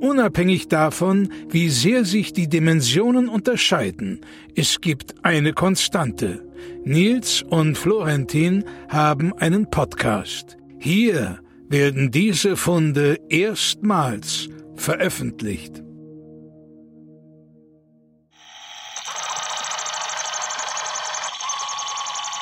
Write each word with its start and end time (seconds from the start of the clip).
Unabhängig 0.00 0.68
davon, 0.68 1.30
wie 1.50 1.68
sehr 1.68 2.06
sich 2.06 2.32
die 2.32 2.48
Dimensionen 2.48 3.28
unterscheiden, 3.28 4.24
es 4.56 4.80
gibt 4.80 5.22
eine 5.24 5.52
Konstante. 5.52 6.42
Nils 6.84 7.42
und 7.42 7.76
Florentin 7.76 8.64
haben 8.88 9.34
einen 9.34 9.68
Podcast. 9.70 10.56
Hier 10.78 11.40
werden 11.68 12.10
diese 12.10 12.56
Funde 12.56 13.18
erstmals 13.28 14.48
veröffentlicht. 14.74 15.82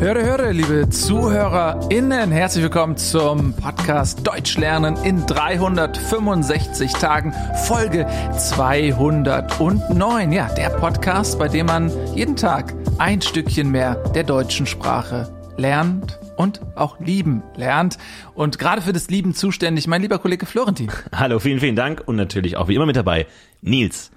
Höre, 0.02 0.24
höre, 0.24 0.52
liebe 0.52 0.90
ZuhörerInnen, 0.90 2.32
herzlich 2.32 2.64
willkommen 2.64 2.96
zum 2.96 3.54
Podcast 3.54 4.26
Deutsch 4.26 4.58
lernen 4.58 4.96
in 5.04 5.24
365 5.26 6.94
Tagen, 6.94 7.32
Folge 7.66 8.08
209. 8.36 10.32
Ja, 10.32 10.52
der 10.56 10.70
Podcast, 10.70 11.38
bei 11.38 11.46
dem 11.46 11.66
man 11.66 11.92
jeden 12.16 12.34
Tag 12.34 12.74
ein 12.98 13.22
Stückchen 13.22 13.70
mehr 13.70 13.94
der 14.12 14.24
deutschen 14.24 14.66
Sprache 14.66 15.32
lernt 15.56 16.18
und 16.36 16.62
auch 16.74 16.98
lieben 16.98 17.44
lernt. 17.54 17.96
Und 18.34 18.58
gerade 18.58 18.82
für 18.82 18.92
das 18.92 19.08
Lieben 19.08 19.34
zuständig, 19.34 19.86
mein 19.86 20.02
lieber 20.02 20.18
Kollege 20.18 20.46
Florentin. 20.46 20.90
Hallo, 21.14 21.38
vielen, 21.38 21.60
vielen 21.60 21.76
Dank 21.76 22.02
und 22.06 22.16
natürlich 22.16 22.56
auch 22.56 22.66
wie 22.66 22.74
immer 22.74 22.86
mit 22.86 22.96
dabei 22.96 23.28
Nils. 23.60 24.10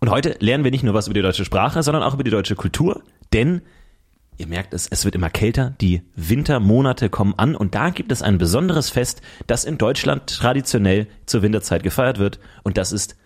Und 0.00 0.10
heute 0.10 0.36
lernen 0.40 0.64
wir 0.64 0.70
nicht 0.70 0.84
nur 0.84 0.92
was 0.92 1.06
über 1.06 1.14
die 1.14 1.22
deutsche 1.22 1.46
Sprache, 1.46 1.82
sondern 1.82 2.02
auch 2.02 2.12
über 2.12 2.24
die 2.24 2.30
deutsche 2.30 2.56
Kultur, 2.56 3.00
denn 3.32 3.62
Ihr 4.40 4.46
merkt 4.46 4.72
es, 4.72 4.86
es 4.86 5.04
wird 5.04 5.14
immer 5.14 5.28
kälter, 5.28 5.74
die 5.82 6.00
Wintermonate 6.16 7.10
kommen 7.10 7.34
an 7.36 7.54
und 7.54 7.74
da 7.74 7.90
gibt 7.90 8.10
es 8.10 8.22
ein 8.22 8.38
besonderes 8.38 8.88
Fest, 8.88 9.20
das 9.46 9.66
in 9.66 9.76
Deutschland 9.76 10.34
traditionell 10.34 11.08
zur 11.26 11.42
Winterzeit 11.42 11.82
gefeiert 11.82 12.18
wird 12.18 12.40
und 12.62 12.78
das 12.78 12.90
ist 12.90 13.16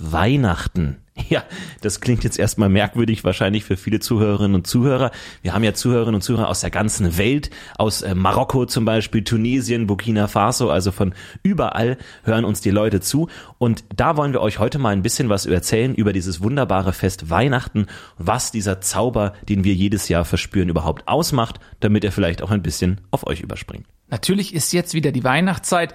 Weihnachten. 0.00 0.96
Ja, 1.28 1.44
das 1.82 2.00
klingt 2.00 2.24
jetzt 2.24 2.38
erstmal 2.38 2.68
merkwürdig, 2.68 3.24
wahrscheinlich 3.24 3.64
für 3.64 3.76
viele 3.76 4.00
Zuhörerinnen 4.00 4.54
und 4.54 4.66
Zuhörer. 4.66 5.10
Wir 5.42 5.52
haben 5.52 5.64
ja 5.64 5.74
Zuhörerinnen 5.74 6.14
und 6.14 6.22
Zuhörer 6.22 6.48
aus 6.48 6.60
der 6.60 6.70
ganzen 6.70 7.18
Welt, 7.18 7.50
aus 7.76 8.02
äh, 8.02 8.14
Marokko 8.14 8.64
zum 8.66 8.84
Beispiel, 8.84 9.22
Tunesien, 9.22 9.86
Burkina 9.86 10.28
Faso, 10.28 10.70
also 10.70 10.92
von 10.92 11.14
überall 11.42 11.98
hören 12.24 12.44
uns 12.44 12.60
die 12.60 12.70
Leute 12.70 13.00
zu. 13.00 13.28
Und 13.58 13.84
da 13.94 14.16
wollen 14.16 14.32
wir 14.32 14.40
euch 14.40 14.58
heute 14.58 14.78
mal 14.78 14.90
ein 14.90 15.02
bisschen 15.02 15.28
was 15.28 15.46
erzählen 15.46 15.94
über 15.94 16.12
dieses 16.12 16.42
wunderbare 16.42 16.92
Fest 16.92 17.28
Weihnachten, 17.28 17.86
was 18.16 18.50
dieser 18.50 18.80
Zauber, 18.80 19.34
den 19.48 19.64
wir 19.64 19.74
jedes 19.74 20.08
Jahr 20.08 20.24
verspüren, 20.24 20.68
überhaupt 20.68 21.06
ausmacht, 21.06 21.60
damit 21.80 22.04
er 22.04 22.12
vielleicht 22.12 22.42
auch 22.42 22.50
ein 22.50 22.62
bisschen 22.62 23.00
auf 23.10 23.26
euch 23.26 23.40
überspringt. 23.40 23.86
Natürlich 24.08 24.54
ist 24.54 24.72
jetzt 24.72 24.94
wieder 24.94 25.12
die 25.12 25.22
Weihnachtszeit. 25.22 25.94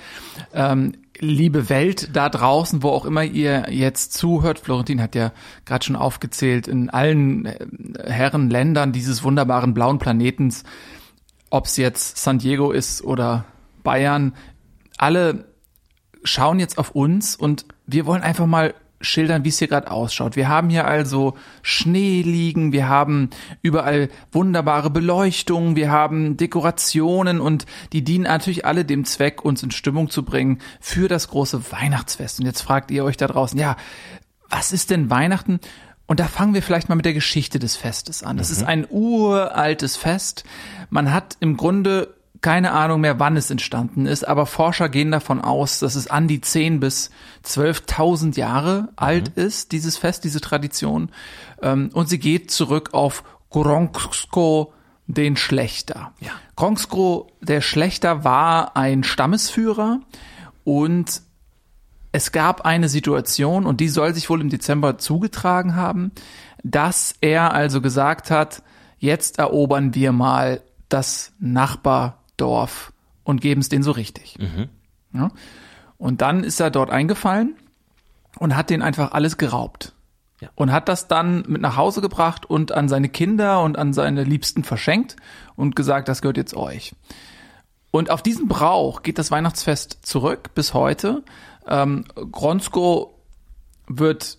Ähm, 0.53 0.93
liebe 1.19 1.69
Welt 1.69 2.09
da 2.13 2.29
draußen, 2.29 2.83
wo 2.83 2.89
auch 2.89 3.05
immer 3.05 3.23
ihr 3.23 3.67
jetzt 3.69 4.13
zuhört. 4.13 4.59
Florentin 4.59 5.01
hat 5.01 5.15
ja 5.15 5.31
gerade 5.65 5.85
schon 5.85 5.95
aufgezählt, 5.95 6.67
in 6.67 6.89
allen 6.89 7.45
äh, 7.45 7.57
Herren 8.05 8.49
Ländern 8.49 8.91
dieses 8.91 9.23
wunderbaren 9.23 9.73
blauen 9.73 9.99
Planetens, 9.99 10.63
ob 11.49 11.65
es 11.65 11.77
jetzt 11.77 12.17
San 12.17 12.39
Diego 12.39 12.71
ist 12.71 13.03
oder 13.03 13.45
Bayern, 13.83 14.33
alle 14.97 15.45
schauen 16.23 16.59
jetzt 16.59 16.77
auf 16.77 16.91
uns 16.91 17.35
und 17.35 17.65
wir 17.85 18.05
wollen 18.05 18.23
einfach 18.23 18.47
mal 18.47 18.73
schildern, 19.01 19.43
wie 19.43 19.49
es 19.49 19.59
hier 19.59 19.67
gerade 19.67 19.91
ausschaut. 19.91 20.35
Wir 20.35 20.47
haben 20.47 20.69
hier 20.69 20.85
also 20.85 21.35
Schnee 21.61 22.21
liegen, 22.21 22.71
wir 22.71 22.87
haben 22.87 23.29
überall 23.61 24.09
wunderbare 24.31 24.89
Beleuchtung, 24.89 25.75
wir 25.75 25.91
haben 25.91 26.37
Dekorationen 26.37 27.41
und 27.41 27.65
die 27.93 28.03
dienen 28.03 28.23
natürlich 28.23 28.65
alle 28.65 28.85
dem 28.85 29.05
Zweck, 29.05 29.43
uns 29.43 29.63
in 29.63 29.71
Stimmung 29.71 30.09
zu 30.09 30.23
bringen 30.23 30.59
für 30.79 31.07
das 31.07 31.27
große 31.27 31.71
Weihnachtsfest. 31.71 32.39
Und 32.39 32.45
jetzt 32.45 32.61
fragt 32.61 32.91
ihr 32.91 33.03
euch 33.03 33.17
da 33.17 33.27
draußen, 33.27 33.59
ja, 33.59 33.75
was 34.49 34.71
ist 34.71 34.89
denn 34.89 35.09
Weihnachten? 35.09 35.59
Und 36.07 36.19
da 36.19 36.27
fangen 36.27 36.53
wir 36.53 36.61
vielleicht 36.61 36.87
mal 36.87 36.95
mit 36.95 37.05
der 37.05 37.13
Geschichte 37.13 37.57
des 37.59 37.75
Festes 37.75 38.21
an. 38.23 38.37
Das 38.37 38.49
mhm. 38.49 38.55
ist 38.55 38.63
ein 38.63 38.87
uraltes 38.89 39.97
Fest. 39.97 40.43
Man 40.89 41.11
hat 41.11 41.37
im 41.39 41.57
Grunde 41.57 42.14
keine 42.45 42.73
Ahnung 42.73 43.01
mehr, 43.01 43.19
wann 43.19 43.37
es 43.37 43.49
entstanden 43.49 44.05
ist, 44.05 44.27
aber 44.27 44.45
Forscher 44.45 44.87
gehen 44.87 45.09
davon 45.09 45.41
aus, 45.41 45.79
dass 45.79 45.95
es 45.95 46.05
an 46.05 46.27
die 46.27 46.41
10 46.41 46.79
bis 46.79 47.09
12.000 47.43 48.37
Jahre 48.37 48.89
alt 48.97 49.35
mhm. 49.35 49.45
ist, 49.45 49.71
dieses 49.71 49.97
Fest, 49.97 50.23
diese 50.23 50.41
Tradition. 50.41 51.09
Ähm, 51.63 51.89
und 51.93 52.07
sie 52.07 52.19
geht 52.19 52.51
zurück 52.51 52.89
auf 52.93 53.23
Gronsko, 53.49 54.73
den 55.07 55.37
Schlechter. 55.37 56.13
Ja. 56.19 56.33
Gronsko, 56.55 57.31
der 57.41 57.61
Schlechter, 57.61 58.23
war 58.23 58.77
ein 58.77 59.03
Stammesführer 59.03 60.01
und 60.63 61.23
es 62.11 62.31
gab 62.31 62.61
eine 62.61 62.89
Situation, 62.89 63.65
und 63.65 63.79
die 63.79 63.89
soll 63.89 64.13
sich 64.13 64.29
wohl 64.29 64.41
im 64.41 64.49
Dezember 64.49 64.99
zugetragen 64.99 65.75
haben, 65.75 66.11
dass 66.63 67.15
er 67.21 67.55
also 67.55 67.81
gesagt 67.81 68.29
hat, 68.29 68.61
jetzt 68.99 69.39
erobern 69.39 69.95
wir 69.95 70.11
mal 70.11 70.61
das 70.89 71.33
Nachbar 71.39 72.19
Dorf 72.37 72.93
und 73.23 73.41
geben 73.41 73.61
es 73.61 73.69
denen 73.69 73.83
so 73.83 73.91
richtig. 73.91 74.37
Mhm. 74.39 74.69
Ja? 75.13 75.29
Und 75.97 76.21
dann 76.21 76.43
ist 76.43 76.59
er 76.59 76.71
dort 76.71 76.89
eingefallen 76.89 77.55
und 78.39 78.55
hat 78.55 78.69
denen 78.69 78.83
einfach 78.83 79.11
alles 79.11 79.37
geraubt. 79.37 79.93
Ja. 80.41 80.49
Und 80.55 80.71
hat 80.71 80.89
das 80.89 81.07
dann 81.07 81.45
mit 81.47 81.61
nach 81.61 81.77
Hause 81.77 82.01
gebracht 82.01 82.45
und 82.45 82.73
an 82.73 82.89
seine 82.89 83.07
Kinder 83.07 83.61
und 83.61 83.77
an 83.77 83.93
seine 83.93 84.23
Liebsten 84.23 84.63
verschenkt 84.63 85.15
und 85.55 85.75
gesagt, 85.75 86.09
das 86.09 86.21
gehört 86.21 86.37
jetzt 86.37 86.55
euch. 86.55 86.93
Und 87.91 88.11
auf 88.11 88.21
diesen 88.21 88.49
Brauch 88.49 89.03
geht 89.03 89.17
das 89.17 89.31
Weihnachtsfest 89.31 89.99
zurück 90.05 90.53
bis 90.53 90.73
heute. 90.73 91.23
Ähm, 91.65 92.03
Gronsko 92.15 93.17
wird, 93.87 94.37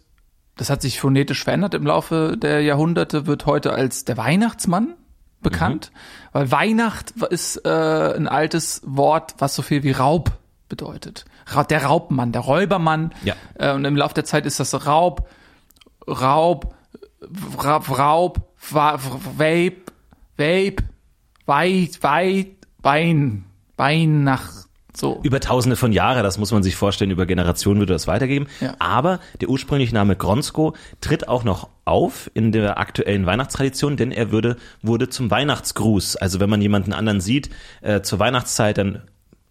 das 0.56 0.68
hat 0.68 0.82
sich 0.82 1.00
phonetisch 1.00 1.44
verändert 1.44 1.72
im 1.72 1.86
Laufe 1.86 2.36
der 2.36 2.60
Jahrhunderte, 2.60 3.26
wird 3.26 3.46
heute 3.46 3.72
als 3.72 4.04
der 4.04 4.18
Weihnachtsmann 4.18 4.94
bekannt, 5.40 5.90
mhm. 5.92 6.28
weil 6.32 6.52
Weihnacht 6.52 7.10
ist 7.30 7.64
äh, 7.64 8.14
ein 8.16 8.28
altes 8.28 8.82
Wort, 8.84 9.34
was 9.38 9.54
so 9.54 9.62
viel 9.62 9.82
wie 9.82 9.92
Raub 9.92 10.32
bedeutet. 10.68 11.24
Der 11.70 11.84
Raubmann, 11.84 12.32
der 12.32 12.42
Räubermann. 12.42 13.14
Ja. 13.22 13.34
Äh, 13.54 13.72
und 13.72 13.84
im 13.84 13.96
Laufe 13.96 14.14
der 14.14 14.24
Zeit 14.24 14.46
ist 14.46 14.58
das 14.58 14.86
Raub, 14.86 15.28
Raub, 16.08 16.74
Raub, 17.62 17.98
Raub, 17.98 18.54
Vape, 18.58 19.76
Vape, 20.36 20.76
Weit, 21.46 22.02
Weit, 22.02 22.56
Wein, 22.82 23.44
Weihnacht. 23.76 24.65
So. 24.96 25.20
Über 25.22 25.40
tausende 25.40 25.76
von 25.76 25.92
Jahren, 25.92 26.22
das 26.22 26.38
muss 26.38 26.52
man 26.52 26.62
sich 26.62 26.74
vorstellen, 26.74 27.10
über 27.10 27.26
Generationen 27.26 27.80
würde 27.80 27.92
das 27.92 28.06
weitergeben. 28.06 28.46
Ja. 28.62 28.74
Aber 28.78 29.20
der 29.42 29.50
ursprüngliche 29.50 29.94
Name 29.94 30.16
Gronsko 30.16 30.74
tritt 31.02 31.28
auch 31.28 31.44
noch 31.44 31.68
auf 31.84 32.30
in 32.32 32.50
der 32.50 32.78
aktuellen 32.78 33.26
Weihnachtstradition, 33.26 33.98
denn 33.98 34.10
er 34.10 34.32
würde, 34.32 34.56
wurde 34.80 35.10
zum 35.10 35.30
Weihnachtsgruß. 35.30 36.16
Also 36.16 36.40
wenn 36.40 36.48
man 36.48 36.62
jemanden 36.62 36.94
anderen 36.94 37.20
sieht, 37.20 37.50
äh, 37.82 38.00
zur 38.00 38.18
Weihnachtszeit, 38.18 38.78
dann 38.78 39.02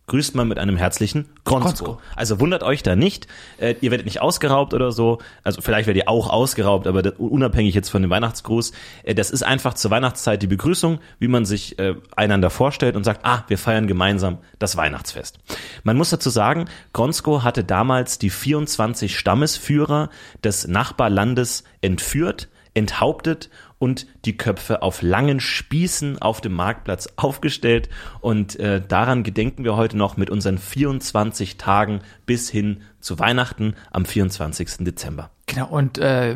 grüßt 0.08 0.36
man 0.36 0.48
mit 0.48 0.60
einem 0.60 0.78
herzlichen 0.78 1.30
Gronsko. 1.46 2.00
Also 2.16 2.40
wundert 2.40 2.64
euch 2.64 2.84
da 2.84 2.96
nicht, 2.96 3.28
äh, 3.58 3.76
ihr 3.82 3.92
werdet 3.92 4.06
nicht 4.06 4.22
ausgeraubt 4.22 4.74
oder 4.74 4.92
so, 4.92 5.20
also 5.44 5.62
vielleicht 5.62 5.88
werdet 5.88 6.04
ihr 6.04 6.10
auch 6.10 6.30
ausgeraubt, 6.30 6.88
aber 6.88 7.02
das, 7.02 7.14
unabhängig 7.18 7.74
jetzt 7.74 7.90
von 7.90 8.02
dem 8.02 8.12
Weihnachtsgruß, 8.12 8.72
äh, 9.04 9.16
das 9.16 9.32
ist 9.32 9.44
einfach 9.44 9.74
zur 9.74 9.92
Weihnachtszeit 9.92 10.42
die 10.42 10.48
Begrüßung, 10.48 11.00
wie 11.20 11.28
man 11.28 11.46
sich 11.46 11.80
äh, 11.80 11.96
einander 12.16 12.50
vorstellt 12.50 12.96
und 12.96 13.04
sagt, 13.04 13.22
ah, 13.24 13.44
wir 13.48 13.58
feiern 13.58 13.88
gemeinsam 13.88 14.38
das 14.60 14.78
Weihnachtsfest. 14.78 15.40
Man 15.84 15.98
muss 15.98 16.12
dazu 16.12 16.30
sagen, 16.30 16.66
Gronsko 16.94 17.44
hatte 17.44 17.64
damals 17.64 18.20
die 18.20 18.30
24 18.30 19.18
Stammesführer 19.18 20.10
des 20.44 20.68
Nachbarlandes 20.68 21.64
entführt, 21.82 22.50
enthauptet 22.76 23.50
und 23.86 24.08
die 24.26 24.36
Köpfe 24.36 24.82
auf 24.82 25.04
langen 25.04 25.40
Spießen 25.40 26.20
auf 26.20 26.42
dem 26.42 26.54
Marktplatz 26.54 27.08
aufgestellt. 27.18 27.88
Und 28.20 28.60
äh, 28.60 28.82
daran 28.82 29.22
gedenken 29.22 29.64
wir 29.64 29.76
heute 29.76 29.96
noch 29.96 30.18
mit 30.18 30.32
unseren 30.32 30.58
24 30.58 31.58
Tagen 31.58 32.00
bis 32.26 32.50
hin 32.50 32.82
zu 33.00 33.20
Weihnachten 33.20 33.76
am 33.92 34.06
24. 34.06 34.78
Dezember. 34.80 35.30
Genau, 35.46 35.68
und 35.68 36.00
äh, 36.00 36.36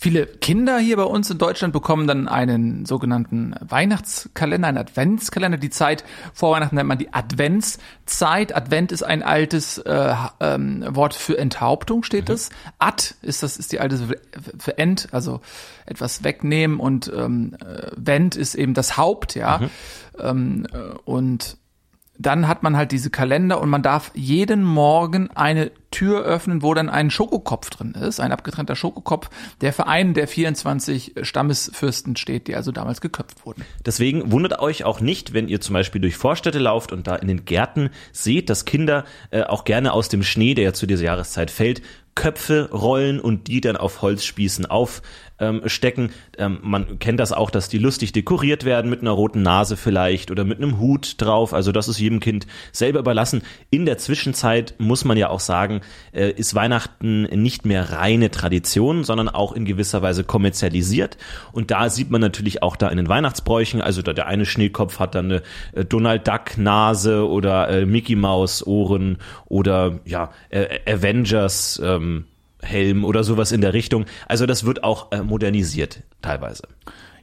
viele 0.00 0.26
Kinder 0.26 0.78
hier 0.78 0.96
bei 0.96 1.02
uns 1.04 1.28
in 1.30 1.36
Deutschland 1.36 1.74
bekommen 1.74 2.06
dann 2.06 2.26
einen 2.26 2.86
sogenannten 2.86 3.54
Weihnachtskalender, 3.60 4.68
einen 4.68 4.78
Adventskalender. 4.78 5.58
Die 5.58 5.68
Zeit 5.68 6.04
vor 6.32 6.52
Weihnachten 6.52 6.76
nennt 6.76 6.88
man 6.88 6.96
die 6.96 7.12
Adventszeit. 7.12 8.56
Advent 8.56 8.92
ist 8.92 9.02
ein 9.02 9.22
altes 9.22 9.76
äh, 9.76 10.14
ähm, 10.40 10.84
Wort 10.88 11.12
für 11.12 11.36
Enthauptung, 11.36 12.02
steht 12.02 12.28
Mhm. 12.28 12.34
es. 12.34 12.48
Ad 12.78 13.14
ist 13.20 13.42
das 13.42 13.58
ist 13.58 13.72
die 13.72 13.80
alte 13.80 13.98
für, 14.58 14.78
End, 14.78 15.08
also 15.12 15.42
etwas 15.84 16.24
wegnehmen 16.24 16.80
und 16.80 17.12
ähm, 17.14 17.54
äh, 17.60 17.90
Vent 17.94 18.36
ist 18.36 18.54
eben 18.54 18.72
das 18.72 18.96
Haupt, 18.96 19.34
ja. 19.34 19.58
Mhm. 19.58 19.70
Ähm, 20.18 20.66
äh, 20.72 20.78
und 21.04 21.58
dann 22.20 22.46
hat 22.46 22.62
man 22.62 22.76
halt 22.76 22.92
diese 22.92 23.08
Kalender 23.08 23.60
und 23.62 23.70
man 23.70 23.82
darf 23.82 24.10
jeden 24.14 24.62
Morgen 24.62 25.30
eine 25.30 25.70
Tür 25.90 26.22
öffnen, 26.22 26.62
wo 26.62 26.74
dann 26.74 26.90
ein 26.90 27.10
Schokokopf 27.10 27.70
drin 27.70 27.92
ist, 27.92 28.20
ein 28.20 28.30
abgetrennter 28.30 28.76
Schokokopf, 28.76 29.30
der 29.62 29.72
für 29.72 29.86
einen 29.86 30.12
der 30.12 30.28
24 30.28 31.14
Stammesfürsten 31.22 32.16
steht, 32.16 32.46
die 32.46 32.56
also 32.56 32.72
damals 32.72 33.00
geköpft 33.00 33.46
wurden. 33.46 33.64
Deswegen 33.86 34.30
wundert 34.30 34.60
euch 34.60 34.84
auch 34.84 35.00
nicht, 35.00 35.32
wenn 35.32 35.48
ihr 35.48 35.62
zum 35.62 35.72
Beispiel 35.72 36.02
durch 36.02 36.16
Vorstädte 36.16 36.58
lauft 36.58 36.92
und 36.92 37.06
da 37.06 37.16
in 37.16 37.26
den 37.26 37.46
Gärten 37.46 37.88
seht, 38.12 38.50
dass 38.50 38.66
Kinder 38.66 39.04
äh, 39.30 39.42
auch 39.42 39.64
gerne 39.64 39.92
aus 39.94 40.10
dem 40.10 40.22
Schnee, 40.22 40.52
der 40.54 40.64
ja 40.64 40.72
zu 40.74 40.86
dieser 40.86 41.04
Jahreszeit 41.04 41.50
fällt, 41.50 41.80
Köpfe 42.20 42.68
rollen 42.70 43.18
und 43.18 43.48
die 43.48 43.62
dann 43.62 43.78
auf 43.78 44.02
Holzspießen 44.02 44.66
aufstecken. 44.66 46.10
Ähm, 46.36 46.58
man 46.60 46.98
kennt 46.98 47.18
das 47.18 47.32
auch, 47.32 47.50
dass 47.50 47.70
die 47.70 47.78
lustig 47.78 48.12
dekoriert 48.12 48.66
werden 48.66 48.90
mit 48.90 49.00
einer 49.00 49.12
roten 49.12 49.40
Nase 49.40 49.78
vielleicht 49.78 50.30
oder 50.30 50.44
mit 50.44 50.58
einem 50.58 50.78
Hut 50.78 51.14
drauf. 51.16 51.54
Also 51.54 51.72
das 51.72 51.88
ist 51.88 51.98
jedem 51.98 52.20
Kind 52.20 52.46
selber 52.72 52.98
überlassen. 52.98 53.40
In 53.70 53.86
der 53.86 53.96
Zwischenzeit 53.96 54.74
muss 54.76 55.06
man 55.06 55.16
ja 55.16 55.30
auch 55.30 55.40
sagen, 55.40 55.80
äh, 56.12 56.30
ist 56.30 56.54
Weihnachten 56.54 57.22
nicht 57.22 57.64
mehr 57.64 57.90
reine 57.90 58.30
Tradition, 58.30 59.02
sondern 59.02 59.30
auch 59.30 59.52
in 59.52 59.64
gewisser 59.64 60.02
Weise 60.02 60.22
kommerzialisiert. 60.22 61.16
Und 61.52 61.70
da 61.70 61.88
sieht 61.88 62.10
man 62.10 62.20
natürlich 62.20 62.62
auch 62.62 62.76
da 62.76 62.90
in 62.90 62.98
den 62.98 63.08
Weihnachtsbräuchen, 63.08 63.80
also 63.80 64.02
da 64.02 64.12
der 64.12 64.26
eine 64.26 64.44
Schneekopf 64.44 64.98
hat 64.98 65.14
dann 65.14 65.24
eine 65.24 65.42
äh, 65.72 65.86
Donald 65.86 66.28
Duck 66.28 66.58
Nase 66.58 67.26
oder 67.26 67.70
äh, 67.70 67.86
Mickey 67.86 68.14
Maus 68.14 68.66
Ohren 68.66 69.16
oder 69.46 70.00
ja 70.04 70.32
äh, 70.50 70.80
Avengers 70.86 71.80
ähm, 71.82 72.09
Helm 72.62 73.04
oder 73.04 73.24
sowas 73.24 73.52
in 73.52 73.60
der 73.60 73.72
Richtung. 73.72 74.04
Also 74.28 74.46
das 74.46 74.64
wird 74.64 74.84
auch 74.84 75.12
äh, 75.12 75.22
modernisiert 75.22 76.02
teilweise. 76.22 76.64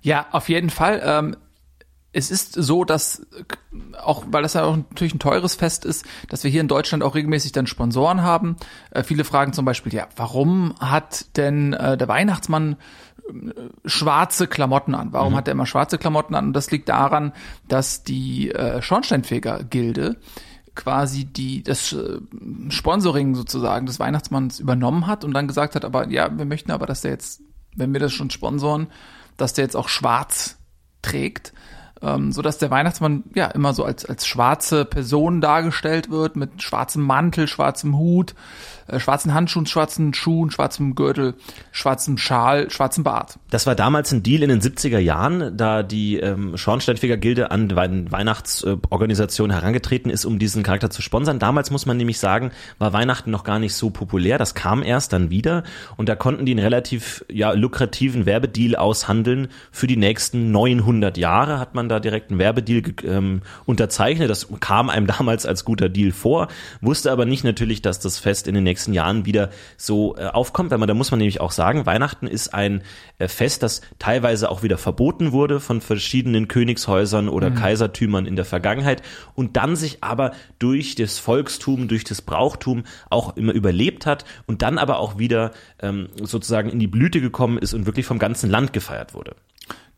Ja, 0.01 0.27
auf 0.31 0.49
jeden 0.49 0.69
Fall. 0.69 1.01
Ähm, 1.03 1.35
es 2.13 2.31
ist 2.31 2.53
so, 2.53 2.83
dass 2.83 3.19
äh, 3.19 3.97
auch, 3.97 4.25
weil 4.31 4.41
das 4.41 4.53
ja 4.53 4.63
auch 4.63 4.75
natürlich 4.75 5.13
ein 5.13 5.19
teures 5.19 5.55
Fest 5.55 5.85
ist, 5.85 6.05
dass 6.29 6.43
wir 6.43 6.51
hier 6.51 6.61
in 6.61 6.67
Deutschland 6.67 7.03
auch 7.03 7.15
regelmäßig 7.15 7.51
dann 7.51 7.67
Sponsoren 7.67 8.23
haben. 8.23 8.57
Äh, 8.91 9.03
viele 9.03 9.23
fragen 9.23 9.53
zum 9.53 9.65
Beispiel, 9.65 9.93
ja, 9.93 10.07
warum 10.15 10.75
hat 10.79 11.37
denn 11.37 11.73
äh, 11.73 11.97
der 11.97 12.07
Weihnachtsmann 12.07 12.77
äh, 13.29 13.51
schwarze 13.85 14.47
Klamotten 14.47 14.95
an? 14.95 15.13
Warum 15.13 15.35
hat 15.35 15.47
er 15.47 15.51
immer 15.51 15.65
schwarze 15.65 15.97
Klamotten 15.97 16.33
an? 16.33 16.47
Und 16.47 16.53
das 16.53 16.71
liegt 16.71 16.89
daran, 16.89 17.33
dass 17.67 18.03
die 18.03 18.51
äh, 18.51 18.81
Schornsteinfeger-Gilde 18.81 20.17
quasi 20.77 21.25
die 21.25 21.63
das 21.63 21.91
äh, 21.91 22.19
Sponsoring 22.69 23.35
sozusagen 23.35 23.85
des 23.85 23.99
Weihnachtsmanns 23.99 24.61
übernommen 24.61 25.07
hat 25.07 25.25
und 25.25 25.33
dann 25.33 25.47
gesagt 25.47 25.75
hat, 25.75 25.83
aber 25.83 26.07
ja, 26.07 26.37
wir 26.37 26.45
möchten 26.45 26.71
aber, 26.71 26.85
dass 26.85 27.01
der 27.01 27.11
jetzt, 27.11 27.41
wenn 27.75 27.91
wir 27.91 27.99
das 27.99 28.13
schon 28.13 28.29
sponsoren, 28.29 28.87
dass 29.35 29.53
der 29.53 29.65
jetzt 29.65 29.75
auch 29.75 29.89
schwarz 29.89 30.57
trägt, 31.01 31.53
ähm, 32.01 32.31
so 32.31 32.41
dass 32.41 32.59
der 32.59 32.69
Weihnachtsmann 32.69 33.23
ja 33.33 33.47
immer 33.47 33.73
so 33.73 33.83
als 33.83 34.05
als 34.05 34.25
schwarze 34.25 34.85
Person 34.85 35.41
dargestellt 35.41 36.09
wird 36.09 36.35
mit 36.35 36.61
schwarzem 36.61 37.01
Mantel, 37.01 37.47
schwarzem 37.47 37.97
Hut, 37.97 38.35
äh, 38.87 38.99
schwarzen 38.99 39.33
Handschuhen, 39.33 39.65
schwarzen 39.65 40.13
Schuhen, 40.13 40.51
schwarzem 40.51 40.95
Gürtel, 40.95 41.35
schwarzem 41.71 42.17
Schal, 42.17 42.69
schwarzem 42.69 43.03
Bart. 43.03 43.39
Das 43.49 43.67
war 43.67 43.75
damals 43.75 44.11
ein 44.11 44.23
Deal 44.23 44.43
in 44.43 44.49
den 44.49 44.61
70er 44.61 44.99
Jahren, 44.99 45.55
da 45.57 45.83
die 45.83 46.17
ähm, 46.17 46.57
Schornsteinfeger-Gilde 46.57 47.51
an 47.51 47.69
die 47.69 47.75
Weihn- 47.75 48.11
Weihnachtsorganisation 48.11 49.51
herangetreten 49.51 50.09
ist, 50.09 50.25
um 50.25 50.39
diesen 50.39 50.63
Charakter 50.63 50.89
zu 50.89 51.01
sponsern. 51.01 51.39
Damals 51.39 51.71
muss 51.71 51.85
man 51.85 51.97
nämlich 51.97 52.19
sagen, 52.19 52.51
war 52.79 52.93
Weihnachten 52.93 53.31
noch 53.31 53.43
gar 53.43 53.59
nicht 53.59 53.73
so 53.73 53.89
populär. 53.89 54.37
Das 54.37 54.55
kam 54.55 54.83
erst 54.83 55.13
dann 55.13 55.29
wieder 55.29 55.63
und 55.97 56.09
da 56.09 56.15
konnten 56.15 56.45
die 56.45 56.53
einen 56.53 56.59
relativ 56.63 57.25
ja, 57.29 57.51
lukrativen 57.51 58.25
Werbedeal 58.25 58.75
aushandeln. 58.75 59.49
Für 59.71 59.87
die 59.87 59.97
nächsten 59.97 60.51
900 60.51 61.17
Jahre 61.17 61.59
hat 61.59 61.75
man 61.75 61.89
da 61.89 61.99
direkt 61.99 62.31
einen 62.31 62.39
Werbedeal 62.39 62.83
ähm, 63.03 63.41
unterzeichnet. 63.65 64.29
Das 64.29 64.47
kam 64.59 64.89
einem 64.89 65.07
damals 65.17 65.45
als 65.45 65.65
guter 65.65 65.89
Deal 65.89 66.11
vor, 66.11 66.47
wusste 66.81 67.11
aber 67.11 67.25
nicht 67.25 67.43
natürlich, 67.43 67.81
dass 67.81 67.99
das 67.99 68.19
Fest 68.19 68.47
in 68.47 68.55
den 68.55 68.63
nächsten 68.63 68.76
Jahren 68.85 69.25
wieder 69.25 69.49
so 69.77 70.15
äh, 70.17 70.25
aufkommt. 70.25 70.71
Weil 70.71 70.77
man, 70.77 70.87
da 70.87 70.93
muss 70.93 71.11
man 71.11 71.17
nämlich 71.17 71.41
auch 71.41 71.51
sagen, 71.51 71.85
Weihnachten 71.85 72.27
ist 72.27 72.53
ein 72.53 72.83
äh, 73.17 73.27
Fest, 73.27 73.63
das 73.63 73.81
teilweise 73.99 74.49
auch 74.49 74.63
wieder 74.63 74.77
verboten 74.77 75.31
wurde 75.31 75.59
von 75.59 75.81
verschiedenen 75.81 76.47
Königshäusern 76.47 77.29
oder 77.29 77.51
Kaisertümern 77.51 78.25
in 78.25 78.35
der 78.35 78.45
Vergangenheit 78.45 79.01
und 79.35 79.57
dann 79.57 79.75
sich 79.75 80.03
aber 80.03 80.31
durch 80.59 80.95
das 80.95 81.19
Volkstum, 81.19 81.87
durch 81.87 82.03
das 82.03 82.21
Brauchtum 82.21 82.83
auch 83.09 83.35
immer 83.37 83.53
überlebt 83.53 84.05
hat 84.05 84.25
und 84.45 84.61
dann 84.61 84.77
aber 84.77 84.99
auch 84.99 85.17
wieder 85.17 85.51
ähm, 85.79 86.09
sozusagen 86.21 86.69
in 86.69 86.79
die 86.79 86.87
Blüte 86.87 87.21
gekommen 87.21 87.57
ist 87.57 87.73
und 87.73 87.85
wirklich 87.85 88.05
vom 88.05 88.19
ganzen 88.19 88.49
Land 88.49 88.73
gefeiert 88.73 89.13
wurde. 89.13 89.35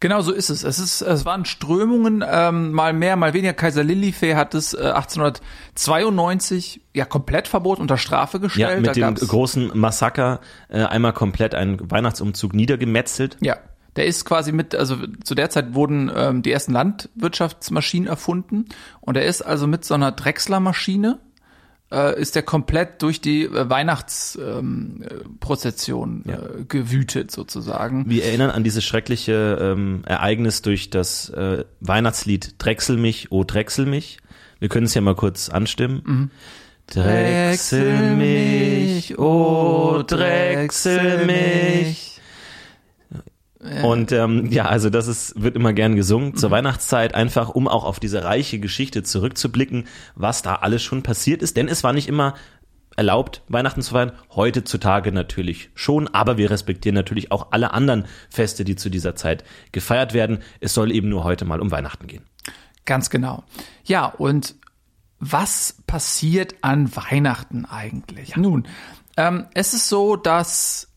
Genau 0.02 0.22
so 0.22 0.32
ist 0.32 0.50
es. 0.50 0.64
Es 0.64 0.80
ist, 0.80 1.02
es 1.02 1.26
waren 1.26 1.44
Strömungen, 1.44 2.24
ähm, 2.26 2.72
mal 2.72 2.94
mehr, 2.94 3.18
mal 3.18 3.34
weniger. 3.34 3.52
Kaiser 3.54 3.84
Lilifee 3.84 4.36
hat 4.36 4.56
es 4.56 4.74
äh, 4.74 4.78
1892 4.78 6.82
ja 6.94 7.04
komplett 7.06 7.50
verboten 7.50 7.82
unter 7.82 7.98
Strafe 7.98 8.38
Ja, 8.38 8.44
gestellt. 8.44 8.78
mit 8.82 8.88
Da 8.88 8.94
dem 8.94 9.16
großen 9.16 9.78
Massaker 9.78 10.40
äh, 10.70 10.84
einmal 10.84 11.12
komplett 11.14 11.54
einen 11.54 11.92
Weihnachtsumzug 11.92 12.54
niedergemetzelt. 12.54 13.36
Ja, 13.42 13.58
der 13.98 14.06
ist 14.06 14.24
quasi 14.24 14.54
mit, 14.54 14.74
also 14.76 14.96
zu 15.24 15.36
der 15.36 15.50
Zeit 15.50 15.74
wurden 15.74 16.10
ähm, 16.16 16.44
die 16.44 16.52
ersten 16.52 16.72
Landwirtschaftsmaschinen 16.72 18.08
erfunden 18.08 18.66
und 19.02 19.18
er 19.18 19.26
ist 19.26 19.42
also 19.42 19.68
mit 19.68 19.84
so 19.84 19.96
einer 19.96 20.14
Drechslermaschine 20.14 21.20
äh, 21.92 22.20
ist 22.20 22.36
der 22.36 22.44
komplett 22.44 23.02
durch 23.02 23.22
die 23.22 23.44
äh, 23.44 23.70
Weihnachtsprozession 23.70 24.60
ähm, 24.60 25.04
äh, 25.04 25.38
Prozession, 25.40 26.24
äh, 26.28 26.64
gewütet 26.68 27.32
sozusagen. 27.32 28.10
Wir 28.10 28.26
erinnern 28.26 28.52
an 28.52 28.64
dieses 28.64 28.84
schreckliche 28.84 29.58
ähm, 29.60 30.04
Ereignis 30.06 30.62
durch 30.62 30.90
das 30.90 31.30
äh, 31.30 31.66
Weihnachtslied 31.80 32.56
Drechsel 32.58 32.98
mich, 32.98 33.32
oh 33.32 33.44
Drechsel 33.44 33.86
mich. 33.86 34.20
Wir 34.60 34.70
können 34.70 34.86
es 34.86 34.94
ja 34.94 35.02
mal 35.02 35.16
kurz 35.16 35.50
anstimmen. 35.50 36.02
Mhm. 36.06 36.32
Drechsel 36.88 38.16
mich, 38.16 39.18
oh 39.20 40.04
Drechsel 40.06 41.26
mich. 41.26 42.19
Und 43.60 44.14
ähm, 44.14 44.46
ja, 44.52 44.66
also 44.66 44.90
das 44.90 45.08
ist, 45.08 45.42
wird 45.42 45.58
immer 45.58 45.74
gern 45.74 45.98
gesungen 45.98 46.36
zur 46.36 46.50
Weihnachtszeit, 46.50 47.14
einfach 47.14 47.50
um 47.50 47.68
auch 47.68 47.84
auf 47.84 48.00
diese 48.00 48.24
reiche 48.24 48.60
Geschichte 48.60 49.04
zurückzublicken, 49.04 49.86
was 50.16 50.42
da 50.42 50.56
alles 50.56 50.82
schon 50.82 51.04
passiert 51.04 51.42
ist. 51.42 51.58
Denn 51.58 51.68
es 51.68 51.84
war 51.84 51.92
nicht 51.92 52.08
immer 52.08 52.36
erlaubt, 52.96 53.42
Weihnachten 53.50 53.82
zu 53.82 53.92
feiern. 53.92 54.14
Heutzutage 54.34 55.12
natürlich 55.12 55.72
schon, 55.74 56.08
aber 56.08 56.38
wir 56.38 56.52
respektieren 56.52 56.96
natürlich 56.96 57.32
auch 57.32 57.52
alle 57.52 57.74
anderen 57.74 58.06
Feste, 58.30 58.64
die 58.64 58.78
zu 58.78 58.90
dieser 58.90 59.16
Zeit 59.16 59.44
gefeiert 59.74 60.14
werden. 60.14 60.40
Es 60.62 60.74
soll 60.74 60.92
eben 60.92 61.10
nur 61.10 61.26
heute 61.26 61.44
mal 61.44 61.60
um 61.60 61.70
Weihnachten 61.70 62.08
gehen. 62.08 62.24
Ganz 62.86 63.10
genau. 63.10 63.44
Ja, 63.84 64.06
und 64.06 64.56
was 65.20 65.76
passiert 65.86 66.56
an 66.62 66.96
Weihnachten 66.96 67.66
eigentlich? 67.66 68.38
Nun, 68.38 68.68
ähm, 69.18 69.48
es 69.54 69.74
ist 69.74 69.90
so, 69.90 70.16
dass 70.16 70.90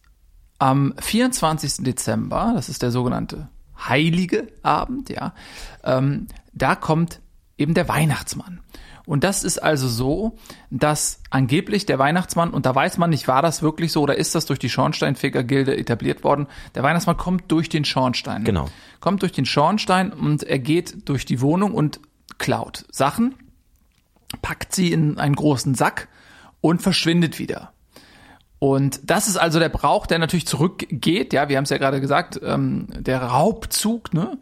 am 0.62 0.94
24. 0.96 1.78
Dezember, 1.78 2.52
das 2.54 2.68
ist 2.68 2.82
der 2.82 2.92
sogenannte 2.92 3.48
Heilige 3.76 4.46
Abend, 4.62 5.10
ja, 5.10 5.34
ähm, 5.82 6.28
da 6.52 6.76
kommt 6.76 7.20
eben 7.58 7.74
der 7.74 7.88
Weihnachtsmann. 7.88 8.60
Und 9.04 9.24
das 9.24 9.42
ist 9.42 9.58
also 9.58 9.88
so, 9.88 10.38
dass 10.70 11.18
angeblich 11.30 11.84
der 11.84 11.98
Weihnachtsmann, 11.98 12.50
und 12.50 12.64
da 12.64 12.72
weiß 12.72 12.96
man 12.98 13.10
nicht, 13.10 13.26
war 13.26 13.42
das 13.42 13.60
wirklich 13.60 13.90
so 13.90 14.02
oder 14.02 14.16
ist 14.16 14.36
das 14.36 14.46
durch 14.46 14.60
die 14.60 14.68
Schornsteinfeger-Gilde 14.68 15.76
etabliert 15.76 16.22
worden, 16.22 16.46
der 16.76 16.84
Weihnachtsmann 16.84 17.16
kommt 17.16 17.50
durch 17.50 17.68
den 17.68 17.84
Schornstein. 17.84 18.44
Genau. 18.44 18.68
Kommt 19.00 19.22
durch 19.22 19.32
den 19.32 19.46
Schornstein 19.46 20.12
und 20.12 20.44
er 20.44 20.60
geht 20.60 21.08
durch 21.08 21.24
die 21.24 21.40
Wohnung 21.40 21.74
und 21.74 21.98
klaut 22.38 22.84
Sachen, 22.92 23.34
packt 24.42 24.76
sie 24.76 24.92
in 24.92 25.18
einen 25.18 25.34
großen 25.34 25.74
Sack 25.74 26.06
und 26.60 26.82
verschwindet 26.82 27.40
wieder. 27.40 27.72
Und 28.62 29.10
das 29.10 29.26
ist 29.26 29.38
also 29.38 29.58
der 29.58 29.70
Brauch, 29.70 30.06
der 30.06 30.20
natürlich 30.20 30.46
zurückgeht. 30.46 31.32
Ja, 31.32 31.48
wir 31.48 31.56
haben 31.56 31.64
es 31.64 31.70
ja 31.70 31.78
gerade 31.78 32.00
gesagt, 32.00 32.38
ähm, 32.44 32.86
der 32.96 33.20
Raubzug, 33.20 34.14
ne? 34.14 34.38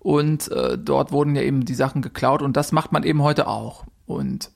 Und 0.00 0.50
äh, 0.50 0.76
dort 0.76 1.12
wurden 1.12 1.36
ja 1.36 1.42
eben 1.42 1.64
die 1.64 1.76
Sachen 1.76 2.02
geklaut 2.02 2.42
und 2.42 2.56
das 2.56 2.72
macht 2.72 2.90
man 2.90 3.04
eben 3.04 3.22
heute 3.22 3.46
auch. 3.46 3.84
Und 4.06 4.50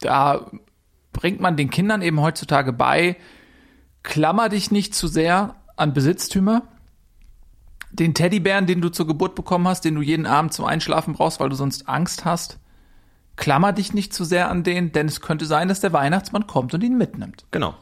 da 0.00 0.50
bringt 1.12 1.40
man 1.40 1.58
den 1.58 1.68
Kindern 1.68 2.00
eben 2.00 2.18
heutzutage 2.18 2.72
bei, 2.72 3.16
klammer 4.04 4.48
dich 4.48 4.70
nicht 4.70 4.94
zu 4.94 5.06
sehr 5.06 5.56
an 5.76 5.92
Besitztümer, 5.92 6.62
Den 7.90 8.14
Teddybären, 8.14 8.64
den 8.64 8.80
du 8.80 8.88
zur 8.88 9.06
Geburt 9.06 9.34
bekommen 9.34 9.68
hast, 9.68 9.84
den 9.84 9.96
du 9.96 10.00
jeden 10.00 10.24
Abend 10.24 10.54
zum 10.54 10.64
Einschlafen 10.64 11.12
brauchst, 11.12 11.40
weil 11.40 11.50
du 11.50 11.56
sonst 11.56 11.90
Angst 11.90 12.24
hast, 12.24 12.58
klammer 13.36 13.74
dich 13.74 13.92
nicht 13.92 14.14
zu 14.14 14.24
sehr 14.24 14.50
an 14.50 14.62
den, 14.62 14.92
denn 14.92 15.08
es 15.08 15.20
könnte 15.20 15.44
sein, 15.44 15.68
dass 15.68 15.80
der 15.80 15.92
Weihnachtsmann 15.92 16.46
kommt 16.46 16.72
und 16.72 16.82
ihn 16.82 16.96
mitnimmt. 16.96 17.44
Genau. 17.50 17.74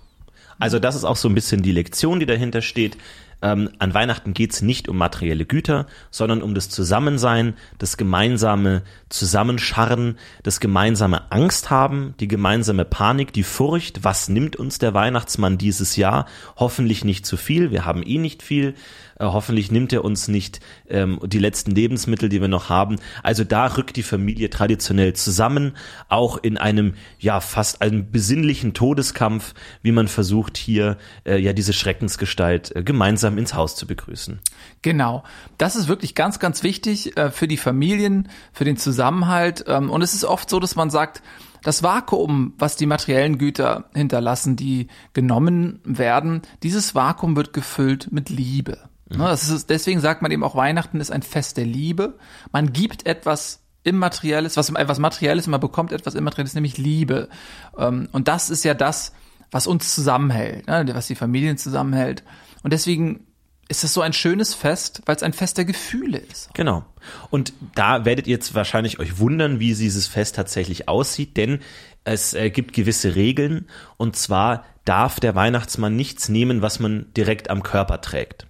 Also 0.59 0.79
das 0.79 0.95
ist 0.95 1.05
auch 1.05 1.17
so 1.17 1.29
ein 1.29 1.35
bisschen 1.35 1.63
die 1.63 1.73
Lektion, 1.73 2.21
die 2.21 2.27
dahinter 2.27 2.63
steht. 2.63 2.97
Ähm, 3.43 3.71
an 3.81 3.93
Weihnachten 3.93 4.35
geht's 4.35 4.63
nicht 4.63 4.89
um 4.89 4.97
materielle 4.97 5.45
Güter, 5.45 5.87
sondern 6.13 6.43
um 6.43 6.55
das 6.55 6.71
Zusammensein, 6.71 7.55
das 7.79 7.97
gemeinsame 7.97 8.83
Zusammenscharren, 9.09 10.17
das 10.45 10.61
gemeinsame 10.61 11.33
Angst 11.33 11.69
haben, 11.69 12.15
die 12.21 12.29
gemeinsame 12.29 12.85
Panik, 12.85 13.33
die 13.33 13.43
Furcht. 13.43 14.05
Was 14.05 14.29
nimmt 14.29 14.55
uns 14.55 14.79
der 14.79 14.95
Weihnachtsmann 14.95 15.59
dieses 15.59 15.97
Jahr? 15.97 16.27
Hoffentlich 16.57 17.05
nicht 17.05 17.27
zu 17.27 17.37
viel. 17.37 17.73
Wir 17.73 17.85
haben 17.85 18.05
eh 18.05 18.19
nicht 18.19 18.45
viel. 18.45 18.75
Äh, 19.23 19.27
hoffentlich 19.27 19.71
nimmt 19.71 19.93
er 19.93 20.05
uns 20.05 20.27
nicht 20.27 20.61
ähm, 20.89 21.21
die 21.25 21.39
letzten 21.39 21.71
Lebensmittel, 21.71 22.29
die 22.29 22.41
wir 22.41 22.49
noch 22.49 22.69
haben. 22.69 22.97
Also 23.23 23.45
da 23.45 23.67
rückt 23.67 23.97
die 23.97 24.03
Familie 24.03 24.51
traditionell 24.51 25.15
zusammen, 25.15 25.77
auch 26.09 26.37
in 26.39 26.59
einem 26.59 26.95
ja 27.19 27.41
fast 27.41 27.83
einem 27.83 28.11
besinnlichen 28.11 28.75
Todeskampf, 28.75 29.55
wie 29.83 29.93
man 29.93 30.09
versucht 30.09 30.57
hier 30.57 30.99
äh, 31.25 31.39
ja 31.39 31.53
diese 31.53 31.73
Schreckensgestalt 31.73 32.75
äh, 32.75 32.83
gemeinsam 32.83 33.39
ins 33.39 33.55
Haus 33.55 33.77
zu 33.77 33.87
begrüßen. 33.87 34.41
Genau. 34.83 35.23
Das 35.57 35.77
ist 35.77 35.87
wirklich 35.87 36.17
ganz, 36.17 36.41
ganz 36.41 36.65
wichtig 36.65 37.17
äh, 37.17 37.31
für 37.31 37.47
die 37.47 37.57
Familien, 37.57 38.29
für 38.53 38.65
den 38.65 38.77
Zusammenhalt. 38.77 39.65
Ähm, 39.69 39.89
und 39.91 40.03
es 40.03 40.15
ist 40.15 40.25
oft 40.25 40.51
so, 40.51 40.59
dass 40.59 40.75
man 40.75 40.91
sagt, 40.91 41.23
das 41.63 41.85
Vakuum, 41.85 42.55
was 42.59 42.75
die 42.75 42.87
materiellen 42.87 43.39
Güter 43.39 43.85
hinterlassen, 43.95 44.57
die 44.57 44.89
genommen 45.13 45.79
werden, 45.85 46.43
dieses 46.65 46.97
Vakuum 46.97 47.37
wird 47.37 47.53
gefüllt 47.53 48.09
mit 48.11 48.29
Liebe. 48.31 48.79
Mhm. 49.17 49.21
Das 49.21 49.49
ist, 49.49 49.71
deswegen 49.71 50.01
sagt 50.01 50.23
man 50.23 50.31
eben 50.31 50.45
auch, 50.45 50.55
Weihnachten 50.55 51.01
ist 51.01 51.11
ein 51.11 51.23
Fest 51.23 51.57
der 51.57 51.67
Liebe. 51.67 52.19
Man 52.53 52.73
gibt 52.73 53.07
etwas 53.07 53.61
Immaterielles, 53.85 54.57
was 54.57 54.71
etwas 54.71 54.99
Materielles, 54.99 55.47
man 55.47 55.61
bekommt 55.61 55.93
etwas 55.93 56.15
Immaterielles, 56.15 56.55
nämlich 56.55 56.79
Liebe. 56.79 57.29
Ähm, 57.77 58.09
und 58.13 58.29
das 58.29 58.51
ist 58.51 58.65
ja 58.65 58.75
das, 58.75 59.13
was 59.51 59.67
uns 59.67 59.95
zusammenhält, 59.95 60.67
ne, 60.67 60.89
was 60.95 61.09
die 61.09 61.15
Familien 61.15 61.59
zusammenhält. 61.59 62.23
Und 62.63 62.73
deswegen 62.73 63.27
ist 63.69 63.85
es 63.85 63.95
so 63.95 64.01
ein 64.01 64.13
schönes 64.13 64.55
Fest, 64.55 65.03
weil 65.07 65.17
es 65.17 65.23
ein 65.23 65.33
Fest 65.33 65.57
der 65.57 65.65
Gefühle 65.65 66.19
ist. 66.19 66.53
Genau. 66.55 66.85
Und 67.31 67.53
da 67.75 68.05
werdet 68.05 68.27
ihr 68.27 68.35
jetzt 68.35 68.55
wahrscheinlich 68.55 68.99
euch 68.99 69.19
wundern, 69.19 69.61
wie 69.61 69.75
dieses 69.75 70.07
Fest 70.07 70.37
tatsächlich 70.37 70.89
aussieht, 70.89 71.37
denn 71.37 71.61
es 72.05 72.35
äh, 72.35 72.51
gibt 72.51 72.73
gewisse 72.73 73.15
Regeln 73.15 73.67
und 73.97 74.17
zwar 74.17 74.65
darf 74.85 75.21
der 75.21 75.35
Weihnachtsmann 75.35 75.97
nichts 75.97 76.29
nehmen, 76.29 76.61
was 76.61 76.81
man 76.81 77.07
direkt 77.17 77.51
am 77.51 77.63
Körper 77.63 78.01
trägt. 78.01 78.47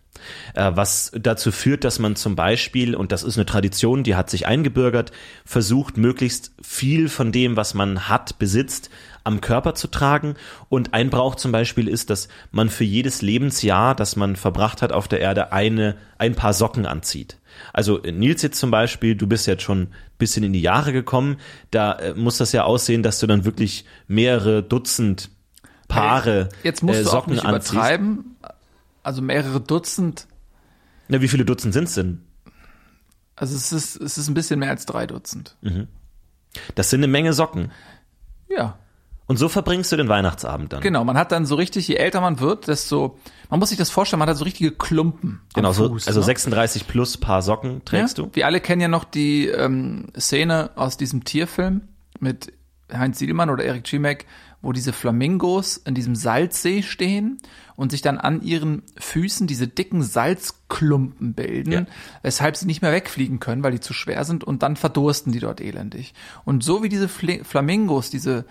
Äh, 0.55 0.73
was 0.75 1.13
dazu 1.15 1.53
führt, 1.53 1.85
dass 1.85 1.99
man 1.99 2.17
zum 2.17 2.37
Beispiel, 2.37 2.95
und 2.95 3.13
das 3.13 3.23
ist 3.23 3.37
eine 3.37 3.47
Tradition, 3.47 4.03
die 4.05 4.15
hat 4.15 4.31
sich 4.31 4.47
eingebürgert, 4.47 5.13
versucht, 5.45 5.97
möglichst 5.97 6.53
viel 6.63 7.09
von 7.09 7.33
dem, 7.33 7.57
was 7.57 7.75
man 7.75 8.09
hat, 8.09 8.39
besitzt, 8.39 8.91
am 9.25 9.41
Körper 9.41 9.75
zu 9.75 9.89
tragen. 9.89 10.35
Und 10.69 10.95
ein 10.95 11.11
Brauch 11.11 11.35
zum 11.35 11.53
Beispiel 11.53 11.89
ist, 11.89 12.11
dass 12.11 12.29
man 12.51 12.69
für 12.69 12.85
jedes 12.85 13.23
Lebensjahr, 13.23 13.95
das 13.95 14.17
man 14.17 14.37
verbracht 14.37 14.83
hat 14.83 14.93
auf 14.93 15.09
der 15.09 15.21
Erde, 15.21 15.53
eine, 15.53 15.97
ein 16.19 16.35
paar 16.35 16.53
Socken 16.53 16.87
anzieht. 16.87 17.39
Also 17.73 17.99
Nils 17.99 18.43
jetzt 18.43 18.59
zum 18.59 18.71
Beispiel, 18.71 19.15
du 19.15 19.27
bist 19.27 19.47
jetzt 19.47 19.63
schon 19.63 19.83
ein 19.83 19.95
bisschen 20.19 20.43
in 20.43 20.53
die 20.53 20.63
Jahre 20.63 20.93
gekommen, 20.93 21.37
da 21.71 21.93
äh, 21.93 22.15
muss 22.15 22.39
das 22.39 22.53
ja 22.53 22.65
aussehen, 22.65 23.03
dass 23.03 23.21
du 23.21 23.27
dann 23.27 23.45
wirklich 23.45 23.85
mehrere 24.09 24.63
Dutzend 24.63 25.31
Paare 25.89 26.49
Jetzt 26.63 26.83
musst 26.83 27.01
äh, 27.01 27.03
du 27.03 27.09
auch 27.09 27.13
Socken 27.13 27.35
nicht 27.35 27.45
anziehst. 27.45 27.73
übertreiben. 27.75 28.32
Also 29.03 29.23
mehrere 29.23 29.61
Dutzend. 29.61 30.27
Na, 31.09 31.21
wie 31.21 31.29
viele 31.29 31.45
Dutzend 31.45 31.75
sind's 31.75 31.95
denn? 31.95 32.23
Also 33.35 33.57
es 33.57 33.73
ist, 33.73 34.01
es 34.01 34.19
ist 34.19 34.29
ein 34.29 34.35
bisschen 34.35 34.61
mehr 34.61 34.71
als 34.71 34.87
drei 34.87 35.07
Dutzend. 35.07 35.57
Das 36.75 36.91
sind 36.91 37.01
eine 37.01 37.09
Menge 37.09 37.33
Socken. 37.33 37.73
Ja. 38.49 38.79
Und 39.27 39.39
so 39.39 39.49
verbringst 39.49 39.91
du 39.91 39.97
den 39.97 40.09
Weihnachtsabend 40.09 40.73
dann. 40.73 40.81
Genau, 40.81 41.05
man 41.05 41.17
hat 41.17 41.33
dann 41.33 41.47
so 41.47 41.55
richtig, 41.55 41.89
je 41.89 41.95
älter 41.95 42.21
man 42.21 42.41
wird, 42.41 42.69
desto, 42.69 43.19
man 43.49 43.61
muss 43.61 43.71
sich 43.71 43.79
das 43.79 43.89
vorstellen, 43.89 44.19
man 44.19 44.29
hat 44.29 44.37
so 44.37 44.45
richtige 44.45 44.73
Klumpen. 44.73 45.41
Genau, 45.55 45.69
am 45.69 45.75
so, 45.75 45.89
Fuß, 45.89 46.07
also 46.07 46.21
ne? 46.21 46.27
36 46.27 46.87
plus 46.87 47.17
Paar 47.17 47.41
Socken 47.41 47.85
trägst 47.85 48.19
ja? 48.19 48.25
du. 48.25 48.31
Wir 48.35 48.47
alle 48.47 48.61
kennen 48.61 48.83
ja 48.83 48.89
noch 48.89 49.05
die 49.05 49.47
ähm, 49.47 50.09
Szene 50.19 50.71
aus 50.75 50.97
diesem 50.97 51.25
Tierfilm 51.25 51.83
mit 52.21 52.53
Heinz 52.93 53.19
Siedelmann 53.19 53.49
oder 53.49 53.65
Eric 53.65 53.85
Chimek, 53.85 54.27
wo 54.61 54.73
diese 54.73 54.93
Flamingos 54.93 55.79
in 55.79 55.95
diesem 55.95 56.15
Salzsee 56.15 56.83
stehen 56.83 57.39
und 57.83 57.91
sich 57.91 58.01
dann 58.01 58.17
an 58.19 58.41
ihren 58.43 58.83
Füßen 58.99 59.47
diese 59.47 59.69
dicken 59.69 60.03
Salzklumpen 60.03 61.35
bilden, 61.35 61.73
Ja. 61.73 61.87
weshalb 62.23 62.57
sie 62.57 62.67
nicht 62.67 62.81
mehr 62.81 62.93
wegfliegen 62.93 63.41
können, 63.41 63.63
weil 63.63 63.73
die 63.73 63.81
zu 63.81 63.93
schwer 63.93 64.25
sind 64.25 64.45
und 64.45 64.63
dann 64.63 64.77
verdursten 64.77 65.33
die 65.33 65.41
dort 65.41 65.61
elendig. 65.61 66.15
Und 66.45 66.65
so 66.65 66.83
wie 66.83 66.89
diese 66.89 67.09
Fle 67.09 67.45
Flamingos 67.45 68.09
diese 68.11 68.47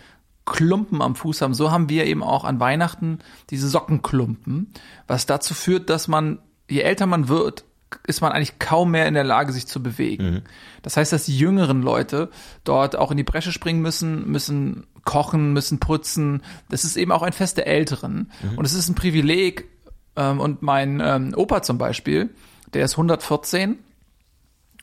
Klumpen 0.46 1.02
am 1.02 1.16
Fuß 1.16 1.42
haben, 1.42 1.54
so 1.54 1.72
haben 1.72 1.88
wir 1.90 2.06
eben 2.06 2.24
auch 2.24 2.44
an 2.44 2.60
Weihnachten 2.60 3.20
diese 3.50 3.70
Sockenklumpen, 3.70 4.74
was 5.08 5.26
dazu 5.26 5.54
führt, 5.54 5.90
dass 5.90 6.08
man, 6.08 6.40
je 6.70 6.82
älter 6.82 7.06
man 7.06 7.28
wird, 7.30 7.64
ist 8.08 8.22
man 8.22 8.32
eigentlich 8.32 8.60
kaum 8.60 8.92
mehr 8.92 9.08
in 9.08 9.14
der 9.14 9.24
Lage, 9.24 9.54
sich 9.54 9.68
zu 9.68 9.82
bewegen. 9.82 10.44
Das 10.82 10.98
heißt, 10.98 11.12
dass 11.14 11.26
die 11.26 11.38
jüngeren 11.38 11.82
Leute 11.82 12.30
dort 12.64 12.96
auch 12.96 13.12
in 13.12 13.18
die 13.18 13.24
Bresche 13.24 13.52
springen 13.52 13.82
müssen, 13.82 14.28
müssen 14.30 14.88
kochen, 15.06 15.54
müssen 15.54 15.80
putzen. 15.80 16.42
Das 16.70 16.84
ist 16.84 16.98
eben 16.98 17.12
auch 17.12 17.24
ein 17.24 17.34
Fest 17.34 17.58
der 17.58 17.68
Älteren. 17.68 18.32
Und 18.56 18.66
es 18.66 18.74
ist 18.74 18.90
ein 18.90 18.96
Privileg. 18.96 19.70
Ähm, 20.16 20.40
und 20.40 20.62
mein 20.62 21.02
ähm, 21.04 21.34
Opa 21.36 21.62
zum 21.62 21.78
Beispiel, 21.78 22.30
der 22.74 22.86
ist 22.86 22.94
114 22.94 23.80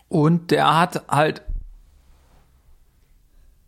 und 0.09 0.51
der 0.51 0.79
hat 0.79 1.03
halt 1.09 1.43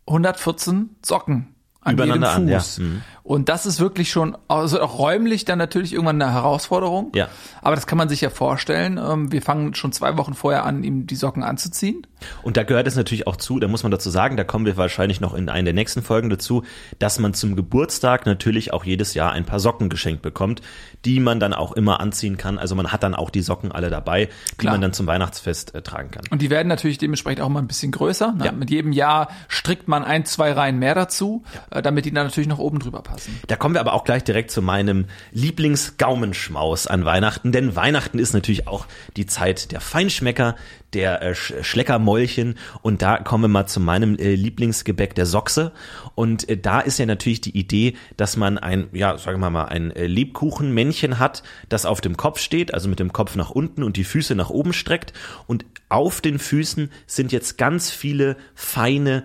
114 0.07 0.95
Socken 1.03 1.55
an 1.81 1.93
Übereinander 1.93 2.29
jedem 2.29 2.43
an, 2.43 2.47
ja. 2.47 2.59
Fuß. 2.59 2.79
Mhm. 2.79 3.01
Und 3.23 3.49
das 3.49 3.65
ist 3.65 3.79
wirklich 3.79 4.09
schon, 4.11 4.37
also 4.47 4.81
auch 4.81 4.97
räumlich 4.97 5.45
dann 5.45 5.59
natürlich 5.59 5.93
irgendwann 5.93 6.21
eine 6.21 6.33
Herausforderung. 6.33 7.11
Ja. 7.15 7.27
Aber 7.61 7.75
das 7.75 7.87
kann 7.87 7.97
man 7.97 8.09
sich 8.09 8.21
ja 8.21 8.29
vorstellen. 8.29 8.97
Ähm, 8.97 9.31
Wir 9.31 9.41
fangen 9.41 9.75
schon 9.75 9.91
zwei 9.91 10.17
Wochen 10.17 10.33
vorher 10.33 10.65
an, 10.65 10.83
ihm 10.83 11.07
die 11.07 11.15
Socken 11.15 11.43
anzuziehen. 11.43 12.07
Und 12.43 12.57
da 12.57 12.63
gehört 12.63 12.87
es 12.87 12.95
natürlich 12.95 13.27
auch 13.27 13.35
zu, 13.35 13.59
da 13.59 13.67
muss 13.67 13.83
man 13.83 13.91
dazu 13.91 14.09
sagen, 14.09 14.37
da 14.37 14.43
kommen 14.43 14.65
wir 14.65 14.77
wahrscheinlich 14.77 15.21
noch 15.21 15.33
in 15.33 15.49
einer 15.49 15.65
der 15.65 15.73
nächsten 15.73 16.01
Folgen 16.01 16.29
dazu, 16.29 16.63
dass 16.99 17.19
man 17.19 17.33
zum 17.33 17.55
Geburtstag 17.55 18.25
natürlich 18.25 18.73
auch 18.73 18.83
jedes 18.83 19.13
Jahr 19.13 19.31
ein 19.31 19.45
paar 19.45 19.59
Socken 19.59 19.89
geschenkt 19.89 20.21
bekommt, 20.21 20.61
die 21.05 21.19
man 21.19 21.39
dann 21.39 21.53
auch 21.53 21.71
immer 21.71 21.99
anziehen 21.99 22.37
kann. 22.37 22.57
Also 22.57 22.75
man 22.75 22.91
hat 22.91 23.03
dann 23.03 23.15
auch 23.15 23.29
die 23.29 23.41
Socken 23.41 23.71
alle 23.71 23.89
dabei, 23.89 24.29
die 24.51 24.57
Klar. 24.57 24.73
man 24.73 24.81
dann 24.81 24.93
zum 24.93 25.07
Weihnachtsfest 25.07 25.73
äh, 25.75 25.81
tragen 25.81 26.11
kann. 26.11 26.23
Und 26.29 26.41
die 26.41 26.49
werden 26.49 26.67
natürlich 26.67 26.97
dementsprechend 26.97 27.41
auch 27.41 27.49
mal 27.49 27.59
ein 27.59 27.67
bisschen 27.67 27.91
größer. 27.91 28.33
Ne? 28.33 28.45
Ja. 28.45 28.51
Mit 28.51 28.69
jedem 28.69 28.91
Jahr 28.91 29.29
strickt 29.47 29.87
man 29.87 30.03
ein, 30.03 30.25
zwei 30.25 30.51
Reihen 30.51 30.79
mehr 30.79 30.95
dazu, 30.95 31.43
äh, 31.69 31.81
damit 31.81 32.05
die 32.05 32.13
dann 32.13 32.27
natürlich 32.27 32.49
noch 32.49 32.59
oben 32.59 32.79
drüber 32.79 33.01
passen. 33.01 33.20
Da 33.47 33.55
kommen 33.55 33.75
wir 33.75 33.79
aber 33.81 33.93
auch 33.93 34.03
gleich 34.03 34.23
direkt 34.23 34.51
zu 34.51 34.61
meinem 34.61 35.05
Lieblingsgaumenschmaus 35.31 36.87
an 36.87 37.05
Weihnachten, 37.05 37.51
denn 37.51 37.75
Weihnachten 37.75 38.19
ist 38.19 38.33
natürlich 38.33 38.67
auch 38.67 38.85
die 39.17 39.25
Zeit 39.25 39.71
der 39.71 39.81
Feinschmecker, 39.81 40.55
der 40.93 41.21
äh, 41.21 41.31
Sch- 41.31 41.63
Schleckermäulchen. 41.63 42.55
Und 42.81 43.01
da 43.01 43.17
kommen 43.17 43.45
wir 43.45 43.47
mal 43.47 43.65
zu 43.65 43.79
meinem 43.79 44.17
äh, 44.17 44.35
Lieblingsgebäck 44.35 45.15
der 45.15 45.25
Sochse 45.25 45.71
und 46.15 46.49
äh, 46.49 46.57
da 46.57 46.81
ist 46.81 46.99
ja 46.99 47.05
natürlich 47.05 47.41
die 47.41 47.57
Idee, 47.57 47.95
dass 48.17 48.35
man 48.35 48.57
ein, 48.57 48.89
ja, 48.91 49.17
sagen 49.17 49.39
wir 49.39 49.49
mal, 49.49 49.65
ein 49.65 49.91
äh, 49.91 50.07
Lebkuchenmännchen 50.07 51.19
hat, 51.19 51.43
das 51.69 51.85
auf 51.85 52.01
dem 52.01 52.17
Kopf 52.17 52.39
steht, 52.39 52.73
also 52.73 52.89
mit 52.89 52.99
dem 52.99 53.13
Kopf 53.13 53.35
nach 53.35 53.51
unten 53.51 53.83
und 53.83 53.97
die 53.97 54.03
Füße 54.03 54.35
nach 54.35 54.49
oben 54.49 54.73
streckt. 54.73 55.13
Und 55.47 55.65
auf 55.89 56.21
den 56.21 56.39
Füßen 56.39 56.91
sind 57.07 57.31
jetzt 57.31 57.57
ganz 57.57 57.89
viele 57.89 58.37
feine 58.55 59.23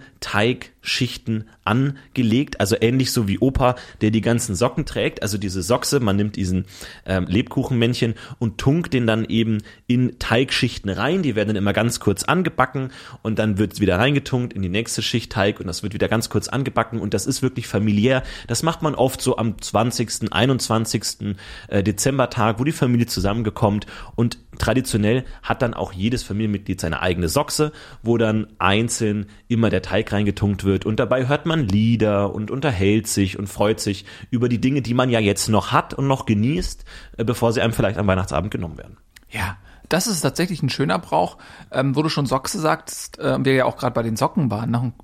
Teigschichten 0.86 1.48
angelegt, 1.64 2.60
also 2.60 2.76
ähnlich 2.80 3.10
so 3.10 3.26
wie 3.26 3.40
Opa, 3.40 3.74
der 4.00 4.12
die 4.12 4.20
ganzen 4.20 4.54
Socken 4.54 4.86
trägt, 4.86 5.20
also 5.20 5.36
diese 5.36 5.62
Sochse, 5.62 5.98
man 5.98 6.14
nimmt 6.14 6.36
diesen 6.36 6.66
ähm, 7.04 7.26
Lebkuchenmännchen 7.26 8.14
und 8.38 8.58
tunkt 8.58 8.94
den 8.94 9.06
dann 9.06 9.24
eben 9.24 9.58
in 9.88 10.18
Teigschichten 10.20 10.90
rein, 10.90 11.22
die 11.22 11.34
werden 11.34 11.48
dann 11.48 11.56
immer 11.56 11.72
ganz 11.72 11.98
kurz 11.98 12.22
angebacken 12.22 12.90
und 13.22 13.40
dann 13.40 13.58
wird 13.58 13.80
wieder 13.80 13.98
reingetunkt 13.98 14.52
in 14.52 14.62
die 14.62 14.68
nächste 14.68 15.02
Schicht 15.02 15.32
Teig 15.32 15.58
und 15.58 15.66
das 15.66 15.82
wird 15.82 15.92
wieder 15.92 16.08
ganz 16.08 16.28
kurz 16.28 16.46
angebacken. 16.48 17.00
Und 17.00 17.14
das 17.14 17.26
ist 17.26 17.42
wirklich 17.42 17.66
familiär, 17.66 18.22
das 18.46 18.62
macht 18.62 18.82
man 18.82 18.94
oft 18.94 19.20
so 19.20 19.36
am 19.36 19.60
20., 19.60 20.32
21. 20.32 21.36
äh, 21.68 21.82
Dezembertag, 21.82 22.60
wo 22.60 22.64
die 22.64 22.72
Familie 22.72 23.06
zusammengekommt. 23.06 23.86
Und 24.14 24.38
traditionell 24.58 25.24
hat 25.42 25.62
dann 25.62 25.74
auch 25.74 25.92
jedes 25.92 26.22
Familienmitglied 26.22 26.80
seine 26.80 27.02
eigene 27.02 27.28
Sochse, 27.28 27.72
wo 28.02 28.16
dann 28.18 28.46
einzeln 28.58 29.26
immer 29.48 29.68
der 29.68 29.82
Teig 29.82 30.12
reingetunkt 30.12 30.64
wird 30.64 30.75
und 30.84 31.00
dabei 31.00 31.28
hört 31.28 31.46
man 31.46 31.60
Lieder 31.60 32.34
und 32.34 32.50
unterhält 32.50 33.06
sich 33.06 33.38
und 33.38 33.46
freut 33.46 33.80
sich 33.80 34.04
über 34.30 34.48
die 34.48 34.60
Dinge, 34.60 34.82
die 34.82 34.94
man 34.94 35.10
ja 35.10 35.20
jetzt 35.20 35.48
noch 35.48 35.72
hat 35.72 35.94
und 35.94 36.06
noch 36.06 36.26
genießt, 36.26 36.84
äh, 37.16 37.24
bevor 37.24 37.52
sie 37.52 37.60
einem 37.60 37.72
vielleicht 37.72 37.98
am 37.98 38.06
Weihnachtsabend 38.06 38.50
genommen 38.50 38.78
werden. 38.78 38.96
Ja, 39.30 39.56
das 39.88 40.06
ist 40.06 40.20
tatsächlich 40.20 40.62
ein 40.62 40.70
schöner 40.70 40.98
Brauch, 40.98 41.38
ähm, 41.70 41.96
wo 41.96 42.02
du 42.02 42.08
schon 42.08 42.26
Sochse 42.26 42.58
sagst, 42.58 43.18
äh, 43.18 43.44
wir 43.44 43.54
ja 43.54 43.64
auch 43.64 43.76
gerade 43.76 43.94
bei 43.94 44.02
den 44.02 44.16
Socken 44.16 44.50
waren. 44.50 44.70
Noch 44.70 44.82
ein 44.82 44.94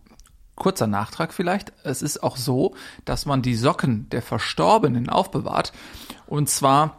kurzer 0.57 0.87
Nachtrag 0.87 1.33
vielleicht. 1.33 1.73
Es 1.85 2.03
ist 2.03 2.23
auch 2.23 2.37
so, 2.37 2.75
dass 3.05 3.27
man 3.27 3.43
die 3.43 3.55
Socken 3.55 4.09
der 4.11 4.23
Verstorbenen 4.23 5.09
aufbewahrt. 5.09 5.73
Und 6.27 6.49
zwar 6.49 6.99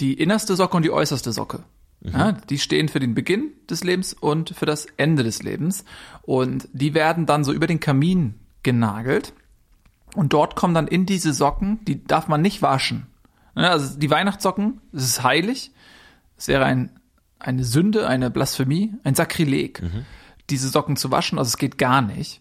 die 0.00 0.14
innerste 0.14 0.56
Socke 0.56 0.76
und 0.76 0.84
die 0.84 0.90
äußerste 0.90 1.32
Socke. 1.32 1.62
Ja, 2.02 2.32
die 2.32 2.58
stehen 2.58 2.88
für 2.88 2.98
den 2.98 3.14
Beginn 3.14 3.52
des 3.68 3.84
Lebens 3.84 4.14
und 4.14 4.50
für 4.50 4.64
das 4.64 4.86
Ende 4.96 5.22
des 5.22 5.42
Lebens. 5.42 5.84
Und 6.22 6.68
die 6.72 6.94
werden 6.94 7.26
dann 7.26 7.44
so 7.44 7.52
über 7.52 7.66
den 7.66 7.80
Kamin 7.80 8.34
genagelt. 8.62 9.34
Und 10.14 10.32
dort 10.32 10.56
kommen 10.56 10.74
dann 10.74 10.88
in 10.88 11.04
diese 11.06 11.32
Socken, 11.32 11.84
die 11.84 12.02
darf 12.04 12.26
man 12.26 12.40
nicht 12.40 12.62
waschen. 12.62 13.06
Also 13.54 13.98
die 13.98 14.10
Weihnachtssocken, 14.10 14.80
das 14.92 15.04
ist 15.04 15.22
heilig. 15.22 15.72
Es 16.36 16.48
wäre 16.48 16.64
ein, 16.64 16.90
eine 17.38 17.64
Sünde, 17.64 18.08
eine 18.08 18.30
Blasphemie, 18.30 18.94
ein 19.04 19.14
Sakrileg, 19.14 19.82
diese 20.48 20.68
Socken 20.68 20.96
zu 20.96 21.10
waschen. 21.10 21.38
Also 21.38 21.50
es 21.50 21.58
geht 21.58 21.76
gar 21.76 22.00
nicht. 22.00 22.39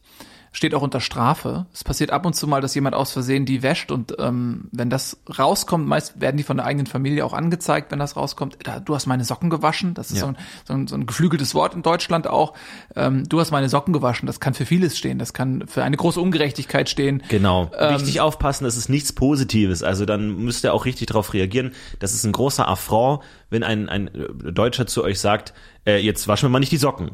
Steht 0.51 0.73
auch 0.73 0.81
unter 0.81 0.99
Strafe. 0.99 1.67
Es 1.73 1.83
passiert 1.83 2.11
ab 2.11 2.25
und 2.25 2.33
zu 2.35 2.47
mal, 2.47 2.59
dass 2.61 2.73
jemand 2.73 2.95
aus 2.95 3.11
Versehen 3.11 3.45
die 3.45 3.61
wäscht 3.61 3.91
und 3.91 4.15
ähm, 4.17 4.67
wenn 4.71 4.89
das 4.89 5.17
rauskommt, 5.37 5.87
meist 5.87 6.19
werden 6.21 6.37
die 6.37 6.43
von 6.43 6.57
der 6.57 6.65
eigenen 6.65 6.87
Familie 6.87 7.23
auch 7.23 7.33
angezeigt, 7.33 7.91
wenn 7.91 7.99
das 7.99 8.15
rauskommt. 8.15 8.57
Da, 8.63 8.79
du 8.79 8.95
hast 8.95 9.05
meine 9.05 9.23
Socken 9.23 9.49
gewaschen. 9.49 9.93
Das 9.93 10.09
ist 10.09 10.17
Ja. 10.17 10.21
so, 10.21 10.27
ein, 10.27 10.37
so, 10.65 10.73
ein, 10.73 10.87
so 10.87 10.95
ein 10.95 11.05
geflügeltes 11.05 11.53
Wort 11.53 11.75
in 11.75 11.83
Deutschland 11.83 12.27
auch. 12.27 12.53
Ähm, 12.95 13.29
du 13.29 13.39
hast 13.39 13.51
meine 13.51 13.69
Socken 13.69 13.93
gewaschen. 13.93 14.25
Das 14.25 14.39
kann 14.39 14.53
für 14.55 14.65
vieles 14.65 14.97
stehen. 14.97 15.19
Das 15.19 15.33
kann 15.33 15.67
für 15.67 15.83
eine 15.83 15.97
große 15.97 16.19
Ungerechtigkeit 16.19 16.89
stehen. 16.89 17.21
Genau. 17.29 17.69
Ähm, 17.77 17.95
richtig 17.95 18.19
aufpassen, 18.21 18.63
das 18.63 18.75
ist 18.75 18.89
nichts 18.89 19.13
Positives. 19.13 19.83
Also 19.83 20.05
dann 20.05 20.35
müsst 20.37 20.63
ihr 20.63 20.73
auch 20.73 20.85
richtig 20.85 21.07
darauf 21.07 21.33
reagieren. 21.33 21.73
Das 21.99 22.13
ist 22.13 22.23
ein 22.25 22.31
großer 22.31 22.67
Affront, 22.67 23.21
wenn 23.49 23.63
ein, 23.63 23.87
ein 23.87 24.07
äh, 24.07 24.51
Deutscher 24.51 24.87
zu 24.87 25.03
euch 25.03 25.19
sagt, 25.19 25.53
äh, 25.85 25.97
jetzt 25.97 26.27
waschen 26.27 26.47
wir 26.47 26.49
mal 26.49 26.59
nicht 26.59 26.71
die 26.71 26.77
Socken. 26.77 27.11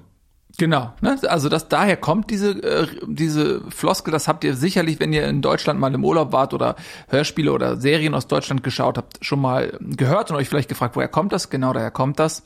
Genau, 0.58 0.94
ne? 1.02 1.18
also 1.28 1.50
das 1.50 1.68
daher 1.68 1.98
kommt 1.98 2.30
diese 2.30 2.52
äh, 2.52 2.88
diese 3.08 3.62
Floskel, 3.70 4.12
das 4.12 4.28
habt 4.28 4.44
ihr 4.44 4.56
sicherlich, 4.56 5.00
wenn 5.00 5.12
ihr 5.12 5.28
in 5.28 5.42
Deutschland 5.42 5.80
mal 5.80 5.94
im 5.94 6.06
Urlaub 6.06 6.32
wart 6.32 6.54
oder 6.54 6.76
Hörspiele 7.10 7.52
oder 7.52 7.78
Serien 7.78 8.14
aus 8.14 8.28
Deutschland 8.28 8.64
geschaut 8.64 8.98
habt, 8.98 9.24
schon 9.24 9.42
mal 9.42 9.78
gehört 9.82 10.32
und 10.32 10.38
euch 10.38 10.48
vielleicht 10.48 10.70
gefragt, 10.70 10.96
woher 10.96 11.08
kommt 11.08 11.34
das? 11.34 11.50
Genau, 11.50 11.74
daher 11.74 11.92
kommt 11.92 12.20
das. 12.20 12.44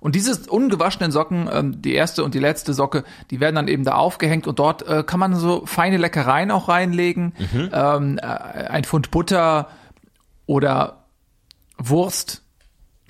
Und 0.00 0.14
diese 0.14 0.48
ungewaschenen 0.48 1.10
Socken, 1.10 1.48
ähm, 1.52 1.82
die 1.82 1.94
erste 1.94 2.22
und 2.22 2.34
die 2.34 2.38
letzte 2.38 2.72
Socke, 2.74 3.02
die 3.30 3.40
werden 3.40 3.56
dann 3.56 3.68
eben 3.68 3.84
da 3.84 3.94
aufgehängt 3.94 4.46
und 4.46 4.58
dort 4.58 4.86
äh, 4.86 5.02
kann 5.02 5.18
man 5.18 5.34
so 5.34 5.66
feine 5.66 5.96
Leckereien 5.96 6.50
auch 6.52 6.68
reinlegen, 6.68 7.32
ähm, 7.72 8.18
äh, 8.18 8.22
ein 8.22 8.84
Pfund 8.84 9.10
Butter 9.10 9.68
oder 10.46 11.04
Wurst, 11.78 12.42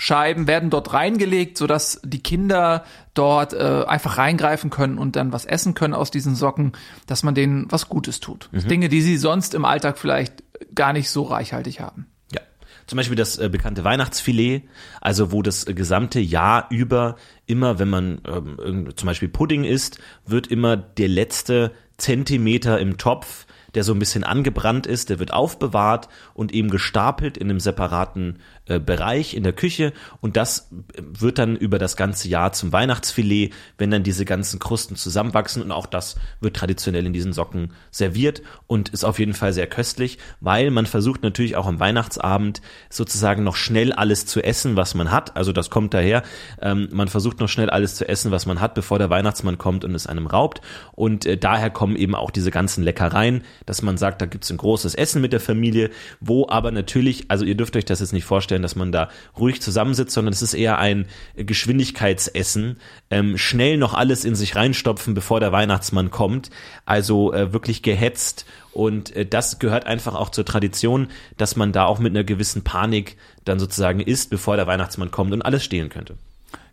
Scheiben 0.01 0.47
werden 0.47 0.71
dort 0.71 0.93
reingelegt, 0.93 1.59
sodass 1.59 2.01
die 2.05 2.23
Kinder 2.23 2.85
dort 3.15 3.53
äh, 3.53 3.85
einfach 3.87 4.17
reingreifen 4.17 4.71
können 4.71 4.97
und 4.97 5.17
dann 5.17 5.33
was 5.33 5.45
essen 5.45 5.75
können 5.75 5.93
aus 5.93 6.13
diesen 6.13 6.37
Socken, 6.37 6.73
dass 7.07 7.25
man 7.25 7.35
denen 7.35 7.67
was 7.71 7.89
Gutes 7.89 8.21
tut. 8.21 8.49
Dinge, 8.53 8.89
die 8.89 9.03
sie 9.03 9.17
sonst 9.17 9.55
im 9.55 9.65
Alltag 9.65 9.99
vielleicht 9.99 10.45
gar 10.75 10.93
nicht 10.93 11.11
so 11.11 11.25
reichhaltig 11.25 11.81
haben. 11.81 12.07
Ja. 12.33 12.41
Zum 12.87 12.97
Beispiel 12.97 13.17
das 13.17 13.39
äh, 13.39 13.49
bekannte 13.49 13.83
Weihnachtsfilet, 13.83 14.63
also 15.01 15.33
wo 15.33 15.43
das 15.43 15.67
äh, 15.67 15.75
gesamte 15.75 16.21
Jahr 16.21 16.67
über 16.71 17.17
immer, 17.47 17.81
wenn 17.81 17.91
man 17.91 18.21
ähm, 18.25 18.91
zum 18.95 19.07
Beispiel 19.07 19.29
Pudding 19.29 19.65
isst, 19.65 19.99
wird 20.25 20.47
immer 20.47 20.77
der 20.77 21.09
letzte 21.09 21.73
Zentimeter 21.97 22.79
im 22.79 22.99
Topf, 22.99 23.47
der 23.75 23.85
so 23.85 23.93
ein 23.93 23.99
bisschen 23.99 24.25
angebrannt 24.25 24.87
ist, 24.87 25.11
der 25.11 25.19
wird 25.19 25.33
aufbewahrt 25.33 26.09
und 26.33 26.53
eben 26.53 26.71
gestapelt 26.71 27.37
in 27.37 27.51
einem 27.51 27.61
separaten 27.61 28.39
äh, 28.69 28.79
Bereich 28.79 29.35
in 29.35 29.43
der 29.43 29.53
Küche 29.53 29.93
und 30.21 30.37
das 30.37 30.69
wird 30.99 31.39
dann 31.39 31.57
über 31.57 31.79
das 31.79 31.97
ganze 31.97 32.29
Jahr 32.29 32.53
zum 32.53 32.73
Weihnachtsfilet, 32.73 33.53
wenn 33.77 33.91
dann 33.91 34.03
diese 34.03 34.25
ganzen 34.25 34.59
Krusten 34.59 34.97
zusammenwachsen 34.97 35.63
und 35.63 35.73
auch 35.73 35.87
das 35.87 36.17
wird 36.41 36.57
traditionell 36.57 37.07
in 37.07 37.13
diesen 37.13 37.33
Socken 37.33 37.73
serviert 37.91 38.43
und 38.67 38.91
ist 38.91 39.05
auf 39.05 39.19
jeden 39.19 39.35
Fall 39.35 39.53
sehr 39.53 39.67
köstlich, 39.67 40.19
weil 40.41 40.71
man 40.71 40.87
versucht 40.87 41.23
natürlich 41.23 41.57
auch 41.57 41.67
am 41.67 41.81
Weihnachtsabend 41.81 42.61
sozusagen 42.91 43.45
noch 43.45 43.57
schnell 43.57 43.93
alles 43.93 44.27
zu 44.27 44.43
essen, 44.43 44.77
was 44.77 44.95
man 44.95 45.11
hat. 45.11 45.37
Also 45.37 45.53
das 45.53 45.71
kommt 45.71 45.95
daher, 45.95 46.23
ähm, 46.61 46.89
man 46.93 47.09
versucht 47.09 47.41
noch 47.41 47.49
schnell 47.49 47.71
alles 47.71 47.95
zu 47.95 48.09
essen, 48.09 48.31
was 48.31 48.47
man 48.47 48.61
hat, 48.61 48.75
bevor 48.75 48.99
der 48.99 49.11
Weihnachtsmann 49.11 49.59
kommt 49.59 49.85
und 49.85 49.95
es 49.95 50.07
einem 50.07 50.27
raubt 50.27 50.61
und 50.93 51.27
äh, 51.27 51.37
daher 51.37 51.71
kommen 51.71 51.97
eben 51.97 52.15
auch 52.15 52.31
diese 52.31 52.51
ganzen 52.51 52.85
Leckereien, 52.85 53.43
dass 53.67 53.83
man 53.83 53.97
sagt, 53.97 54.21
da 54.21 54.27
gibt's 54.27 54.51
ein 54.51 54.57
großes 54.57 54.95
Essen 54.95 55.21
mit 55.21 55.33
der 55.33 55.41
Familie, 55.41 55.91
wo 56.21 56.49
aber 56.49 56.71
natürlich, 56.71 57.31
also 57.31 57.45
ihr 57.45 57.55
dürft 57.55 57.77
euch 57.77 57.85
das 57.85 58.01
jetzt 58.01 58.13
nicht 58.13 58.25
vorstellen, 58.25 58.58
dass 58.63 58.77
man 58.77 58.93
da 58.93 59.09
ruhig 59.39 59.63
zusammensitzt, 59.63 60.13
sondern 60.13 60.33
es 60.33 60.43
ist 60.43 60.55
eher 60.55 60.79
ein 60.79 61.07
Geschwindigkeitsessen, 61.37 62.79
ähm, 63.11 63.39
schnell 63.39 63.77
noch 63.77 63.95
alles 63.95 64.25
in 64.25 64.35
sich 64.35 64.57
reinstopfen, 64.57 65.15
bevor 65.15 65.41
der 65.41 65.53
Weihnachtsmann 65.53 66.11
kommt, 66.11 66.51
also 66.85 67.33
äh, 67.33 67.53
wirklich 67.53 67.83
gehetzt 67.83 68.47
und 68.79 69.17
äh, 69.17 69.27
das 69.27 69.59
gehört 69.59 69.87
einfach 69.87 70.15
auch 70.15 70.31
zur 70.31 70.45
Tradition, 70.45 71.09
dass 71.37 71.57
man 71.57 71.73
da 71.73 71.87
auch 71.87 71.99
mit 71.99 72.13
einer 72.13 72.23
gewissen 72.23 72.63
Panik 72.63 73.17
dann 73.45 73.59
sozusagen 73.59 73.99
isst, 73.99 74.31
bevor 74.31 74.57
der 74.57 74.69
Weihnachtsmann 74.69 75.11
kommt 75.11 75.33
und 75.33 75.43
alles 75.43 75.65
stehlen 75.65 75.89
könnte. 75.89 76.17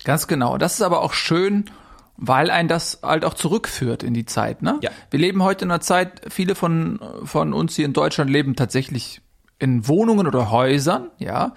Ganz 0.04 0.28
genau. 0.28 0.60
Das 0.60 0.76
ist 0.76 0.82
aber 0.84 1.02
auch 1.02 1.14
schön, 1.14 1.66
weil 2.16 2.52
ein 2.52 2.68
das 2.68 3.00
halt 3.02 3.26
auch 3.26 3.34
zurückführt 3.34 4.04
in 4.04 4.14
die 4.14 4.26
Zeit. 4.26 4.62
Ne? 4.62 4.78
Ja. 4.82 4.92
Wir 5.10 5.20
leben 5.20 5.42
heute 5.42 5.66
in 5.66 5.72
einer 5.72 5.82
Zeit, 5.82 6.22
viele 6.30 6.54
von, 6.54 7.00
von 7.24 7.54
uns 7.54 7.76
hier 7.76 7.86
in 7.86 7.94
Deutschland 7.94 8.30
leben 8.30 8.56
tatsächlich 8.56 9.22
in 9.58 9.88
Wohnungen 9.88 10.28
oder 10.28 10.52
Häusern, 10.52 11.10
ja. 11.18 11.54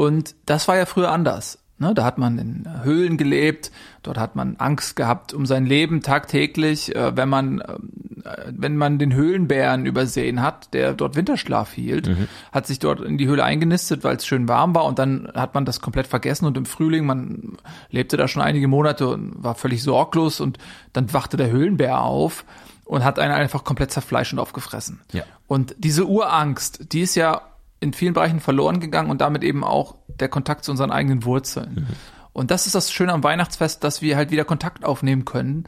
Und 0.00 0.34
das 0.46 0.66
war 0.66 0.78
ja 0.78 0.86
früher 0.86 1.10
anders. 1.10 1.58
Ne? 1.76 1.92
Da 1.92 2.04
hat 2.04 2.16
man 2.16 2.38
in 2.38 2.84
Höhlen 2.84 3.18
gelebt, 3.18 3.70
dort 4.02 4.16
hat 4.16 4.34
man 4.34 4.56
Angst 4.56 4.96
gehabt 4.96 5.34
um 5.34 5.44
sein 5.44 5.66
Leben 5.66 6.00
tagtäglich, 6.00 6.96
äh, 6.96 7.14
wenn 7.18 7.28
man 7.28 7.62
ähm, 7.68 8.22
äh, 8.24 8.50
wenn 8.50 8.78
man 8.78 8.98
den 8.98 9.12
Höhlenbären 9.12 9.84
übersehen 9.84 10.40
hat, 10.40 10.72
der 10.72 10.94
dort 10.94 11.16
Winterschlaf 11.16 11.74
hielt, 11.74 12.10
hat 12.50 12.66
sich 12.66 12.78
dort 12.78 13.02
in 13.02 13.18
die 13.18 13.26
Höhle 13.26 13.44
eingenistet, 13.44 14.02
weil 14.02 14.16
es 14.16 14.26
schön 14.26 14.48
warm 14.48 14.74
war 14.74 14.86
und 14.86 14.98
dann 14.98 15.30
hat 15.34 15.52
man 15.52 15.66
das 15.66 15.82
komplett 15.82 16.06
vergessen 16.06 16.46
und 16.46 16.56
im 16.56 16.64
Frühling, 16.64 17.04
man 17.04 17.58
lebte 17.90 18.16
da 18.16 18.26
schon 18.26 18.40
einige 18.40 18.68
Monate 18.68 19.06
und 19.06 19.44
war 19.44 19.54
völlig 19.54 19.82
sorglos 19.82 20.40
und 20.40 20.56
dann 20.94 21.12
wachte 21.12 21.36
der 21.36 21.50
Höhlenbär 21.50 22.00
auf 22.00 22.46
und 22.86 23.04
hat 23.04 23.18
einen 23.18 23.34
einfach 23.34 23.64
komplett 23.64 23.90
zerfleischt 23.90 24.32
und 24.32 24.38
aufgefressen. 24.38 25.02
Ja. 25.12 25.24
Und 25.46 25.74
diese 25.78 26.06
Urangst, 26.06 26.92
die 26.92 27.02
ist 27.02 27.16
ja 27.16 27.42
in 27.80 27.92
vielen 27.92 28.14
Bereichen 28.14 28.40
verloren 28.40 28.78
gegangen 28.80 29.10
und 29.10 29.20
damit 29.20 29.42
eben 29.42 29.64
auch 29.64 29.96
der 30.08 30.28
Kontakt 30.28 30.64
zu 30.64 30.70
unseren 30.70 30.90
eigenen 30.90 31.24
Wurzeln. 31.24 31.88
Und 32.32 32.50
das 32.50 32.66
ist 32.66 32.74
das 32.74 32.92
Schöne 32.92 33.12
am 33.12 33.24
Weihnachtsfest, 33.24 33.82
dass 33.82 34.02
wir 34.02 34.16
halt 34.16 34.30
wieder 34.30 34.44
Kontakt 34.44 34.84
aufnehmen 34.84 35.24
können 35.24 35.66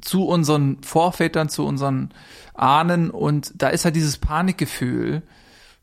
zu 0.00 0.26
unseren 0.26 0.82
Vorvätern, 0.82 1.48
zu 1.48 1.66
unseren 1.66 2.10
Ahnen 2.54 3.10
und 3.10 3.52
da 3.56 3.68
ist 3.68 3.84
halt 3.84 3.96
dieses 3.96 4.18
Panikgefühl 4.18 5.22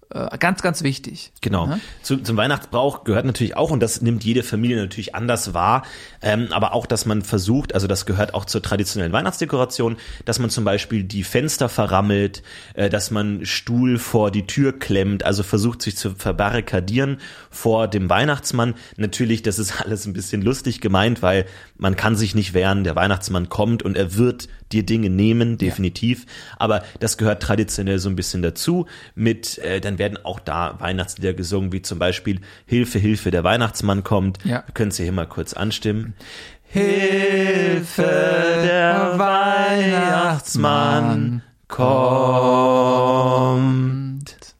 ganz, 0.10 0.62
ganz 0.62 0.84
wichtig. 0.84 1.34
Genau. 1.42 1.68
Ne? 1.68 1.82
Zu, 2.02 2.18
zum 2.18 2.38
Weihnachtsbrauch 2.38 3.04
gehört 3.04 3.26
natürlich 3.26 3.58
auch, 3.58 3.72
und 3.72 3.82
das 3.82 4.02
nimmt 4.02 4.24
jede 4.24 4.42
Familie 4.42 4.78
natürlich 4.78 5.16
anders 5.16 5.54
wahr, 5.54 5.84
ähm, 6.22 6.48
aber 6.52 6.74
auch, 6.74 6.86
dass 6.86 7.06
man 7.06 7.22
versucht, 7.22 7.74
also 7.74 7.88
das 7.88 8.06
gehört 8.06 8.34
auch 8.34 8.46
zur 8.46 8.62
traditionellen 8.62 9.12
Weihnachtsdekoration, 9.12 9.98
dass 10.24 10.40
man 10.40 10.50
zum 10.50 10.64
Beispiel 10.64 11.04
die 11.04 11.24
Fenster 11.24 11.68
verrammelt, 11.68 12.42
äh, 12.74 12.90
dass 12.90 13.12
man 13.12 13.46
Stuhl 13.46 13.98
vor 13.98 14.32
die 14.32 14.48
Tür 14.48 14.78
klemmt, 14.80 15.24
also 15.24 15.44
versucht 15.44 15.82
sich 15.82 15.98
zu 15.98 16.12
verbarrikadieren 16.12 17.18
vor 17.52 17.90
dem 17.90 18.10
Weihnachtsmann. 18.10 18.76
Natürlich, 18.96 19.44
das 19.44 19.60
ist 19.60 19.82
alles 19.86 20.06
ein 20.06 20.14
bisschen 20.14 20.42
lustig 20.42 20.80
gemeint, 20.80 21.22
weil 21.22 21.46
man 21.78 21.96
kann 21.96 22.16
sich 22.16 22.36
nicht 22.36 22.54
wehren, 22.54 22.84
der 22.84 22.96
Weihnachtsmann 22.96 23.50
kommt 23.50 23.84
und 23.84 23.98
er 23.98 24.16
wird 24.16 24.48
dir 24.72 24.86
Dinge 24.86 25.10
nehmen, 25.10 25.58
definitiv. 25.58 26.26
Aber 26.58 26.84
das 27.00 27.18
gehört 27.18 27.42
traditionell 27.42 28.00
so 28.00 28.10
ein 28.10 28.16
bisschen 28.16 28.42
dazu. 28.42 28.86
Mit, 29.16 29.58
äh, 29.60 29.80
dann 29.80 30.00
werden 30.00 30.18
auch 30.24 30.40
da 30.40 30.76
Weihnachtslieder 30.80 31.34
gesungen, 31.34 31.72
wie 31.72 31.82
zum 31.82 32.00
Beispiel 32.00 32.42
Hilfe, 32.66 33.00
Hilfe, 33.00 33.32
der 33.32 33.44
Weihnachtsmann 33.44 34.04
kommt. 34.04 34.40
Ja. 34.44 34.64
Wir 34.66 34.74
können 34.74 34.90
es 34.90 34.98
hier 34.98 35.12
mal 35.12 35.28
kurz 35.28 35.54
anstimmen. 35.54 36.16
Hilfe, 36.64 38.04
der 38.04 39.14
Weihnachtsmann 39.18 41.42
kommt. 41.68 44.56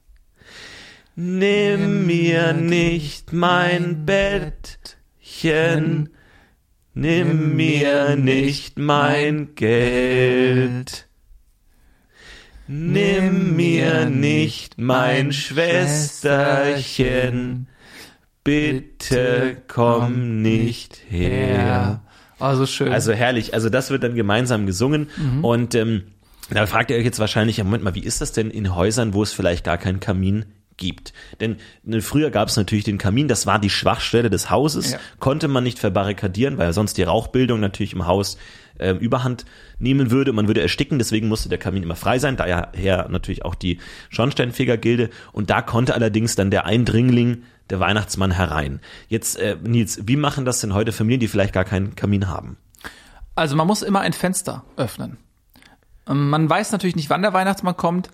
Nimm 1.16 2.06
mir 2.06 2.52
nicht 2.52 3.32
mein 3.32 4.06
Bettchen, 4.06 6.10
nimm 6.94 7.56
mir 7.56 8.16
nicht 8.16 8.78
mein 8.78 9.54
Geld. 9.54 11.06
Nimm 12.66 13.56
mir 13.56 14.10
nicht 14.10 14.78
mein 14.78 15.32
Schwesterchen, 15.32 17.68
bitte 18.44 19.56
komm 19.68 20.42
nicht 20.42 21.00
her. 21.08 22.02
Also 22.38 22.66
schön. 22.66 22.92
Also 22.92 23.12
herrlich. 23.12 23.54
Also 23.54 23.70
das 23.70 23.90
wird 23.90 24.02
dann 24.02 24.14
gemeinsam 24.14 24.66
gesungen 24.66 25.08
und 25.40 25.74
ähm, 25.74 26.02
da 26.50 26.66
fragt 26.66 26.90
ihr 26.90 26.96
euch 26.96 27.04
jetzt 27.04 27.18
wahrscheinlich, 27.18 27.58
ja, 27.58 27.64
Moment 27.64 27.84
mal, 27.84 27.94
wie 27.94 28.04
ist 28.04 28.20
das 28.20 28.32
denn 28.32 28.50
in 28.50 28.74
Häusern, 28.74 29.14
wo 29.14 29.22
es 29.22 29.32
vielleicht 29.32 29.64
gar 29.64 29.78
keinen 29.78 30.00
Kamin 30.00 30.44
gibt? 30.78 31.12
Denn 31.40 31.56
ne, 31.82 32.00
früher 32.00 32.30
gab 32.30 32.48
es 32.48 32.56
natürlich 32.56 32.84
den 32.84 32.96
Kamin, 32.96 33.28
das 33.28 33.46
war 33.46 33.58
die 33.58 33.68
Schwachstelle 33.70 34.30
des 34.30 34.48
Hauses, 34.50 34.92
Ja. 34.92 34.98
konnte 35.18 35.46
man 35.48 35.62
nicht 35.64 35.78
verbarrikadieren, 35.78 36.56
weil 36.56 36.72
sonst 36.72 36.96
die 36.96 37.02
Rauchbildung 37.02 37.60
natürlich 37.60 37.92
im 37.92 38.06
Haus 38.06 38.38
äh, 38.78 38.92
Überhand 38.92 39.44
nehmen 39.80 40.10
würde. 40.10 40.32
Man 40.32 40.46
würde 40.46 40.62
ersticken, 40.62 40.98
deswegen 40.98 41.28
musste 41.28 41.48
der 41.48 41.58
Kamin 41.58 41.82
immer 41.82 41.96
frei 41.96 42.18
sein, 42.18 42.36
daher 42.36 43.08
natürlich 43.10 43.44
auch 43.44 43.56
die 43.56 43.78
Schornsteinfegergilde. 44.08 45.10
Und 45.32 45.50
da 45.50 45.62
konnte 45.62 45.94
allerdings 45.94 46.36
dann 46.36 46.50
der 46.50 46.64
Eindringling, 46.64 47.42
der 47.70 47.80
Weihnachtsmann 47.80 48.30
herein. 48.30 48.80
Jetzt, 49.08 49.36
äh, 49.38 49.56
Nils, 49.62 50.00
wie 50.06 50.16
machen 50.16 50.44
das 50.44 50.60
denn 50.60 50.74
heute 50.74 50.92
Familien, 50.92 51.20
die 51.20 51.28
vielleicht 51.28 51.52
gar 51.52 51.64
keinen 51.64 51.96
Kamin 51.96 52.28
haben? 52.28 52.56
Also 53.34 53.56
man 53.56 53.66
muss 53.66 53.82
immer 53.82 54.00
ein 54.00 54.12
Fenster 54.12 54.64
öffnen. 54.76 55.16
Ähm, 56.08 56.30
Man 56.30 56.48
weiß 56.48 56.72
natürlich 56.72 56.96
nicht, 56.96 57.10
wann 57.10 57.22
der 57.22 57.32
Weihnachtsmann 57.32 57.76
kommt, 57.76 58.10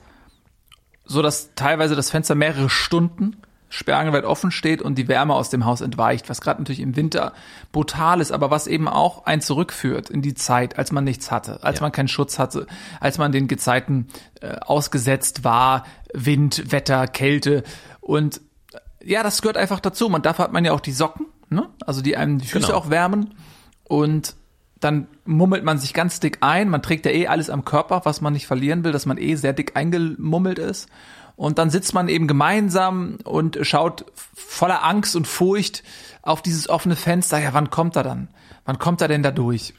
so 1.05 1.23
dass 1.23 1.55
teilweise 1.55 1.95
das 1.97 2.11
Fenster 2.11 2.35
mehrere 2.35 2.71
Stunden 2.71 3.37
sperrangelweit 3.69 4.25
offen 4.25 4.53
steht 4.53 4.83
und 4.83 4.97
die 4.97 5.09
Wärme 5.09 5.35
aus 5.35 5.51
dem 5.51 5.65
Haus 5.65 5.81
entweicht, 5.81 6.29
was 6.31 6.41
gerade 6.41 6.61
natürlich 6.61 6.79
im 6.81 6.95
Winter 6.95 7.33
brutal 7.73 8.21
ist, 8.21 8.31
aber 8.31 8.51
was 8.51 8.69
eben 8.69 8.87
auch 8.87 9.27
ein 9.27 9.41
zurückführt 9.41 10.11
in 10.11 10.23
die 10.23 10.35
Zeit, 10.35 10.79
als 10.79 10.93
man 10.93 11.03
nichts 11.03 11.33
hatte, 11.33 11.63
als 11.65 11.79
Ja. 11.81 11.83
man 11.83 11.91
keinen 11.93 12.07
Schutz 12.07 12.39
hatte, 12.39 12.69
als 13.01 13.19
man 13.19 13.33
den 13.33 13.49
Gezeiten 13.49 14.07
äh, 14.41 14.57
ausgesetzt 14.61 15.43
war, 15.43 15.85
Wind, 16.13 16.71
Wetter, 16.71 17.09
Kälte 17.09 17.65
und 18.01 18.41
äh, 18.73 19.11
ja, 19.11 19.25
das 19.25 19.43
gehört 19.43 19.57
einfach 19.57 19.81
dazu. 19.81 20.09
Man 20.09 20.23
dafür 20.23 20.45
hat 20.45 20.53
man 20.53 20.65
ja 20.65 20.73
auch 20.73 20.81
die 20.81 20.93
Socken, 20.93 21.27
ne? 21.51 21.69
Also 21.85 22.01
die 22.01 22.17
einem 22.17 22.39
die 22.39 22.47
Füße 22.47 22.67
Genau. 22.69 22.79
auch 22.79 22.91
wärmen 22.91 23.35
und 23.83 24.37
dann 24.81 25.07
mummelt 25.25 25.65
man 25.65 25.79
sich 25.79 25.95
ganz 25.95 26.21
dick 26.21 26.39
ein. 26.41 26.69
Man 26.69 26.83
trägt 26.83 27.07
ja 27.07 27.13
eh 27.13 27.27
alles 27.27 27.51
am 27.51 27.65
Körper, 27.65 28.03
was 28.05 28.21
man 28.21 28.33
nicht 28.33 28.47
verlieren 28.47 28.85
will, 28.85 28.93
dass 28.93 29.07
man 29.07 29.19
eh 29.19 29.35
sehr 29.37 29.53
dick 29.53 29.77
eingemummelt 29.77 30.59
ist. 30.59 30.89
Und 31.37 31.59
dann 31.59 31.71
sitzt 31.71 31.95
man 31.95 32.09
eben 32.09 32.29
gemeinsam 32.29 33.19
und 33.25 33.59
schaut 33.63 34.07
voller 34.35 34.85
Angst 34.85 35.17
und 35.17 35.27
Furcht 35.27 35.83
auf 36.23 36.43
dieses 36.43 36.69
offene 36.69 36.97
Fenster. 36.97 37.39
Ja, 37.39 37.55
wann 37.55 37.71
kommt 37.71 37.97
er 37.97 38.03
dann? 38.03 38.29
Wann 38.65 38.79
kommt 38.79 39.01
er 39.01 39.09
denn 39.09 39.23
da 39.23 39.31
durch? 39.31 39.75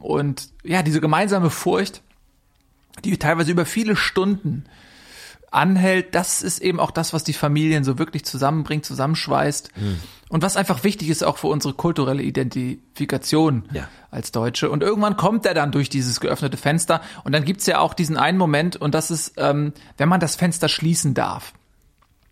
Und 0.00 0.48
ja, 0.64 0.82
diese 0.82 1.00
gemeinsame 1.00 1.50
Furcht, 1.50 2.02
die 3.04 3.16
teilweise 3.18 3.52
über 3.52 3.64
viele 3.64 3.96
Stunden 3.96 4.64
anhält, 5.50 6.14
das 6.14 6.42
ist 6.42 6.58
eben 6.60 6.78
auch 6.80 6.90
das, 6.90 7.12
was 7.12 7.24
die 7.24 7.32
Familien 7.32 7.84
so 7.84 7.98
wirklich 7.98 8.24
zusammenbringt, 8.24 8.84
zusammenschweißt. 8.84 9.70
Und 10.28 10.42
was 10.42 10.56
einfach 10.56 10.84
wichtig 10.84 11.08
ist 11.08 11.24
auch 11.24 11.38
für 11.38 11.46
unsere 11.46 11.72
kulturelle 11.74 12.22
Identifikation 12.22 13.64
Ja. 13.72 13.88
als 14.10 14.30
Deutsche. 14.32 14.70
Und 14.70 14.82
irgendwann 14.82 15.16
kommt 15.16 15.46
er 15.46 15.54
dann 15.54 15.72
durch 15.72 15.88
dieses 15.88 16.20
geöffnete 16.20 16.56
Fenster. 16.56 17.00
Und 17.24 17.32
dann 17.32 17.44
gibt's 17.44 17.66
ja 17.66 17.78
auch 17.78 17.94
diesen 17.94 18.16
einen 18.16 18.38
Moment, 18.38 18.76
und 18.76 18.94
das 18.94 19.10
ist, 19.10 19.34
ähm, 19.38 19.72
wenn 19.96 20.08
man 20.08 20.20
das 20.20 20.36
Fenster 20.36 20.68
schließen 20.68 21.14
darf. 21.14 21.54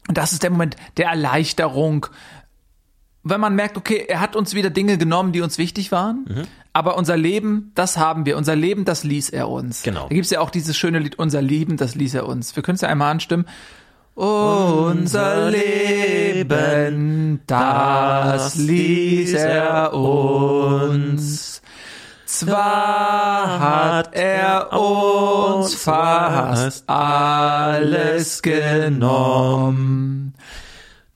Und 0.09 0.19
das 0.19 0.33
ist 0.33 0.43
der 0.43 0.51
Moment 0.51 0.77
der 0.99 1.07
Erleichterung, 1.09 2.07
wenn 3.29 3.41
man 3.41 3.57
merkt, 3.57 3.77
okay, 3.77 4.05
er 4.09 4.21
hat 4.21 4.37
uns 4.37 4.55
wieder 4.55 4.71
Dinge 4.71 4.99
genommen, 4.99 5.33
die 5.33 5.41
uns 5.41 5.59
wichtig 5.59 5.91
waren, 5.91 6.27
Mhm. 6.29 6.43
Aber 6.77 6.99
unser 6.99 7.17
Leben, 7.17 7.73
das 7.75 7.97
haben 7.97 8.27
wir. 8.27 8.37
Unser 8.37 8.55
Leben, 8.55 8.85
das 8.85 9.03
ließ 9.03 9.31
er 9.31 9.49
uns. 9.49 9.83
Genau. 9.83 10.09
Da 10.11 10.15
gibt's 10.15 10.29
ja 10.29 10.41
auch 10.41 10.51
dieses 10.51 10.77
schöne 10.77 10.99
Lied, 10.99 11.19
Unser 11.19 11.41
Leben, 11.41 11.79
das 11.79 11.95
ließ 11.95 12.13
er 12.13 12.27
uns. 12.27 12.55
Wir 12.55 12.63
können 12.63 12.75
es 12.75 12.83
ja 12.83 12.91
einmal 12.91 13.13
anstimmen. 13.13 13.47
Unser 14.15 15.51
Leben, 15.51 17.41
das 17.47 18.57
ließ 18.57 19.33
er 19.33 19.95
uns. 19.95 21.63
Zwar 22.27 23.59
hat 23.59 24.15
er 24.15 24.71
uns 24.79 25.77
fast 25.77 26.87
alles 26.87 28.43
genommen, 28.43 30.35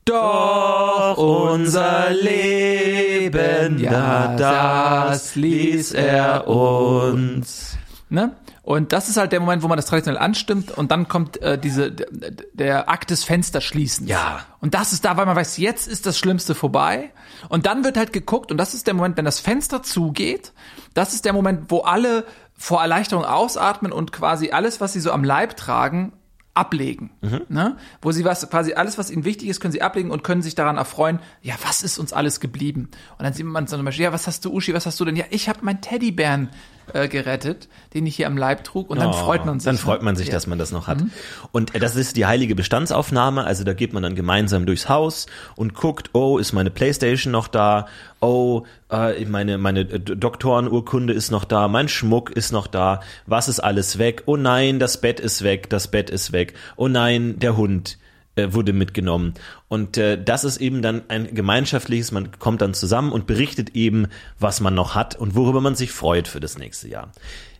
doch 0.05 1.17
unser 1.17 2.09
Leben, 2.11 3.79
ja, 3.79 4.35
das 4.35 5.35
ließ 5.35 5.93
er 5.93 6.47
uns. 6.47 7.77
Ne? 8.09 8.35
Und 8.63 8.93
das 8.93 9.09
ist 9.09 9.17
halt 9.17 9.31
der 9.31 9.39
Moment, 9.39 9.63
wo 9.63 9.67
man 9.67 9.77
das 9.77 9.85
traditionell 9.85 10.21
anstimmt 10.21 10.71
und 10.71 10.91
dann 10.91 11.07
kommt 11.07 11.41
äh, 11.41 11.57
diese 11.57 11.91
der, 11.91 12.89
Akt 12.89 13.09
des 13.09 13.23
Fensterschließens. 13.23 14.09
Ja. 14.09 14.41
Und 14.59 14.75
das 14.75 14.93
ist 14.93 15.03
da, 15.03 15.17
weil 15.17 15.25
man 15.25 15.35
weiß, 15.35 15.57
jetzt 15.57 15.87
ist 15.87 16.05
das 16.05 16.17
Schlimmste 16.19 16.53
vorbei. 16.53 17.11
Und 17.49 17.65
dann 17.65 17.83
wird 17.83 17.97
halt 17.97 18.13
geguckt 18.13 18.51
und 18.51 18.57
das 18.57 18.73
ist 18.73 18.85
der 18.85 18.93
Moment, 18.93 19.17
wenn 19.17 19.25
das 19.25 19.39
Fenster 19.39 19.81
zugeht. 19.81 20.53
Das 20.93 21.13
ist 21.13 21.25
der 21.25 21.33
Moment, 21.33 21.71
wo 21.71 21.79
alle 21.79 22.25
vor 22.55 22.81
Erleichterung 22.81 23.25
ausatmen 23.25 23.91
und 23.91 24.11
quasi 24.11 24.51
alles, 24.51 24.79
was 24.79 24.93
sie 24.93 24.99
so 24.99 25.11
am 25.11 25.23
Leib 25.23 25.57
tragen, 25.57 26.13
ablegen. 26.53 27.11
Ne? 27.49 27.77
Wo 28.01 28.11
sie 28.11 28.25
was, 28.25 28.49
quasi 28.49 28.73
alles, 28.73 28.97
was 28.97 29.09
ihnen 29.09 29.23
wichtig 29.23 29.47
ist, 29.47 29.61
können 29.61 29.71
sie 29.71 29.81
ablegen 29.81 30.11
und 30.11 30.23
können 30.23 30.41
sich 30.41 30.55
daran 30.55 30.77
erfreuen, 30.77 31.19
ja, 31.41 31.55
was 31.65 31.81
ist 31.81 31.97
uns 31.97 32.11
alles 32.13 32.39
geblieben? 32.39 32.89
Und 33.17 33.23
dann 33.23 33.33
sieht 33.33 33.45
man 33.45 33.67
zum 33.67 33.85
Beispiel, 33.85 34.05
ja, 34.05 34.13
was 34.13 34.27
hast 34.27 34.43
du, 34.43 34.53
Uschi, 34.53 34.73
was 34.73 34.85
hast 34.85 34.99
du 34.99 35.05
denn? 35.05 35.15
Ja, 35.15 35.25
ich 35.29 35.47
habe 35.47 35.63
meinen 35.63 35.81
Teddybären 35.81 36.49
äh, 36.93 37.07
gerettet, 37.07 37.67
den 37.93 38.05
ich 38.05 38.15
hier 38.15 38.27
am 38.27 38.37
Leib 38.37 38.63
trug 38.63 38.89
und 38.89 38.99
dann 38.99 39.09
Oh, 39.09 39.13
freut 39.13 39.45
man 39.45 39.59
sich. 39.59 39.65
Dann 39.65 39.75
ne? 39.75 39.81
freut 39.81 40.01
man 40.01 40.15
sich, 40.15 40.27
Ja. 40.27 40.33
dass 40.33 40.47
man 40.47 40.57
das 40.59 40.71
noch 40.71 40.87
hat. 40.87 40.99
Und 41.51 41.75
äh, 41.75 41.79
das 41.79 41.95
ist 41.95 42.15
die 42.17 42.25
heilige 42.25 42.55
Bestandsaufnahme. 42.55 43.43
Also 43.43 43.63
da 43.63 43.73
geht 43.73 43.93
man 43.93 44.03
dann 44.03 44.15
gemeinsam 44.15 44.65
durchs 44.65 44.89
Haus 44.89 45.27
und 45.55 45.73
guckt, 45.73 46.09
oh, 46.13 46.37
ist 46.37 46.53
meine 46.53 46.71
Playstation 46.71 47.31
noch 47.31 47.47
da? 47.47 47.87
Oh, 48.19 48.63
äh, 48.91 49.25
meine, 49.25 49.57
meine 49.57 49.85
Doktorenurkunde 49.85 51.13
ist 51.13 51.31
noch 51.31 51.43
da, 51.43 51.67
mein 51.67 51.87
Schmuck 51.89 52.29
ist 52.31 52.51
noch 52.51 52.67
da, 52.67 53.01
was 53.25 53.47
ist 53.47 53.59
alles 53.59 53.97
weg? 53.97 54.23
Oh 54.25 54.37
nein, 54.37 54.79
das 54.79 55.01
Bett 55.01 55.19
ist 55.19 55.43
weg, 55.43 55.69
das 55.69 55.87
Bett 55.89 56.09
ist 56.09 56.31
weg. 56.31 56.53
Oh 56.75 56.87
nein, 56.87 57.39
der 57.39 57.57
Hund 57.57 57.97
wurde 58.35 58.73
mitgenommen. 58.73 59.33
Und 59.67 59.97
äh, 59.97 60.21
das 60.21 60.43
ist 60.43 60.57
eben 60.57 60.81
dann 60.81 61.03
ein 61.09 61.33
gemeinschaftliches, 61.33 62.11
man 62.11 62.39
kommt 62.39 62.61
dann 62.61 62.73
zusammen 62.73 63.11
und 63.11 63.27
berichtet 63.27 63.75
eben, 63.75 64.07
was 64.39 64.61
man 64.61 64.73
noch 64.73 64.95
hat 64.95 65.15
und 65.15 65.35
worüber 65.35 65.61
man 65.61 65.75
sich 65.75 65.91
freut 65.91 66.27
für 66.27 66.39
das 66.39 66.57
nächste 66.57 66.87
Jahr. 66.87 67.11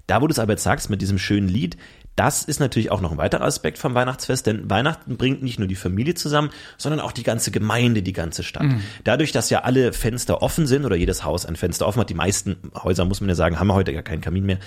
Da, 0.08 0.22
wo 0.22 0.28
du 0.28 0.32
es 0.32 0.40
aber 0.40 0.54
jetzt 0.54 0.64
sagst, 0.64 0.90
mit 0.90 1.02
diesem 1.02 1.18
schönen 1.18 1.48
Lied, 1.48 1.78
das 2.18 2.44
ist 2.44 2.60
natürlich 2.60 2.92
auch 2.92 3.00
noch 3.00 3.14
ein 3.14 3.18
weiterer 3.18 3.46
Aspekt 3.46 3.78
vom 3.78 3.96
Weihnachtsfest, 3.96 4.46
denn 4.46 4.70
Weihnachten 4.70 5.16
bringt 5.16 5.42
nicht 5.42 5.60
nur 5.60 5.68
die 5.68 5.76
Familie 5.76 6.14
zusammen, 6.14 6.50
sondern 6.78 7.00
auch 7.00 7.14
die 7.14 7.24
ganze 7.24 7.52
Gemeinde, 7.52 8.04
die 8.04 8.12
ganze 8.14 8.44
Stadt. 8.44 8.66
Dadurch, 9.06 9.32
dass 9.32 9.50
ja 9.50 9.62
alle 9.62 9.94
Fenster 9.94 10.42
offen 10.42 10.68
sind 10.68 10.86
oder 10.86 10.98
jedes 10.98 11.24
Haus 11.24 11.46
ein 11.46 11.56
Fenster 11.56 11.88
offen 11.88 12.02
hat, 12.02 12.10
die 12.10 12.14
meisten 12.14 12.58
Häuser, 12.76 13.06
muss 13.06 13.22
man 13.22 13.30
ja 13.30 13.36
sagen, 13.36 13.60
haben 13.60 13.72
heute 13.72 13.94
gar 13.94 14.04
keinen 14.04 14.22
Kamin 14.22 14.46
mehr. 14.46 14.60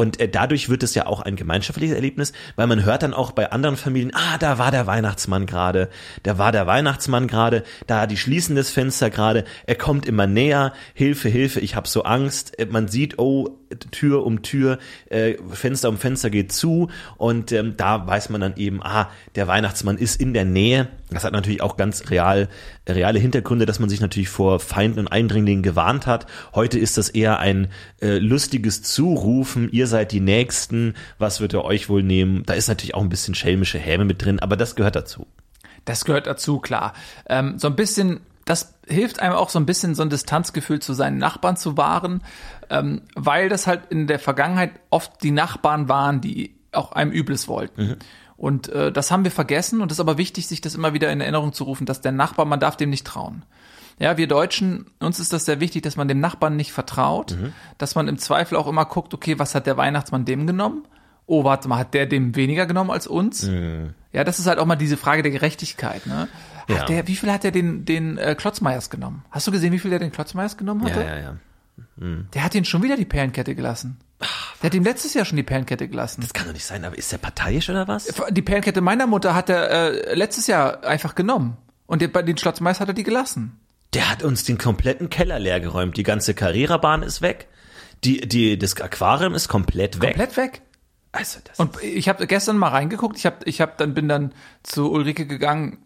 Und 0.00 0.18
äh, 0.18 0.30
dadurch 0.30 0.70
wird 0.70 0.82
es 0.82 0.94
ja 0.94 1.04
auch 1.04 1.20
ein 1.20 1.36
gemeinschaftliches 1.36 1.94
Erlebnis, 1.94 2.32
weil 2.56 2.66
man 2.66 2.86
hört 2.86 3.02
dann 3.02 3.12
auch 3.12 3.32
bei 3.32 3.52
anderen 3.52 3.76
Familien, 3.76 4.12
ah, 4.14 4.38
da 4.38 4.56
war 4.56 4.70
der 4.70 4.86
Weihnachtsmann 4.86 5.44
gerade, 5.44 5.90
da 6.22 6.38
war 6.38 6.52
der 6.52 6.66
Weihnachtsmann 6.66 7.26
gerade, 7.26 7.64
da 7.86 8.06
die 8.06 8.16
schließen 8.16 8.56
das 8.56 8.70
Fenster 8.70 9.10
gerade, 9.10 9.44
er 9.66 9.74
kommt 9.74 10.06
immer 10.06 10.26
näher, 10.26 10.72
Hilfe, 10.94 11.28
Hilfe, 11.28 11.60
ich 11.60 11.76
habe 11.76 11.86
so 11.86 12.04
Angst. 12.04 12.58
Äh, 12.58 12.64
Man 12.64 12.88
sieht, 12.88 13.18
oh, 13.18 13.60
Tür 13.90 14.24
um 14.24 14.42
Tür, 14.42 14.78
äh, 15.10 15.34
Fenster 15.50 15.90
um 15.90 15.98
Fenster 15.98 16.30
geht 16.30 16.50
zu 16.50 16.88
und 17.18 17.52
ähm, 17.52 17.74
da 17.76 18.06
weiß 18.06 18.30
man 18.30 18.40
dann 18.40 18.56
eben, 18.56 18.82
ah, 18.82 19.10
der 19.36 19.46
Weihnachtsmann 19.46 19.98
ist 19.98 20.20
in 20.20 20.32
der 20.32 20.44
Nähe. 20.44 20.88
Das 21.10 21.24
hat 21.24 21.32
natürlich 21.32 21.60
auch 21.60 21.76
ganz 21.76 22.10
real, 22.10 22.48
reale 22.88 23.18
Hintergründe, 23.18 23.66
dass 23.66 23.80
man 23.80 23.88
sich 23.88 24.00
natürlich 24.00 24.28
vor 24.28 24.60
Feinden 24.60 25.00
und 25.00 25.08
Eindringlingen 25.08 25.62
gewarnt 25.62 26.06
hat. 26.06 26.26
Heute 26.54 26.78
ist 26.78 26.98
das 26.98 27.08
eher 27.08 27.38
ein 27.38 27.68
äh, 28.00 28.18
lustiges 28.18 28.82
Zurufen, 28.82 29.70
ihr 29.70 29.86
seid 29.90 30.12
die 30.12 30.20
Nächsten, 30.20 30.94
was 31.18 31.40
wird 31.40 31.52
er 31.52 31.64
euch 31.64 31.88
wohl 31.90 32.02
nehmen? 32.02 32.44
Da 32.46 32.54
ist 32.54 32.68
natürlich 32.68 32.94
auch 32.94 33.02
ein 33.02 33.10
bisschen 33.10 33.34
schelmische 33.34 33.78
Häme 33.78 34.06
mit 34.06 34.24
drin, 34.24 34.40
aber 34.40 34.56
das 34.56 34.74
gehört 34.74 34.96
dazu. 34.96 35.26
Das 35.84 36.04
gehört 36.04 36.26
dazu, 36.26 36.58
klar. 36.58 36.94
Ähm, 37.28 37.58
so 37.58 37.68
ein 37.68 37.76
bisschen, 37.76 38.20
das 38.44 38.74
hilft 38.86 39.20
einem 39.20 39.34
auch 39.34 39.50
so 39.50 39.58
ein 39.58 39.66
bisschen 39.66 39.94
so 39.94 40.02
ein 40.02 40.10
Distanzgefühl 40.10 40.80
zu 40.80 40.94
seinen 40.94 41.18
Nachbarn 41.18 41.56
zu 41.56 41.76
wahren, 41.76 42.22
ähm, 42.70 43.02
weil 43.14 43.48
das 43.48 43.66
halt 43.66 43.82
in 43.90 44.06
der 44.06 44.18
Vergangenheit 44.18 44.72
oft 44.90 45.22
die 45.22 45.32
Nachbarn 45.32 45.88
waren, 45.88 46.20
die 46.20 46.54
auch 46.72 46.92
einem 46.92 47.12
Übles 47.12 47.48
wollten. 47.48 47.96
Und 48.36 48.70
äh, 48.70 48.90
das 48.90 49.10
haben 49.10 49.24
wir 49.24 49.30
vergessen 49.30 49.82
und 49.82 49.92
es 49.92 49.96
ist 49.96 50.00
aber 50.00 50.16
wichtig, 50.16 50.46
sich 50.46 50.62
das 50.62 50.74
immer 50.74 50.94
wieder 50.94 51.12
in 51.12 51.20
Erinnerung 51.20 51.52
zu 51.52 51.64
rufen, 51.64 51.84
dass 51.84 52.00
der 52.00 52.12
Nachbar, 52.12 52.46
man 52.46 52.58
darf 52.58 52.76
dem 52.76 52.88
nicht 52.88 53.06
trauen. 53.06 53.44
Ja, 54.00 54.16
wir 54.16 54.26
Deutschen, 54.26 54.86
uns 54.98 55.20
ist 55.20 55.32
das 55.32 55.44
sehr 55.44 55.60
wichtig, 55.60 55.82
dass 55.82 55.96
man 55.96 56.08
dem 56.08 56.18
Nachbarn 56.20 56.56
nicht 56.56 56.72
vertraut, 56.72 57.36
dass 57.78 57.94
man 57.94 58.08
im 58.08 58.18
Zweifel 58.18 58.56
auch 58.56 58.66
immer 58.66 58.86
guckt, 58.86 59.12
okay, 59.14 59.38
was 59.38 59.54
hat 59.54 59.66
der 59.66 59.76
Weihnachtsmann 59.76 60.24
dem 60.24 60.46
genommen? 60.46 60.84
Oh, 61.26 61.44
warte 61.44 61.68
mal, 61.68 61.78
hat 61.78 61.92
der 61.94 62.06
dem 62.06 62.34
weniger 62.34 62.66
genommen 62.66 62.90
als 62.90 63.06
uns? 63.06 63.48
Ja, 64.12 64.24
das 64.24 64.38
ist 64.38 64.46
halt 64.46 64.58
auch 64.58 64.66
mal 64.66 64.76
diese 64.76 64.96
Frage 64.96 65.22
der 65.22 65.30
Gerechtigkeit. 65.30 66.06
Ne? 66.06 66.28
Hat 66.68 66.68
Ja. 66.68 66.84
der, 66.86 67.06
wie 67.08 67.14
viel 67.14 67.30
hat 67.30 67.44
er 67.44 67.50
den, 67.52 67.84
den 67.84 68.16
äh, 68.18 68.34
Klotzmeyers 68.34 68.90
genommen? 68.90 69.22
Hast 69.30 69.46
du 69.46 69.52
gesehen, 69.52 69.72
wie 69.72 69.78
viel 69.78 69.90
der 69.90 70.00
den 70.00 70.10
Klotzmeyers 70.12 70.56
genommen 70.56 70.84
hatte? 70.84 71.00
ja. 71.04 71.36
Der 72.34 72.44
hat 72.44 72.54
ihn 72.54 72.64
schon 72.64 72.82
wieder 72.82 72.96
die 72.96 73.04
Perlenkette 73.04 73.54
gelassen. 73.54 73.98
Der 74.62 74.66
hat 74.68 74.74
ihm 74.74 74.84
letztes 74.84 75.14
Jahr 75.14 75.24
schon 75.24 75.36
die 75.36 75.42
Perlenkette 75.42 75.88
gelassen. 75.88 76.20
Das 76.22 76.32
kann 76.32 76.46
doch 76.46 76.52
nicht 76.52 76.64
sein, 76.64 76.84
aber 76.84 76.96
ist 76.96 77.12
der 77.12 77.18
parteiisch 77.18 77.68
oder 77.70 77.86
was? 77.88 78.12
Die 78.30 78.42
Perlenkette 78.42 78.80
meiner 78.80 79.06
Mutter 79.06 79.34
hat 79.34 79.48
er 79.50 79.70
äh, 79.70 80.14
letztes 80.14 80.46
Jahr 80.46 80.84
einfach 80.84 81.14
genommen. 81.14 81.56
Und 81.86 82.02
der, 82.02 82.08
bei 82.08 82.22
den 82.22 82.36
Klotzmeyers 82.36 82.80
hat 82.80 82.88
er 82.88 82.94
die 82.94 83.02
gelassen. 83.02 83.58
Der 83.94 84.10
hat 84.10 84.22
uns 84.22 84.44
den 84.44 84.58
kompletten 84.58 85.10
Keller 85.10 85.38
leer 85.38 85.60
geräumt. 85.60 85.96
Die 85.96 86.02
ganze 86.02 86.34
Carrera-Bahn 86.34 87.02
ist 87.02 87.22
weg. 87.22 87.48
Die, 88.04 88.20
die, 88.20 88.58
das 88.58 88.80
Aquarium 88.80 89.34
ist 89.34 89.48
komplett 89.48 90.00
weg. 90.00 90.16
Komplett 90.16 90.36
weg. 90.36 90.62
Also 91.12 91.40
das 91.42 91.58
Und 91.58 91.82
ich 91.82 92.08
habe 92.08 92.26
gestern 92.26 92.56
mal 92.56 92.68
reingeguckt. 92.68 93.18
Ich 93.18 93.26
habe, 93.26 93.38
ich 93.44 93.60
habe 93.60 93.72
dann 93.76 93.94
bin 93.94 94.08
dann 94.08 94.32
zu 94.62 94.92
Ulrike 94.92 95.26
gegangen 95.26 95.78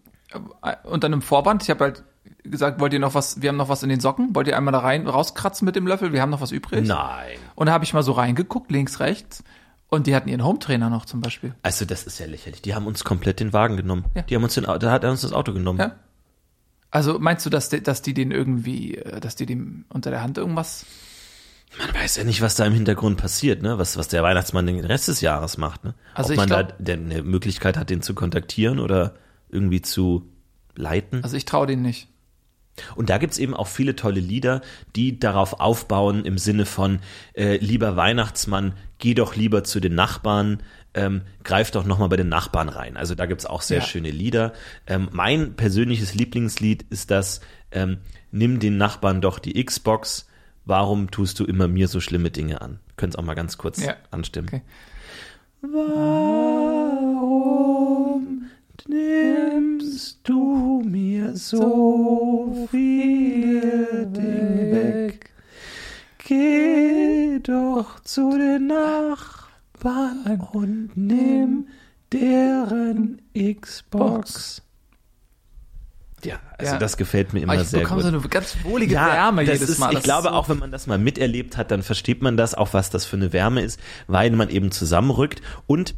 äh, 0.63 0.77
unter 0.85 1.07
einem 1.07 1.23
Vorband. 1.23 1.63
Ich 1.63 1.71
habe 1.71 1.85
halt 1.85 2.05
gesagt, 2.43 2.81
wollt 2.81 2.93
ihr 2.93 2.99
noch 2.99 3.15
was, 3.15 3.41
wir 3.41 3.49
haben 3.49 3.57
noch 3.57 3.69
was 3.69 3.83
in 3.83 3.89
den 3.89 4.01
Socken, 4.01 4.35
wollt 4.35 4.49
ihr 4.49 4.57
einmal 4.57 4.73
da 4.73 4.81
rein, 4.81 5.07
rauskratzen 5.07 5.65
mit 5.65 5.77
dem 5.77 5.87
Löffel, 5.87 6.13
wir 6.13 6.21
haben 6.21 6.31
noch 6.31 6.41
was 6.41 6.53
übrig. 6.53 6.87
Nein. 6.87 7.39
Und 7.55 7.67
da 7.67 7.73
habe 7.73 7.85
ich 7.85 7.95
mal 7.95 8.03
so 8.03 8.13
reingeguckt, 8.13 8.71
links, 8.71 9.01
rechts. 9.01 9.45
Und 9.89 10.07
die 10.07 10.15
hatten 10.15 10.29
ihren 10.29 10.45
Hometrainer 10.45 10.91
noch 10.91 11.05
zum 11.05 11.21
Beispiel. 11.21 11.55
Also 11.63 11.85
das 11.85 12.05
ist 12.05 12.19
ja 12.19 12.27
lächerlich. 12.27 12.63
Die 12.63 12.75
haben 12.75 12.87
uns 12.87 13.05
komplett 13.05 13.41
den 13.41 13.53
Wagen 13.53 13.77
genommen. 13.77 14.07
Ja. 14.15 14.23
Die 14.23 14.35
haben 14.35 14.43
uns 14.43 14.55
den, 14.55 14.65
da 14.65 14.91
hat 14.91 15.05
er 15.05 15.11
uns 15.11 15.21
das 15.21 15.33
Auto 15.33 15.53
genommen. 15.53 15.79
Ja. 15.79 15.95
Also 16.95 17.19
meinst 17.19 17.45
du, 17.45 17.51
dass, 17.51 17.69
die- 17.71 17.83
dass 17.83 18.03
die 18.03 18.15
den 18.15 18.31
irgendwie, 18.31 18.95
äh, 18.97 19.21
dass 19.21 19.35
die 19.35 19.47
dem 19.47 19.85
unter 19.89 20.11
der 20.11 20.23
Hand 20.23 20.39
irgendwas? 20.39 20.87
Man 21.77 21.93
weiß 21.93 22.17
ja 22.17 22.25
nicht, 22.25 22.41
was 22.41 22.55
da 22.55 22.65
im 22.67 22.73
Hintergrund 22.73 23.17
passiert, 23.19 23.61
ne? 23.63 23.79
Was, 23.79 23.97
was 23.97 24.07
der 24.07 24.23
Weihnachtsmann 24.23 24.67
den 24.67 24.85
Rest 24.85 25.09
des 25.09 25.21
Jahres 25.21 25.59
macht, 25.59 25.83
ne? 25.85 25.95
Also 26.15 26.33
Ob 26.35 26.37
man 26.37 26.47
glaub- 26.47 26.69
da 26.69 26.75
denn 26.79 27.11
eine 27.11 27.23
Möglichkeit 27.25 27.77
hat, 27.77 27.91
den 27.91 28.01
zu 28.01 28.15
kontaktieren 28.15 28.79
oder 28.79 29.15
irgendwie 29.49 29.83
zu 29.83 30.31
leiten. 30.77 31.25
Also 31.25 31.37
ich 31.37 31.45
traue 31.47 31.67
denen 31.67 31.83
nicht. 31.83 32.07
Und 32.95 33.11
da 33.11 33.19
gibt's 33.19 33.39
eben 33.39 33.55
auch 33.55 33.67
viele 33.69 33.97
tolle 33.97 34.21
Lieder, 34.21 34.61
die 34.95 35.19
darauf 35.19 35.61
aufbauen 35.61 36.25
im 36.25 36.39
Sinne 36.39 36.65
von, 36.67 37.01
äh, 37.35 37.57
lieber 37.57 37.97
Weihnachtsmann, 37.97 38.75
geh 38.99 39.15
doch 39.15 39.35
lieber 39.37 39.65
zu 39.65 39.81
den 39.81 39.95
Nachbarn, 39.97 40.63
ähm, 40.95 41.23
greif 41.43 41.71
doch 41.71 41.85
nochmal 41.85 42.09
bei 42.09 42.17
den 42.17 42.29
Nachbarn 42.29 42.69
rein. 42.69 42.97
Also 42.97 43.15
da 43.15 43.27
gibt's 43.27 43.47
auch 43.47 43.63
sehr 43.63 43.79
Ja. 43.81 43.85
schöne 43.85 44.11
Lieder. 44.11 44.53
Ähm, 44.87 45.09
mein 45.13 45.55
persönliches 45.55 46.15
Lieblingslied 46.15 46.85
ist 46.91 47.11
das, 47.11 47.41
ähm, 47.73 47.99
nimm 48.31 48.59
den 48.61 48.77
Nachbarn 48.79 49.21
doch 49.21 49.39
die 49.39 49.63
Xbox, 49.65 50.27
warum 50.65 51.11
tust 51.11 51.39
du 51.41 51.45
immer 51.45 51.69
mir 51.69 51.89
so 51.89 52.01
schlimme 52.01 52.31
Dinge 52.31 52.61
an? 52.63 52.79
Könnt's 52.97 53.17
auch 53.17 53.23
mal 53.25 53.35
ganz 53.35 53.59
kurz 53.59 53.83
Ja. 53.85 53.97
anstimmen. 54.11 54.49
Okay. 54.49 54.63
Warum 57.15 58.51
nimmst 58.89 60.21
du 60.25 60.83
mir 60.85 61.37
so 61.37 62.69
viele 62.71 64.07
Dinge 64.07 64.71
weg? 64.73 65.31
Geh 66.27 67.39
doch 67.43 68.01
zu 68.01 68.31
den 68.39 68.69
Nachbarn 68.69 69.34
und 69.85 70.91
nimm 70.97 71.69
deren 72.13 73.21
Xbox. 73.35 74.63
Ja, 76.25 76.37
also 76.57 76.73
Ja. 76.73 76.79
das 76.79 76.97
gefällt 76.97 77.35
mir 77.35 77.41
immer 77.41 77.55
ich 77.61 77.69
sehr 77.69 77.81
bekomme 77.81 78.03
gut. 78.03 78.11
so 78.13 78.17
eine 78.19 78.29
ganz 78.29 78.57
wohlige 78.63 78.95
Wärme 78.95 79.45
das 79.45 79.59
jedes 79.59 79.69
ist, 79.75 79.79
Mal. 79.79 79.91
Ich 79.91 79.97
Das 79.97 80.05
glaube 80.05 80.29
so- 80.29 80.35
auch, 80.35 80.49
wenn 80.49 80.59
man 80.59 80.71
das 80.73 80.87
mal 80.87 80.97
miterlebt 80.97 81.59
hat, 81.59 81.71
dann 81.71 81.83
versteht 81.83 82.23
man 82.23 82.39
das 82.39 82.55
auch, 82.55 82.73
was 82.73 82.89
das 82.89 83.05
für 83.05 83.17
eine 83.17 83.35
Wärme 83.35 83.61
ist, 83.61 83.79
weil 84.07 84.31
man 84.31 84.49
eben 84.49 84.71
zusammenrückt 84.71 85.43
und 85.67 85.95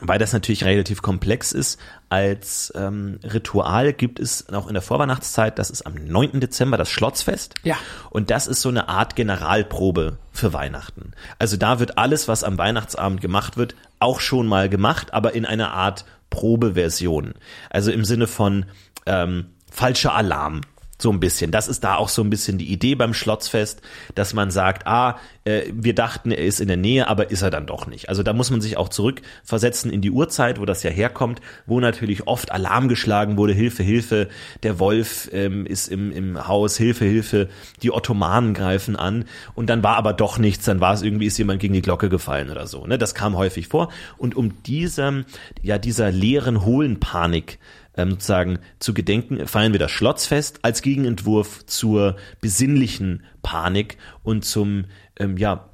weil 0.00 0.18
das 0.18 0.32
natürlich 0.32 0.64
relativ 0.64 1.02
komplex 1.02 1.52
ist, 1.52 1.80
als 2.08 2.72
ähm, 2.76 3.20
Ritual 3.22 3.92
gibt 3.92 4.18
es 4.18 4.48
auch 4.52 4.66
in 4.66 4.74
der 4.74 4.82
Vorweihnachtszeit, 4.82 5.58
das 5.58 5.70
ist 5.70 5.82
am 5.82 5.94
9. 5.94 6.40
Dezember 6.40 6.76
das 6.76 6.90
Schlotzfest. 6.90 7.54
Ja. 7.62 7.76
Und 8.10 8.30
das 8.30 8.46
ist 8.46 8.60
so 8.60 8.68
eine 8.68 8.88
Art 8.88 9.14
Generalprobe 9.16 10.18
für 10.32 10.52
Weihnachten. 10.52 11.12
Also 11.38 11.56
da 11.56 11.78
wird 11.78 11.96
alles, 11.96 12.26
was 12.26 12.42
am 12.44 12.58
Weihnachtsabend 12.58 13.20
gemacht 13.20 13.56
wird, 13.56 13.76
auch 14.00 14.20
schon 14.20 14.46
mal 14.46 14.68
gemacht, 14.68 15.14
aber 15.14 15.34
in 15.34 15.46
einer 15.46 15.72
Art 15.72 16.04
Probeversion. 16.30 17.34
Also 17.70 17.92
im 17.92 18.04
Sinne 18.04 18.26
von 18.26 18.66
ähm, 19.06 19.46
falscher 19.70 20.14
Alarm. 20.14 20.62
So 20.98 21.10
ein 21.10 21.18
bisschen. 21.18 21.50
Das 21.50 21.66
ist 21.66 21.82
da 21.82 21.96
auch 21.96 22.08
so 22.08 22.22
ein 22.22 22.30
bisschen 22.30 22.56
die 22.56 22.72
Idee 22.72 22.94
beim 22.94 23.14
Schlotzfest, 23.14 23.82
dass 24.14 24.32
man 24.32 24.50
sagt, 24.50 24.86
ah, 24.86 25.18
äh, 25.44 25.62
wir 25.72 25.94
dachten, 25.94 26.30
er 26.30 26.44
ist 26.44 26.60
in 26.60 26.68
der 26.68 26.76
Nähe, 26.76 27.08
aber 27.08 27.30
ist 27.30 27.42
er 27.42 27.50
dann 27.50 27.66
doch 27.66 27.86
nicht. 27.86 28.08
Also 28.08 28.22
da 28.22 28.32
muss 28.32 28.50
man 28.50 28.60
sich 28.60 28.76
auch 28.76 28.88
zurückversetzen 28.88 29.90
in 29.90 30.00
die 30.00 30.10
Uhrzeit, 30.10 30.60
wo 30.60 30.64
das 30.64 30.82
ja 30.82 30.90
herkommt, 30.90 31.40
wo 31.66 31.80
natürlich 31.80 32.26
oft 32.26 32.52
Alarm 32.52 32.88
geschlagen 32.88 33.36
wurde, 33.36 33.52
Hilfe, 33.52 33.82
Hilfe, 33.82 34.28
der 34.62 34.78
Wolf 34.78 35.28
ähm, 35.32 35.66
ist 35.66 35.88
im, 35.88 36.12
im 36.12 36.46
Haus, 36.46 36.76
Hilfe, 36.76 37.04
Hilfe, 37.04 37.48
die 37.82 37.90
Ottomanen 37.90 38.54
greifen 38.54 38.96
an 38.96 39.24
und 39.54 39.68
dann 39.68 39.82
war 39.82 39.96
aber 39.96 40.12
doch 40.12 40.38
nichts, 40.38 40.64
dann 40.64 40.80
war 40.80 40.94
es 40.94 41.02
irgendwie, 41.02 41.26
ist 41.26 41.38
jemand 41.38 41.60
gegen 41.60 41.74
die 41.74 41.82
Glocke 41.82 42.08
gefallen 42.08 42.50
oder 42.50 42.66
so. 42.66 42.86
Ne? 42.86 42.98
Das 42.98 43.14
kam 43.14 43.36
häufig 43.36 43.68
vor 43.68 43.90
und 44.16 44.36
um 44.36 44.62
diesem, 44.62 45.24
ja, 45.62 45.78
dieser 45.78 46.10
leeren, 46.10 46.64
hohlen 46.64 47.00
Panik 47.00 47.58
ähm, 47.96 48.12
sozusagen 48.12 48.58
zu 48.78 48.94
gedenken, 48.94 49.46
feiern 49.46 49.72
wir 49.72 49.78
das 49.78 49.90
Schlotzfest 49.90 50.64
als 50.64 50.82
Gegenentwurf 50.82 51.66
zur 51.66 52.16
besinnlichen 52.40 53.24
Panik 53.42 53.98
und 54.22 54.44
zum 54.44 54.86
ähm, 55.18 55.36
ja, 55.36 55.70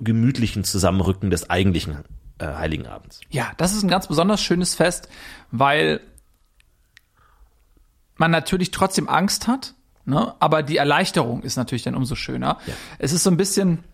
gemütlichen 0.00 0.64
Zusammenrücken 0.64 1.30
des 1.30 1.50
eigentlichen 1.50 2.04
äh, 2.38 2.46
Heiligen 2.46 2.86
Abends. 2.86 3.20
Ja, 3.30 3.52
das 3.56 3.74
ist 3.74 3.82
ein 3.82 3.88
ganz 3.88 4.08
besonders 4.08 4.42
schönes 4.42 4.74
Fest, 4.74 5.08
weil 5.50 6.00
man 8.16 8.30
natürlich 8.30 8.70
trotzdem 8.70 9.08
Angst 9.08 9.46
hat, 9.46 9.74
ne? 10.04 10.34
aber 10.38 10.62
die 10.62 10.76
Erleichterung 10.76 11.42
ist 11.42 11.56
natürlich 11.56 11.82
dann 11.82 11.94
umso 11.94 12.14
schöner. 12.14 12.58
Es 12.98 13.12
ist 13.12 13.24
so 13.24 13.30
ein 13.30 13.36
bisschen, 13.36 13.84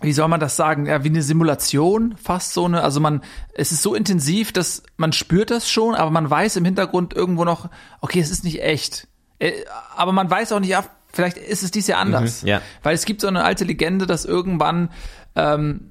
wie 0.00 0.12
soll 0.12 0.28
man 0.28 0.38
das 0.40 0.54
sagen, 0.56 0.86
ja, 0.86 1.02
wie 1.02 1.08
eine 1.08 1.22
Simulation, 1.22 2.16
fast 2.22 2.52
so 2.52 2.64
eine, 2.66 2.82
also 2.82 3.00
man, 3.00 3.22
es 3.54 3.72
ist 3.72 3.82
so 3.82 3.94
intensiv, 3.94 4.52
dass 4.52 4.82
man 4.96 5.12
spürt 5.12 5.50
das 5.50 5.68
schon, 5.70 5.94
aber 5.96 6.10
man 6.10 6.30
weiß 6.30 6.56
im 6.56 6.64
Hintergrund 6.64 7.14
irgendwo 7.14 7.44
noch, 7.44 7.68
okay, 8.00 8.20
es 8.20 8.30
ist 8.30 8.44
nicht 8.44 8.62
echt. 8.62 9.08
Äh, 9.40 9.52
Aber 9.96 10.12
man 10.12 10.30
weiß 10.30 10.52
auch 10.52 10.60
nicht, 10.60 10.68
ja, 10.70 10.84
vielleicht 11.12 11.36
ist 11.36 11.62
es 11.64 11.70
dies 11.72 11.86
Jahr 11.88 12.00
anders. 12.00 12.42
ja. 12.42 12.60
Weil 12.82 12.94
es 12.94 13.04
gibt 13.06 13.20
so 13.20 13.26
eine 13.26 13.42
alte 13.44 13.64
Legende, 13.64 14.06
dass 14.06 14.24
irgendwann 14.24 14.90
ähm, 15.34 15.90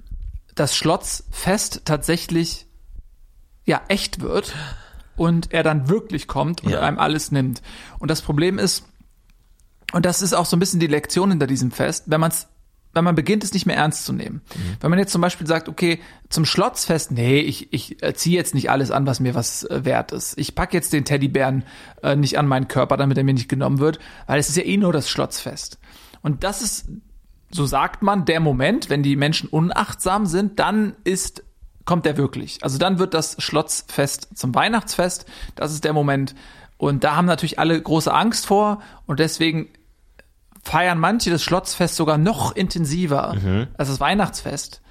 das 0.56 0.76
Schlotzfest 0.76 1.82
tatsächlich 1.86 2.65
ja 3.65 3.82
echt 3.89 4.22
wird 4.22 4.54
und 5.17 5.52
er 5.54 5.63
dann 5.63 5.89
wirklich 5.89 6.28
kommt 6.28 6.63
und 6.63 6.72
Ja. 6.72 6.80
einem 6.82 6.98
alles 7.00 7.32
nimmt. 7.32 7.62
Und 8.00 8.10
das 8.10 8.22
Problem 8.22 8.58
ist, 8.58 8.86
und 9.93 10.06
das 10.06 10.22
ist 10.22 10.34
auch 10.34 10.46
so 10.46 10.56
ein 10.56 10.60
bisschen 10.60 10.80
die 10.80 10.88
Lektion 10.88 11.30
hinter 11.32 11.48
diesem 11.48 11.72
Fest, 11.72 12.06
wenn 12.08 12.22
man 12.22 12.32
es 12.32 12.48
wenn 12.93 13.04
man 13.04 13.15
beginnt, 13.15 13.43
es 13.43 13.54
nicht 13.54 13.65
mehr 13.65 13.76
ernst 13.76 14.06
zu 14.06 14.13
nehmen. 14.13 14.41
Wenn 14.80 14.89
man 14.89 15.00
jetzt 15.00 15.12
zum 15.12 15.21
Beispiel 15.21 15.45
sagt, 15.45 15.69
okay, 15.69 16.00
zum 16.30 16.45
Schlotzfest, 16.45 17.12
nee, 17.12 17.39
ich, 17.39 17.71
ich 17.71 17.97
ziehe 18.15 18.36
jetzt 18.36 18.56
nicht 18.56 18.71
alles 18.71 18.91
an, 18.91 19.06
was 19.06 19.19
mir 19.19 19.36
was 19.36 19.63
äh, 19.65 19.86
wert 19.86 20.12
ist. 20.12 20.38
Ich 20.38 20.56
pack 20.56 20.73
jetzt 20.73 20.93
den 20.93 21.06
Teddybären 21.06 21.63
äh, 22.02 22.15
nicht 22.15 22.39
an 22.39 22.47
meinen 22.47 22.67
Körper, 22.67 22.97
damit 22.97 23.17
er 23.17 23.23
mir 23.23 23.34
nicht 23.34 23.50
genommen 23.50 23.80
wird, 23.80 24.00
weil 24.26 24.39
es 24.39 24.50
ist 24.50 24.58
ja 24.58 24.63
eh 24.63 24.78
nur 24.78 24.93
das 24.93 25.10
Schlotzfest. 25.10 25.80
Und 26.21 26.43
das 26.43 26.62
ist, 26.62 26.89
so 27.52 27.65
sagt 27.65 28.02
man, 28.02 28.26
der 28.26 28.39
Moment, 28.39 28.89
wenn 28.89 29.04
die 29.04 29.15
Menschen 29.15 29.47
unachtsam 29.50 30.26
sind, 30.26 30.60
dann 30.60 30.95
ist 31.04 31.43
kommt 31.88 32.06
der 32.06 32.17
wirklich. 32.17 32.60
Also 32.63 32.78
dann 32.78 33.00
wird 33.00 33.13
das 33.15 33.41
Schlotzfest 33.41 34.38
zum 34.38 34.54
Weihnachtsfest. 34.54 35.26
Das 35.56 35.71
ist 35.71 35.86
der 35.86 35.93
Moment. 35.93 36.36
Und 36.78 37.04
da 37.04 37.15
haben 37.15 37.26
natürlich 37.26 37.58
alle 37.58 37.82
große 37.82 38.13
Angst 38.13 38.45
vor 38.45 38.82
und 39.08 39.19
deswegen 39.19 39.69
feiern 40.67 40.99
manche 40.99 41.30
das 41.32 41.43
Schlotzfest 41.43 41.95
sogar 41.95 42.17
noch 42.17 42.56
intensiver 42.56 43.36
als 43.77 43.89
das 43.89 43.99
Weihnachtsfest, 43.99 44.82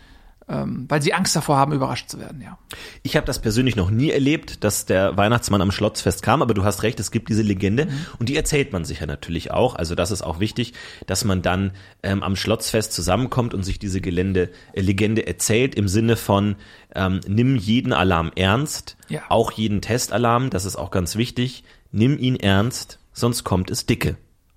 ähm, 0.48 0.84
weil 0.88 1.02
sie 1.02 1.12
Angst 1.12 1.34
davor 1.34 1.56
haben, 1.56 1.72
überrascht 1.72 2.08
zu 2.08 2.20
werden, 2.20 2.40
ja. 2.40 2.56
Ich 3.02 3.16
habe 3.16 3.26
das 3.26 3.40
persönlich 3.40 3.74
noch 3.74 3.90
nie 3.90 4.10
erlebt, 4.12 4.62
dass 4.62 4.86
der 4.86 5.16
Weihnachtsmann 5.16 5.60
am 5.60 5.72
Schlotzfest 5.72 6.22
kam, 6.22 6.40
aber 6.40 6.54
du 6.54 6.62
hast 6.62 6.84
recht, 6.84 7.00
es 7.00 7.10
gibt 7.10 7.28
diese 7.30 7.42
Legende 7.42 7.88
und 8.20 8.28
die 8.28 8.36
erzählt 8.36 8.72
man 8.72 8.84
sich 8.84 9.00
ja 9.00 9.06
natürlich 9.06 9.50
auch. 9.50 9.74
Also 9.74 9.96
das 9.96 10.12
ist 10.12 10.22
auch 10.22 10.38
wichtig, 10.38 10.72
dass 11.06 11.24
man 11.24 11.42
dann 11.42 11.72
ähm, 12.04 12.22
am 12.22 12.36
Schlotzfest 12.36 12.92
zusammenkommt 12.92 13.54
und 13.54 13.64
sich 13.64 13.80
diese 13.80 14.00
Gelände, 14.00 14.50
äh, 14.72 14.80
Legende 14.82 15.26
erzählt 15.26 15.74
im 15.74 15.88
Sinne 15.88 16.14
von 16.16 16.54
ähm, 16.94 17.20
nimm 17.26 17.56
jeden 17.56 17.92
Alarm 17.92 18.30
ernst, 18.36 18.96
Ja. 19.08 19.22
auch 19.30 19.50
jeden 19.50 19.80
Testalarm, 19.80 20.50
das 20.50 20.64
ist 20.64 20.76
auch 20.76 20.92
ganz 20.92 21.16
wichtig. 21.16 21.64
Nimm 21.90 22.18
ihn 22.18 22.36
ernst, 22.36 23.00
sonst 23.12 23.42
kommt 23.42 23.70
es 23.70 23.84
dicke. 23.86 24.16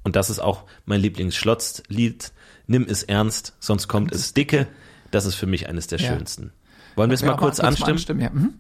Und 0.10 0.16
das 0.16 0.32
ist 0.32 0.40
auch 0.40 0.64
mein 0.86 1.02
Lieblingsschlotzlied. 1.02 2.32
Nimm 2.66 2.88
es 2.90 3.04
ernst, 3.04 3.54
sonst 3.60 3.88
kommt 3.88 4.12
es 4.12 4.34
dicke. 4.34 4.66
Das 5.12 5.26
ist 5.26 5.36
für 5.36 5.46
mich 5.46 5.70
eines 5.70 5.86
der 5.86 6.00
Ja. 6.00 6.08
schönsten. 6.08 6.52
Wollen 6.96 7.12
wir 7.12 7.14
es 7.14 7.22
mal 7.22 7.36
kurz 7.36 7.60
anstimmen? 7.60 7.92
anstimmen 7.92 8.20
ja. 8.22 8.32
Mhm. 8.32 8.56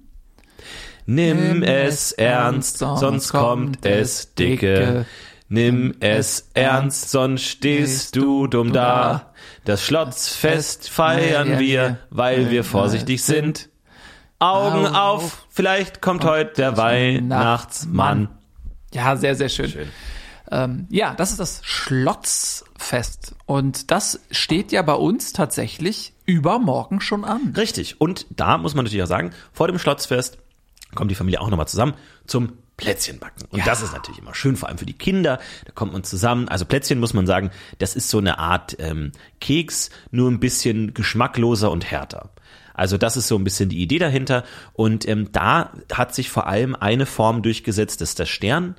Nimm 1.07 1.63
es 1.63 2.11
ernst, 2.11 2.77
sonst 2.77 3.31
kommt 3.31 3.83
es 3.83 4.35
dicke. 4.35 5.07
Nimm 5.47 5.95
es 6.01 6.51
ernst, 6.53 7.09
sonst 7.09 7.45
stehst 7.45 8.15
du 8.15 8.45
dumm 8.45 8.71
da. 8.71 9.33
Das 9.65 9.83
Schlotzfest 9.83 10.87
feiern 10.87 11.57
wir, 11.57 11.97
weil 12.11 12.51
wir 12.51 12.63
vorsichtig 12.63 13.23
sind. 13.23 13.69
Augen 14.37 14.85
auf, 14.85 15.47
vielleicht 15.49 15.99
kommt 15.99 16.25
heute 16.25 16.53
der 16.57 16.77
Weihnachtsmann. 16.77 18.29
Ja, 18.93 19.15
sehr, 19.15 19.33
sehr 19.33 19.49
schön. 19.49 19.89
Ähm, 20.51 20.87
ja, 20.89 21.13
das 21.15 21.31
ist 21.31 21.39
das 21.39 21.61
Schlotzfest. 21.63 23.35
Und 23.45 23.91
das 23.91 24.19
steht 24.31 24.71
ja 24.71 24.81
bei 24.81 24.93
uns 24.93 25.33
tatsächlich 25.33 26.13
übermorgen 26.25 27.01
schon 27.01 27.25
an. 27.25 27.53
Richtig. 27.55 27.99
Und 28.01 28.25
da 28.29 28.57
muss 28.57 28.75
man 28.75 28.85
natürlich 28.85 29.03
auch 29.03 29.07
sagen, 29.07 29.31
vor 29.53 29.67
dem 29.67 29.79
Schlotzfest 29.79 30.37
kommt 30.95 31.11
die 31.11 31.15
Familie 31.15 31.41
auch 31.41 31.49
nochmal 31.49 31.67
zusammen 31.67 31.93
zum 32.25 32.53
Plätzchenbacken. 32.77 33.45
Und 33.49 33.59
Ja. 33.59 33.65
das 33.65 33.81
ist 33.81 33.91
natürlich 33.93 34.19
immer 34.19 34.33
schön, 34.33 34.55
vor 34.55 34.69
allem 34.69 34.77
für 34.77 34.85
die 34.85 34.93
Kinder. 34.97 35.39
Da 35.65 35.71
kommt 35.73 35.91
man 35.93 36.03
zusammen. 36.03 36.47
Also 36.47 36.65
Plätzchen 36.65 36.99
muss 36.99 37.13
man 37.13 37.27
sagen, 37.27 37.51
das 37.77 37.95
ist 37.95 38.09
so 38.09 38.17
eine 38.19 38.39
Art 38.39 38.75
ähm, 38.79 39.11
Keks, 39.41 39.89
nur 40.11 40.31
ein 40.31 40.39
bisschen 40.39 40.93
geschmackloser 40.93 41.69
und 41.71 41.85
härter. 41.91 42.29
Also 42.73 42.97
das 42.97 43.17
ist 43.17 43.27
so 43.27 43.35
ein 43.35 43.43
bisschen 43.43 43.67
die 43.67 43.81
Idee 43.81 43.99
dahinter. 43.99 44.45
Und 44.71 45.05
ähm, 45.09 45.29
da 45.33 45.73
hat 45.91 46.15
sich 46.15 46.29
vor 46.29 46.47
allem 46.47 46.73
eine 46.75 47.05
Form 47.05 47.41
durchgesetzt, 47.41 47.99
das 47.99 48.11
ist 48.11 48.19
der 48.19 48.25
Stern, 48.25 48.75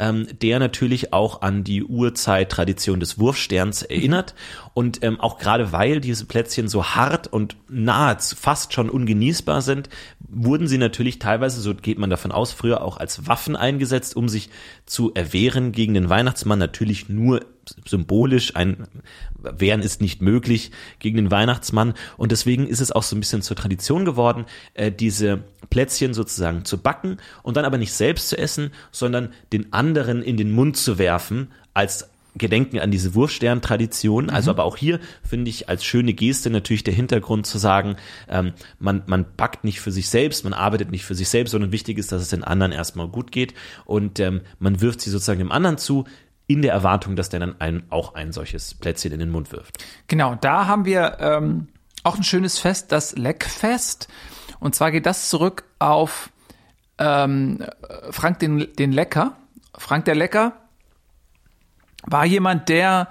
ähm, 0.00 0.26
der 0.42 0.58
natürlich 0.58 1.12
auch 1.12 1.42
an 1.42 1.62
die 1.62 1.84
Urzeit-Tradition 1.84 2.98
des 2.98 3.18
Wurfsterns 3.18 3.82
erinnert. 3.82 4.34
Und 4.72 5.04
ähm, 5.04 5.20
auch 5.20 5.38
gerade 5.38 5.72
weil 5.72 6.00
diese 6.00 6.24
Plätzchen 6.24 6.68
so 6.68 6.84
hart 6.84 7.26
und 7.26 7.56
nahezu 7.68 8.34
fast 8.34 8.72
schon 8.72 8.88
ungenießbar 8.88 9.60
sind, 9.60 9.90
wurden 10.18 10.66
sie 10.66 10.78
natürlich 10.78 11.18
teilweise, 11.18 11.60
so 11.60 11.74
geht 11.74 11.98
man 11.98 12.08
davon 12.08 12.32
aus, 12.32 12.52
früher 12.52 12.82
auch 12.82 12.96
als 12.96 13.28
Waffen 13.28 13.56
eingesetzt, 13.56 14.16
um 14.16 14.28
sich 14.28 14.48
zu 14.86 15.12
erwehren 15.14 15.72
gegen 15.72 15.94
den 15.94 16.08
Weihnachtsmann. 16.08 16.58
Natürlich 16.58 17.08
nur 17.08 17.40
symbolisch. 17.86 18.56
Ein 18.56 18.86
Wehren 19.38 19.82
ist 19.82 20.00
nicht 20.00 20.22
möglich 20.22 20.70
gegen 20.98 21.16
den 21.16 21.30
Weihnachtsmann. 21.30 21.94
Und 22.16 22.32
deswegen 22.32 22.66
ist 22.66 22.80
es 22.80 22.92
auch 22.92 23.02
so 23.02 23.16
ein 23.16 23.20
bisschen 23.20 23.42
zur 23.42 23.56
Tradition 23.56 24.04
geworden, 24.04 24.46
äh, 24.74 24.90
diese 24.90 25.44
Plätzchen 25.68 26.14
sozusagen 26.14 26.64
zu 26.64 26.78
backen 26.78 27.18
und 27.42 27.56
dann 27.56 27.64
aber 27.64 27.78
nicht 27.78 27.92
selbst 27.92 28.28
zu 28.28 28.38
essen, 28.38 28.72
sondern 28.90 29.32
den 29.52 29.72
anderen 29.72 29.89
in 29.96 30.36
den 30.36 30.52
Mund 30.52 30.76
zu 30.76 30.98
werfen 30.98 31.48
als 31.74 32.10
Gedenken 32.36 32.78
an 32.78 32.90
diese 32.90 33.14
Wurfstern-Tradition. 33.14 34.24
Mhm. 34.24 34.30
Also 34.30 34.50
aber 34.50 34.64
auch 34.64 34.76
hier 34.76 35.00
finde 35.28 35.50
ich 35.50 35.68
als 35.68 35.84
schöne 35.84 36.12
Geste 36.12 36.50
natürlich 36.50 36.84
der 36.84 36.94
Hintergrund 36.94 37.46
zu 37.46 37.58
sagen, 37.58 37.96
ähm, 38.28 38.52
man, 38.78 39.02
man 39.06 39.26
backt 39.36 39.64
nicht 39.64 39.80
für 39.80 39.90
sich 39.90 40.08
selbst, 40.08 40.44
man 40.44 40.52
arbeitet 40.52 40.90
nicht 40.90 41.04
für 41.04 41.14
sich 41.14 41.28
selbst, 41.28 41.50
sondern 41.52 41.72
wichtig 41.72 41.98
ist, 41.98 42.12
dass 42.12 42.22
es 42.22 42.28
den 42.28 42.44
anderen 42.44 42.72
erstmal 42.72 43.08
gut 43.08 43.32
geht 43.32 43.54
und 43.84 44.20
ähm, 44.20 44.42
man 44.58 44.80
wirft 44.80 45.00
sie 45.00 45.10
sozusagen 45.10 45.40
dem 45.40 45.52
anderen 45.52 45.78
zu, 45.78 46.04
in 46.46 46.62
der 46.62 46.72
Erwartung, 46.72 47.14
dass 47.14 47.28
der 47.28 47.40
dann 47.40 47.60
ein, 47.60 47.84
auch 47.90 48.14
ein 48.14 48.32
solches 48.32 48.74
Plätzchen 48.74 49.12
in 49.12 49.20
den 49.20 49.30
Mund 49.30 49.52
wirft. 49.52 49.78
Genau, 50.08 50.34
da 50.34 50.66
haben 50.66 50.84
wir 50.84 51.18
ähm, 51.20 51.68
auch 52.02 52.16
ein 52.16 52.24
schönes 52.24 52.58
Fest, 52.58 52.90
das 52.90 53.16
Leckfest. 53.16 54.08
Und 54.58 54.74
zwar 54.74 54.90
geht 54.90 55.06
das 55.06 55.28
zurück 55.28 55.64
auf 55.78 56.30
ähm, 56.98 57.64
Frank 58.10 58.40
den, 58.40 58.66
den 58.78 58.90
Lecker. 58.90 59.36
Frank 59.80 60.04
der 60.04 60.14
Lecker 60.14 60.52
war 62.04 62.24
jemand, 62.24 62.68
der 62.68 63.08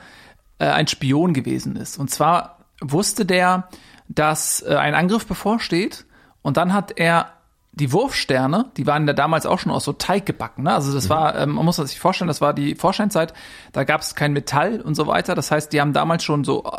äh, 0.60 0.66
ein 0.66 0.88
Spion 0.88 1.34
gewesen 1.34 1.76
ist. 1.76 1.98
Und 1.98 2.10
zwar 2.10 2.60
wusste 2.82 3.26
der, 3.26 3.70
dass 4.08 4.62
äh, 4.62 4.76
ein 4.76 4.96
Angriff 4.96 5.26
bevorsteht. 5.28 6.06
Und 6.42 6.58
dann 6.58 6.74
hat 6.74 6.98
er 6.98 7.34
die 7.72 7.92
Wurfsterne, 7.92 8.72
die 8.78 8.88
waren 8.88 9.08
ja 9.08 9.14
damals 9.14 9.46
auch 9.46 9.60
schon 9.60 9.72
aus 9.72 9.84
so 9.84 9.94
Teig 9.94 10.26
gebacken. 10.26 10.64
Ne? 10.64 10.74
Also 10.74 10.94
das 10.94 11.06
mhm. 11.06 11.10
war, 11.10 11.36
ähm, 11.36 11.52
man 11.52 11.66
muss 11.66 11.78
sich 11.78 12.00
vorstellen, 12.00 12.28
das 12.28 12.42
war 12.42 12.54
die 12.54 12.76
Vorsteinzeit, 12.76 13.34
da 13.72 13.84
gab 13.84 14.02
es 14.02 14.16
kein 14.16 14.34
Metall 14.34 14.82
und 14.82 14.96
so 14.96 15.08
weiter. 15.08 15.36
Das 15.36 15.52
heißt, 15.52 15.72
die 15.72 15.80
haben 15.80 15.94
damals 15.94 16.24
schon 16.24 16.44
so 16.44 16.64
äh, 16.66 16.70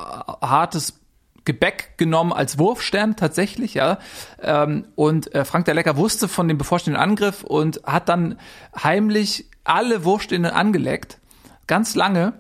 hartes 0.47 1.01
Gebäck 1.45 1.97
genommen 1.97 2.33
als 2.33 2.59
Wurfstern 2.59 3.17
tatsächlich, 3.17 3.75
ja. 3.75 3.99
Ähm, 4.43 4.87
und 4.95 5.35
äh, 5.35 5.45
Frank 5.45 5.65
der 5.65 5.75
Lecker 5.75 5.97
wusste 5.97 6.29
von 6.29 6.49
dem 6.49 6.59
bevorstehenden 6.59 7.03
Angriff 7.03 7.45
und 7.45 7.81
hat 7.85 8.09
dann 8.09 8.39
heimlich 8.81 9.50
alle 9.65 10.05
Wurfsterne 10.05 10.55
angeleckt, 10.55 11.19
ganz 11.67 11.95
lange. 11.95 12.35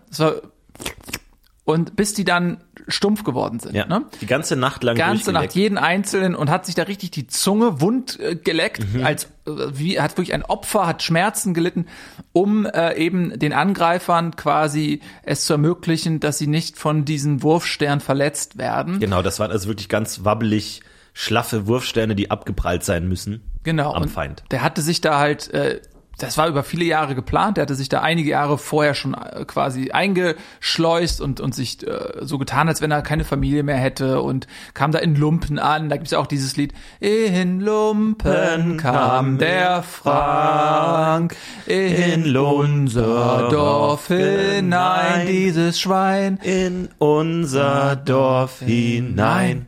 Und 1.64 1.94
bis 1.94 2.14
die 2.14 2.24
dann 2.24 2.58
stumpf 2.88 3.24
geworden 3.24 3.60
sind. 3.60 3.74
Ja, 3.74 3.86
ne? 3.86 4.04
Die 4.20 4.26
ganze 4.26 4.56
Nacht 4.56 4.82
lang 4.82 4.96
ganze 4.96 5.32
Nacht 5.32 5.54
jeden 5.54 5.78
einzelnen 5.78 6.34
und 6.34 6.50
hat 6.50 6.66
sich 6.66 6.74
da 6.74 6.84
richtig 6.84 7.10
die 7.12 7.26
Zunge 7.26 7.80
wund 7.80 8.18
äh, 8.18 8.34
geleckt, 8.34 8.84
mhm. 8.92 9.04
als 9.04 9.24
äh, 9.46 9.50
wie 9.72 10.00
hat 10.00 10.12
wirklich 10.12 10.34
ein 10.34 10.44
Opfer 10.44 10.86
hat 10.86 11.02
Schmerzen 11.02 11.54
gelitten, 11.54 11.86
um 12.32 12.66
äh, 12.66 12.96
eben 12.96 13.38
den 13.38 13.52
Angreifern 13.52 14.36
quasi 14.36 15.00
es 15.22 15.44
zu 15.44 15.54
ermöglichen, 15.54 16.20
dass 16.20 16.38
sie 16.38 16.46
nicht 16.46 16.78
von 16.78 17.04
diesen 17.04 17.42
Wurfstern 17.42 18.00
verletzt 18.00 18.58
werden. 18.58 19.00
Genau, 19.00 19.22
das 19.22 19.38
waren 19.38 19.50
also 19.50 19.68
wirklich 19.68 19.88
ganz 19.88 20.24
wabbelig 20.24 20.82
schlaffe 21.12 21.66
Wurfsterne, 21.66 22.14
die 22.14 22.30
abgeprallt 22.30 22.84
sein 22.84 23.08
müssen. 23.08 23.42
Genau. 23.62 23.92
Am 23.92 24.08
Feind. 24.08 24.42
Der 24.50 24.62
hatte 24.62 24.80
sich 24.80 25.00
da 25.00 25.18
halt 25.18 25.52
äh, 25.52 25.80
das 26.22 26.36
war 26.38 26.48
über 26.48 26.62
viele 26.62 26.84
Jahre 26.84 27.14
geplant. 27.14 27.56
Der 27.56 27.62
hatte 27.62 27.74
sich 27.74 27.88
da 27.88 28.00
einige 28.00 28.30
Jahre 28.30 28.58
vorher 28.58 28.94
schon 28.94 29.14
äh, 29.14 29.44
quasi 29.46 29.90
eingeschleust 29.90 31.20
und, 31.20 31.40
und 31.40 31.54
sich 31.54 31.86
äh, 31.86 32.18
so 32.20 32.38
getan, 32.38 32.68
als 32.68 32.80
wenn 32.80 32.90
er 32.90 33.02
keine 33.02 33.24
Familie 33.24 33.62
mehr 33.62 33.76
hätte 33.76 34.20
und 34.20 34.46
kam 34.74 34.92
da 34.92 34.98
in 34.98 35.16
Lumpen 35.16 35.58
an. 35.58 35.88
Da 35.88 35.96
gibt's 35.96 36.12
ja 36.12 36.18
auch 36.18 36.26
dieses 36.26 36.56
Lied. 36.56 36.72
In 37.00 37.60
Lumpen 37.60 38.76
kam 38.76 39.38
der 39.38 39.82
Frank 39.82 41.36
in 41.66 42.36
unser 42.36 43.48
Dorf 43.50 44.08
hinein, 44.08 45.26
dieses 45.26 45.80
Schwein 45.80 46.38
in 46.42 46.88
unser 46.98 47.96
Dorf 47.96 48.60
hinein. 48.60 49.66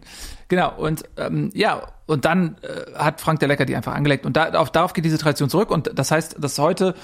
Genau, 0.52 0.70
und 0.76 1.04
ähm, 1.16 1.50
ja, 1.54 1.80
und 2.04 2.26
dann 2.26 2.56
äh, 2.60 2.92
hat 2.98 3.22
Frank 3.22 3.40
der 3.40 3.48
Lecker 3.48 3.64
die 3.64 3.74
einfach 3.74 3.94
angelegt. 3.94 4.26
Und 4.26 4.36
da, 4.36 4.50
auf, 4.50 4.70
darauf 4.70 4.92
geht 4.92 5.02
diese 5.02 5.16
Tradition 5.16 5.48
zurück. 5.48 5.70
Und 5.70 5.90
das 5.94 6.10
heißt, 6.10 6.36
dass 6.38 6.58
heute 6.58 6.94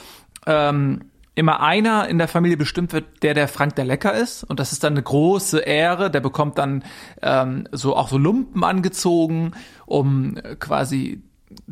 ähm, 0.44 1.06
immer 1.34 1.62
einer 1.62 2.08
in 2.08 2.18
der 2.18 2.28
Familie 2.28 2.58
bestimmt 2.58 2.92
wird, 2.92 3.22
der 3.22 3.32
der 3.32 3.48
Frank 3.48 3.74
der 3.76 3.87
Lecker 3.87 4.12
ist. 4.12 4.44
Und 4.44 4.61
das 4.61 4.72
ist 4.72 4.84
dann 4.84 4.92
eine 4.92 5.02
große 5.02 5.61
Ehre. 5.61 6.11
Der 6.11 6.20
bekommt 6.20 6.58
dann 6.58 6.84
ähm, 7.22 7.66
so 7.72 7.96
auch 7.96 8.11
so 8.11 8.18
Lumpen 8.18 8.62
angezogen, 8.64 9.52
um 9.87 10.34
quasi 10.61 11.22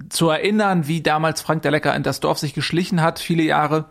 zu 0.08 0.30
erinnern, 0.30 0.88
wie 0.88 1.02
damals 1.02 1.42
Frank 1.42 1.60
der 1.60 1.72
Lecker 1.72 1.94
in 1.94 2.02
das 2.02 2.20
Dorf 2.20 2.38
sich 2.38 2.54
geschlichen 2.54 3.02
hat, 3.02 3.18
viele 3.18 3.42
Jahre 3.42 3.84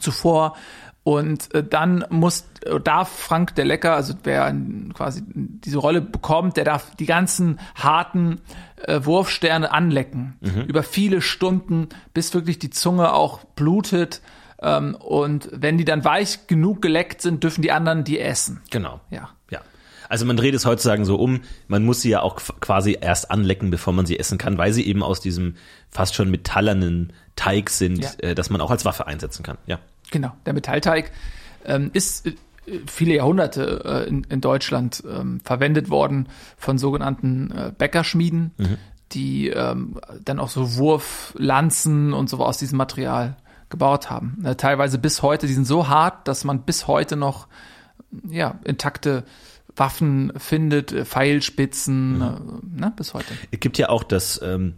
zuvor 0.00 0.56
und 1.04 1.54
äh, 1.54 1.62
dann 1.62 2.06
muss, 2.08 2.46
äh, 2.64 2.80
darf 2.80 3.10
Frank 3.10 3.54
der 3.54 3.66
Lecker, 3.66 3.94
also 3.94 4.14
wer 4.24 4.52
quasi 4.94 5.22
diese 5.26 5.78
Rolle 5.78 6.00
bekommt, 6.00 6.56
der 6.56 6.64
darf 6.64 6.96
die 6.96 7.04
ganzen 7.04 7.60
harten 7.74 8.40
äh, 8.82 9.04
Wurfsterne 9.04 9.70
anlecken. 9.70 10.38
Mhm. 10.40 10.62
Über 10.62 10.82
viele 10.82 11.20
Stunden, 11.20 11.90
bis 12.14 12.32
wirklich 12.32 12.58
die 12.58 12.70
Zunge 12.70 13.12
auch 13.12 13.44
blutet. 13.44 14.22
Ähm, 14.62 14.94
und 14.94 15.50
wenn 15.52 15.76
die 15.76 15.84
dann 15.84 16.06
weich 16.06 16.46
genug 16.46 16.80
geleckt 16.80 17.20
sind, 17.20 17.44
dürfen 17.44 17.60
die 17.60 17.70
anderen 17.70 18.04
die 18.04 18.18
essen. 18.18 18.62
Genau. 18.70 19.00
Ja. 19.10 19.28
Ja. 19.50 19.60
Also 20.08 20.24
man 20.24 20.38
dreht 20.38 20.54
es 20.54 20.64
heutzutage 20.64 21.04
so 21.04 21.16
um, 21.16 21.42
man 21.68 21.84
muss 21.84 22.00
sie 22.00 22.10
ja 22.10 22.22
auch 22.22 22.36
quasi 22.60 22.96
erst 22.98 23.30
anlecken, 23.30 23.70
bevor 23.70 23.92
man 23.92 24.06
sie 24.06 24.18
essen 24.18 24.38
kann, 24.38 24.56
weil 24.56 24.72
sie 24.72 24.86
eben 24.86 25.02
aus 25.02 25.20
diesem 25.20 25.56
fast 25.90 26.14
schon 26.14 26.30
metallernen 26.30 27.12
Teig 27.36 27.68
sind, 27.68 28.02
ja. 28.02 28.30
äh, 28.30 28.34
dass 28.34 28.48
man 28.48 28.62
auch 28.62 28.70
als 28.70 28.86
Waffe 28.86 29.06
einsetzen 29.06 29.42
kann. 29.42 29.58
Ja. 29.66 29.80
Genau, 30.14 30.30
der 30.46 30.52
Metallteig 30.52 31.10
ähm, 31.64 31.90
ist 31.92 32.24
äh, 32.24 32.34
viele 32.86 33.16
Jahrhunderte 33.16 33.82
äh, 33.84 34.08
in, 34.08 34.22
in, 34.22 34.40
Deutschland 34.40 35.02
ähm, 35.10 35.40
verwendet 35.40 35.90
worden 35.90 36.28
von 36.56 36.78
sogenannten 36.78 37.50
äh, 37.50 37.72
Bäckerschmieden, 37.76 38.52
mhm. 38.56 38.76
die 39.10 39.48
ähm, 39.48 39.98
dann 40.24 40.38
auch 40.38 40.50
so 40.50 40.76
Wurflanzen 40.76 42.12
und 42.12 42.30
so 42.30 42.38
aus 42.38 42.58
diesem 42.58 42.78
Material 42.78 43.36
gebaut 43.70 44.08
haben. 44.08 44.40
Äh, 44.44 44.54
teilweise 44.54 44.98
bis 44.98 45.20
heute, 45.20 45.48
die 45.48 45.52
sind 45.52 45.66
so 45.66 45.88
hart, 45.88 46.28
dass 46.28 46.44
man 46.44 46.62
bis 46.62 46.86
heute 46.86 47.16
noch 47.16 47.48
ja, 48.30 48.60
intakte 48.62 49.24
Waffen 49.74 50.32
findet, 50.36 50.92
äh, 50.92 51.04
Pfeilspitzen, 51.04 52.18
mhm. 52.18 52.60
ne, 52.72 52.92
bis 52.94 53.14
heute. 53.14 53.34
Es 53.50 53.58
gibt 53.58 53.78
ja 53.78 53.88
auch 53.88 54.04
das 54.04 54.40
ähm, 54.44 54.74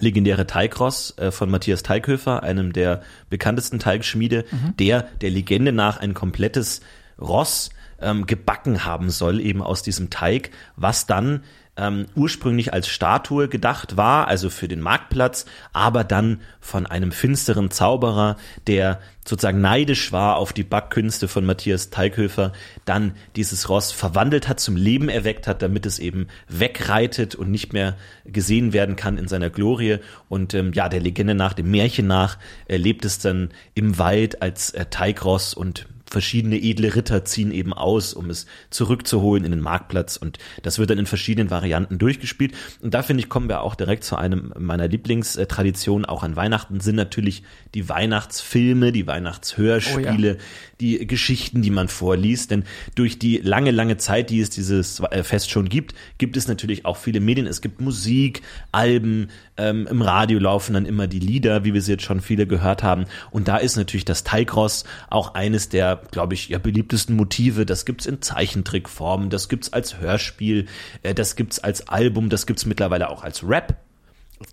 legendäre 0.00 0.46
Teigross 0.46 1.16
äh, 1.18 1.30
von 1.30 1.50
Matthias 1.50 1.82
Teighöfer, 1.82 2.42
einem 2.42 2.72
der 2.72 3.02
bekanntesten 3.30 3.78
Teigschmiede, 3.78 4.44
mhm. 4.50 4.76
der 4.76 5.02
der 5.20 5.30
Legende 5.30 5.72
nach 5.72 5.98
ein 5.98 6.14
komplettes 6.14 6.80
Ross 7.20 7.70
ähm, 8.00 8.26
gebacken 8.26 8.84
haben 8.84 9.10
soll, 9.10 9.40
eben 9.40 9.62
aus 9.62 9.82
diesem 9.82 10.10
Teig, 10.10 10.50
was 10.76 11.06
dann 11.06 11.42
ähm, 11.76 12.06
ursprünglich 12.14 12.72
als 12.72 12.88
Statue 12.88 13.48
gedacht 13.48 13.96
war, 13.96 14.28
also 14.28 14.50
für 14.50 14.68
den 14.68 14.80
Marktplatz, 14.80 15.46
aber 15.72 16.04
dann 16.04 16.40
von 16.60 16.86
einem 16.86 17.12
finsteren 17.12 17.70
Zauberer, 17.70 18.36
der 18.66 19.00
sozusagen 19.24 19.60
neidisch 19.60 20.12
war 20.12 20.36
auf 20.36 20.52
die 20.52 20.62
Backkünste 20.62 21.28
von 21.28 21.44
Matthias 21.44 21.90
Teighöfer, 21.90 22.52
dann 22.84 23.12
dieses 23.34 23.68
Ross 23.68 23.92
verwandelt 23.92 24.48
hat, 24.48 24.60
zum 24.60 24.76
Leben 24.76 25.08
erweckt 25.08 25.46
hat, 25.46 25.62
damit 25.62 25.84
es 25.84 25.98
eben 25.98 26.28
wegreitet 26.48 27.34
und 27.34 27.50
nicht 27.50 27.72
mehr 27.72 27.96
gesehen 28.24 28.72
werden 28.72 28.96
kann 28.96 29.18
in 29.18 29.28
seiner 29.28 29.50
Glorie. 29.50 29.98
Und 30.28 30.54
ähm, 30.54 30.72
ja, 30.72 30.88
der 30.88 31.00
Legende 31.00 31.34
nach, 31.34 31.52
dem 31.52 31.70
Märchen 31.70 32.06
nach, 32.06 32.38
äh, 32.68 32.76
lebt 32.76 33.04
es 33.04 33.18
dann 33.18 33.50
im 33.74 33.98
Wald 33.98 34.42
als 34.42 34.70
äh, 34.70 34.86
Teigross 34.86 35.54
und 35.54 35.86
verschiedene 36.08 36.56
edle 36.56 36.94
Ritter 36.94 37.24
ziehen 37.24 37.50
eben 37.50 37.72
aus, 37.72 38.14
um 38.14 38.30
es 38.30 38.46
zurückzuholen 38.70 39.44
in 39.44 39.50
den 39.50 39.60
Marktplatz. 39.60 40.16
Und 40.16 40.38
das 40.62 40.78
wird 40.78 40.90
dann 40.90 40.98
in 40.98 41.06
verschiedenen 41.06 41.50
Varianten 41.50 41.98
durchgespielt. 41.98 42.54
Und 42.80 42.94
da 42.94 43.02
finde 43.02 43.22
ich 43.22 43.28
kommen 43.28 43.48
wir 43.48 43.62
auch 43.62 43.74
direkt 43.74 44.04
zu 44.04 44.16
einem 44.16 44.52
meiner 44.58 44.88
Lieblingstraditionen 44.88 46.04
auch 46.04 46.22
an 46.22 46.36
Weihnachten 46.36 46.80
sind 46.80 46.96
natürlich 46.96 47.42
die 47.74 47.88
Weihnachtsfilme, 47.88 48.92
die 48.92 49.06
Weihnachtshörspiele, 49.06 50.34
oh 50.34 50.38
ja. 50.38 50.44
die 50.80 51.06
Geschichten, 51.06 51.62
die 51.62 51.70
man 51.70 51.88
vorliest, 51.88 52.50
denn 52.50 52.64
durch 52.94 53.18
die 53.18 53.38
lange 53.38 53.70
lange 53.70 53.96
Zeit, 53.96 54.30
die 54.30 54.40
es 54.40 54.50
dieses 54.50 55.00
äh, 55.00 55.24
Fest 55.24 55.50
schon 55.50 55.68
gibt, 55.68 55.94
gibt 56.18 56.36
es 56.36 56.48
natürlich 56.48 56.84
auch 56.84 56.96
viele 56.96 57.20
Medien, 57.20 57.46
es 57.46 57.60
gibt 57.60 57.80
Musik, 57.80 58.42
Alben, 58.72 59.28
ähm, 59.56 59.86
im 59.90 60.02
Radio 60.02 60.38
laufen 60.38 60.74
dann 60.74 60.86
immer 60.86 61.06
die 61.06 61.18
Lieder, 61.18 61.64
wie 61.64 61.74
wir 61.74 61.82
sie 61.82 61.92
jetzt 61.92 62.04
schon 62.04 62.20
viele 62.20 62.46
gehört 62.46 62.82
haben. 62.82 63.06
Und 63.30 63.48
da 63.48 63.56
ist 63.56 63.76
natürlich 63.76 64.04
das 64.04 64.24
Teigross 64.24 64.84
auch 65.08 65.34
eines 65.34 65.68
der 65.68 65.95
der, 65.96 66.10
glaube 66.10 66.34
ich, 66.34 66.48
ja 66.48 66.58
beliebtesten 66.58 67.16
Motive. 67.16 67.66
Das 67.66 67.84
gibt's 67.84 68.06
in 68.06 68.22
Zeichentrickform, 68.22 69.30
das 69.30 69.48
gibt's 69.48 69.72
als 69.72 69.98
Hörspiel, 69.98 70.66
äh, 71.02 71.14
das 71.14 71.36
gibt's 71.36 71.58
als 71.58 71.88
Album, 71.88 72.28
das 72.28 72.46
gibt's 72.46 72.66
mittlerweile 72.66 73.10
auch 73.10 73.22
als 73.22 73.46
Rap, 73.46 73.76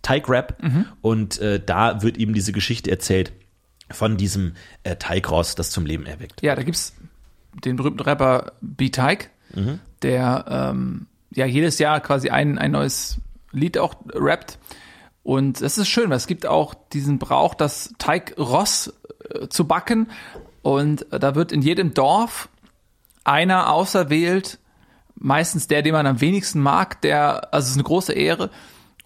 Teigrap. 0.01 0.57
Und 1.01 1.39
äh, 1.39 1.59
da 1.63 2.01
wird 2.01 2.17
eben 2.17 2.33
diese 2.33 2.51
Geschichte 2.51 2.89
erzählt 2.89 3.33
von 3.91 4.17
diesem 4.17 4.53
äh, 4.83 4.95
Teigross, 4.95 5.55
das 5.55 5.71
zum 5.71 5.85
Leben 5.85 6.05
erweckt. 6.05 6.41
Ja, 6.41 6.55
da 6.55 6.63
gibt's 6.63 6.93
den 7.63 7.75
berühmten 7.75 8.01
Rapper 8.01 8.53
B-Tyke, 8.61 9.27
der 10.01 10.45
ähm, 10.49 11.07
ja 11.31 11.45
jedes 11.45 11.79
Jahr 11.79 11.99
quasi 11.99 12.29
ein, 12.29 12.57
ein 12.57 12.71
neues 12.71 13.19
Lied 13.51 13.77
auch 13.77 13.95
rappt. 14.13 14.57
Und 15.23 15.61
es 15.61 15.77
ist 15.77 15.87
schön, 15.87 16.09
weil 16.09 16.17
es 16.17 16.27
gibt 16.27 16.45
auch 16.45 16.73
diesen 16.91 17.19
Brauch, 17.19 17.53
das 17.53 17.93
Teigross 17.97 18.93
äh, 19.29 19.47
zu 19.47 19.65
backen. 19.65 20.09
Und 20.63 21.05
da 21.11 21.35
wird 21.35 21.51
in 21.51 21.61
jedem 21.61 21.93
Dorf 21.93 22.49
einer 23.23 23.71
auserwählt, 23.71 24.57
meistens 25.15 25.67
der, 25.67 25.83
den 25.83 25.93
man 25.93 26.07
am 26.07 26.21
wenigsten 26.21 26.59
mag, 26.59 27.01
der, 27.01 27.53
also 27.53 27.65
es 27.65 27.71
ist 27.71 27.75
eine 27.75 27.83
große 27.83 28.13
Ehre, 28.13 28.49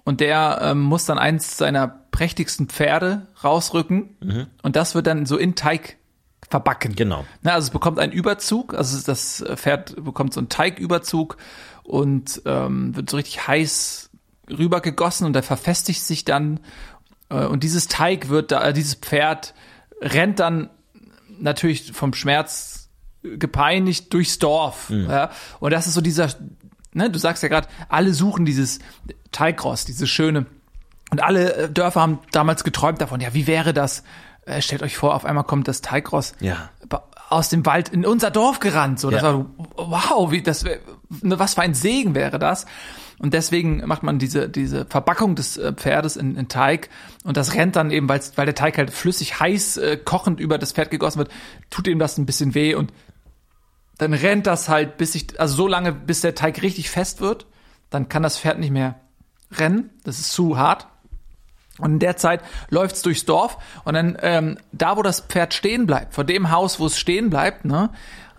und 0.05 0.21
der 0.21 0.59
ähm, 0.61 0.83
muss 0.83 1.03
dann 1.03 1.17
eins 1.17 1.57
seiner 1.57 1.87
prächtigsten 2.11 2.69
Pferde 2.69 3.27
rausrücken 3.43 4.47
und 4.63 4.75
das 4.77 4.95
wird 4.95 5.05
dann 5.05 5.25
so 5.25 5.35
in 5.35 5.55
Teig 5.55 5.97
verbacken. 6.49 6.95
Genau. 6.95 7.25
Na, 7.41 7.51
also 7.51 7.65
es 7.65 7.71
bekommt 7.71 7.99
einen 7.99 8.13
Überzug, 8.13 8.73
also 8.73 8.97
das 9.05 9.43
Pferd 9.55 10.01
bekommt 10.01 10.33
so 10.33 10.39
einen 10.39 10.47
Teigüberzug 10.47 11.35
und 11.83 12.41
ähm, 12.45 12.95
wird 12.95 13.09
so 13.09 13.17
richtig 13.17 13.47
heiß 13.47 14.09
rübergegossen 14.49 15.27
und 15.27 15.33
der 15.33 15.43
verfestigt 15.43 16.01
sich 16.01 16.23
dann 16.23 16.61
äh, 17.27 17.45
und 17.45 17.63
dieses 17.63 17.87
Teig 17.87 18.29
wird 18.29 18.53
da, 18.53 18.63
äh, 18.69 18.73
dieses 18.73 18.95
Pferd 18.95 19.53
rennt 19.99 20.39
dann 20.39 20.69
natürlich 21.39 21.91
vom 21.93 22.13
Schmerz 22.13 22.89
gepeinigt 23.23 24.13
durchs 24.13 24.39
Dorf. 24.39 24.89
Ja? 24.89 25.31
Und 25.59 25.71
das 25.73 25.87
ist 25.87 25.93
so 25.93 26.01
dieser, 26.01 26.29
ne, 26.93 27.09
du 27.09 27.19
sagst 27.19 27.43
ja 27.43 27.49
gerade, 27.49 27.67
alle 27.89 28.13
suchen 28.13 28.45
dieses 28.45 28.79
Teigross, 29.31 29.85
dieses 29.85 30.09
schöne. 30.09 30.45
Und 31.11 31.23
alle 31.23 31.53
äh, 31.55 31.69
Dörfer 31.71 32.01
haben 32.01 32.19
damals 32.31 32.63
geträumt 32.63 33.01
davon, 33.01 33.19
ja, 33.21 33.33
wie 33.33 33.47
wäre 33.47 33.73
das? 33.73 34.03
Äh, 34.45 34.61
stellt 34.61 34.83
euch 34.83 34.97
vor, 34.97 35.15
auf 35.15 35.25
einmal 35.25 35.43
kommt 35.43 35.67
das 35.67 35.81
Teigross 35.81 36.33
Ja. 36.39 36.69
aus 37.29 37.49
dem 37.49 37.65
Wald 37.65 37.89
in 37.89 38.05
unser 38.05 38.31
Dorf 38.31 38.59
gerannt. 38.59 38.99
So, 38.99 39.09
das 39.09 39.21
Ja. 39.21 39.33
war 39.33 39.45
wow, 39.75 40.31
wie 40.31 40.41
das 40.41 40.63
wär, 40.63 40.79
ne, 41.21 41.39
was 41.39 41.53
für 41.55 41.61
ein 41.61 41.73
Segen 41.73 42.15
wäre 42.15 42.39
das. 42.39 42.65
Und 43.19 43.33
deswegen 43.33 43.85
macht 43.87 44.03
man 44.03 44.19
diese 44.19 44.47
diese 44.47 44.85
Verbackung 44.85 45.35
des 45.35 45.57
äh, 45.57 45.73
Pferdes 45.73 46.17
in, 46.17 46.35
in 46.35 46.47
Teig. 46.47 46.89
Und 47.23 47.35
das 47.35 47.55
rennt 47.55 47.75
dann 47.75 47.89
eben, 47.89 48.07
weil 48.07 48.21
weil 48.35 48.45
der 48.45 48.55
Teig 48.55 48.77
halt 48.77 48.91
flüssig 48.91 49.39
heiß 49.39 49.77
äh, 49.77 49.97
kochend 49.97 50.39
über 50.39 50.57
das 50.57 50.73
Pferd 50.73 50.91
gegossen 50.91 51.19
wird, 51.19 51.31
tut 51.69 51.87
ihm 51.87 51.99
das 51.99 52.17
ein 52.17 52.25
bisschen 52.25 52.53
weh. 52.53 52.75
Und 52.75 52.93
dann 53.97 54.13
rennt 54.13 54.45
das 54.45 54.69
halt 54.69 54.97
bis 54.97 55.15
ich 55.15 55.39
also 55.39 55.55
so 55.55 55.67
lange 55.67 55.93
bis 55.93 56.21
der 56.21 56.35
Teig 56.35 56.61
richtig 56.61 56.89
fest 56.89 57.19
wird, 57.19 57.47
dann 57.89 58.07
kann 58.07 58.23
das 58.23 58.37
Pferd 58.37 58.59
nicht 58.59 58.71
mehr 58.71 58.99
rennen, 59.51 59.89
das 60.03 60.19
ist 60.19 60.31
zu 60.31 60.57
hart. 60.57 60.87
Und 61.79 61.93
in 61.93 61.99
der 61.99 62.17
Zeit 62.17 62.41
läuft's 62.69 63.01
durchs 63.03 63.25
Dorf. 63.25 63.57
Und 63.83 63.93
dann 63.93 64.17
ähm, 64.21 64.57
da, 64.71 64.97
wo 64.97 65.03
das 65.03 65.21
Pferd 65.21 65.53
stehen 65.53 65.85
bleibt, 65.85 66.15
vor 66.15 66.23
dem 66.23 66.49
Haus, 66.49 66.79
wo 66.79 66.87
es 66.87 66.97
stehen 66.97 67.29
bleibt, 67.29 67.65
ne, 67.65 67.91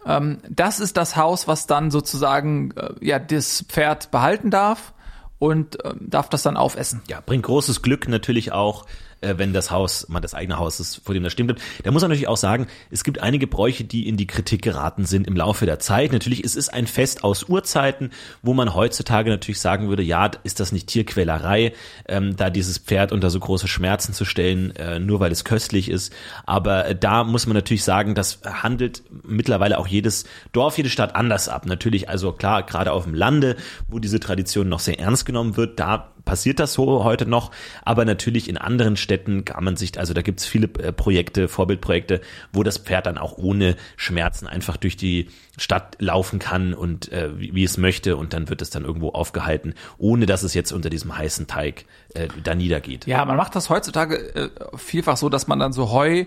ähm, 0.07 0.39
das 0.49 0.81
ist 0.81 0.97
das 0.97 1.17
Haus, 1.17 1.49
was 1.49 1.67
dann 1.67 1.91
sozusagen 1.91 2.73
äh, 2.73 2.95
ja 3.01 3.19
das 3.19 3.65
Pferd 3.69 4.11
behalten 4.11 4.51
darf 4.51 4.93
und 5.39 5.79
ähm, 5.85 5.99
darf 6.01 6.29
das 6.29 6.43
dann 6.43 6.57
aufessen. 6.57 7.03
Ja, 7.09 7.21
bringt 7.25 7.45
großes 7.45 7.83
Glück 7.83 8.09
natürlich 8.09 8.53
auch, 8.53 8.87
äh, 9.21 9.35
wenn 9.37 9.53
das 9.53 9.71
Haus, 9.71 10.09
mal 10.09 10.21
das 10.21 10.35
eigene 10.35 10.59
Haus 10.59 10.81
ist, 10.81 11.01
vor 11.05 11.15
dem 11.15 11.23
das 11.23 11.33
stimmt. 11.33 11.55
Da 11.83 11.91
muss 11.91 12.03
man 12.03 12.11
natürlich 12.11 12.29
auch 12.29 12.37
sagen, 12.37 12.67
es 12.91 13.05
gibt 13.05 13.21
einige 13.21 13.47
Bräuche, 13.47 13.85
die 13.85 14.09
in 14.09 14.17
die 14.17 14.27
Kritik 14.27 14.63
geraten 14.63 15.05
sind 15.05 15.27
im 15.27 15.37
Laufe 15.37 15.67
der 15.67 15.79
Zeit. 15.79 16.13
Natürlich, 16.13 16.45
es 16.45 16.57
ist 16.57 16.73
ein 16.73 16.87
Fest 16.87 17.25
aus 17.25 17.45
Urzeiten, 17.45 18.11
wo 18.43 18.55
man 18.55 18.75
heutzutage 18.75 19.31
natürlich 19.31 19.61
sagen 19.61 19.89
würde, 19.89 20.03
ja, 20.03 20.31
ist 20.45 20.61
das 20.61 20.73
nicht 20.73 20.89
Tierquälerei, 20.89 21.73
ähm, 22.07 22.37
da 22.37 22.51
dieses 22.51 22.79
Pferd 22.79 23.13
unter 23.13 23.31
so 23.31 23.41
große 23.41 23.69
Schmerzen 23.69 24.13
zu 24.13 24.25
stellen, 24.25 24.75
äh, 24.77 24.99
nur 24.99 25.21
weil 25.21 25.33
es 25.33 25.45
köstlich 25.45 25.91
ist. 25.91 26.13
Aber 26.47 26.87
äh, 26.87 26.97
da 26.97 27.25
muss 27.25 27.47
man 27.47 27.55
natürlich 27.55 27.85
sagen, 27.85 28.15
das 28.15 28.41
handelt 28.45 29.03
mittlerweile 29.25 29.79
auch 29.79 29.87
jedes 29.87 30.25
Dorf, 30.53 30.77
jede 30.77 30.91
Stadt 30.91 31.15
anders 31.15 31.49
ab. 31.49 31.67
Natürlich, 31.67 32.09
also 32.09 32.33
klar, 32.33 32.63
gerade 32.63 32.93
auf 32.93 33.05
dem 33.05 33.15
Lande, 33.15 33.57
wo 33.89 33.99
diese 33.99 34.21
Tradition 34.21 34.69
noch 34.69 34.81
sehr 34.81 34.99
ernst 34.99 35.27
genommen 35.27 35.57
wird, 35.57 35.79
da 35.81 36.13
passiert 36.29 36.61
das 36.61 36.75
so 36.75 37.05
heute 37.05 37.25
noch, 37.25 37.51
aber 37.83 38.05
natürlich 38.05 38.51
in 38.51 38.59
anderen 38.59 38.99
Städten 38.99 39.47
kann 39.47 39.65
man 39.65 39.77
sich, 39.77 39.99
also 39.99 40.13
da 40.13 40.21
gibt's 40.21 40.45
viele 40.45 40.67
äh, 40.79 40.93
Projekte, 40.93 41.49
Vorbildprojekte, 41.49 42.21
wo 42.53 42.63
das 42.63 42.77
Pferd 42.77 43.07
dann 43.07 43.17
auch 43.17 43.39
ohne 43.39 43.77
Schmerzen 43.97 44.47
einfach 44.47 44.77
durch 44.77 44.99
die 44.99 45.31
Stadt 45.57 45.97
laufen 46.01 46.39
kann 46.39 46.75
und 46.75 47.11
äh, 47.11 47.31
wie, 47.41 47.55
wie 47.55 47.65
es 47.65 47.79
möchte 47.79 48.17
und 48.17 48.35
dann 48.35 48.51
wird 48.51 48.61
es 48.61 48.69
dann 48.69 48.85
irgendwo 48.85 49.09
aufgehalten, 49.09 49.73
ohne 49.97 50.27
dass 50.27 50.43
es 50.43 50.53
jetzt 50.53 50.71
unter 50.71 50.91
diesem 50.91 51.17
heißen 51.17 51.47
Teig 51.47 51.87
äh, 52.13 52.29
da 52.45 52.55
niedergeht. 52.55 53.07
Ja, 53.07 53.25
man 53.25 53.39
macht 53.39 53.57
das 53.57 53.71
heutzutage 53.71 54.17
äh, 54.35 54.51
vielfach 54.77 55.17
so, 55.17 55.31
dass 55.31 55.47
man 55.47 55.59
dann 55.59 55.73
so 55.73 55.91
Heu 55.91 56.27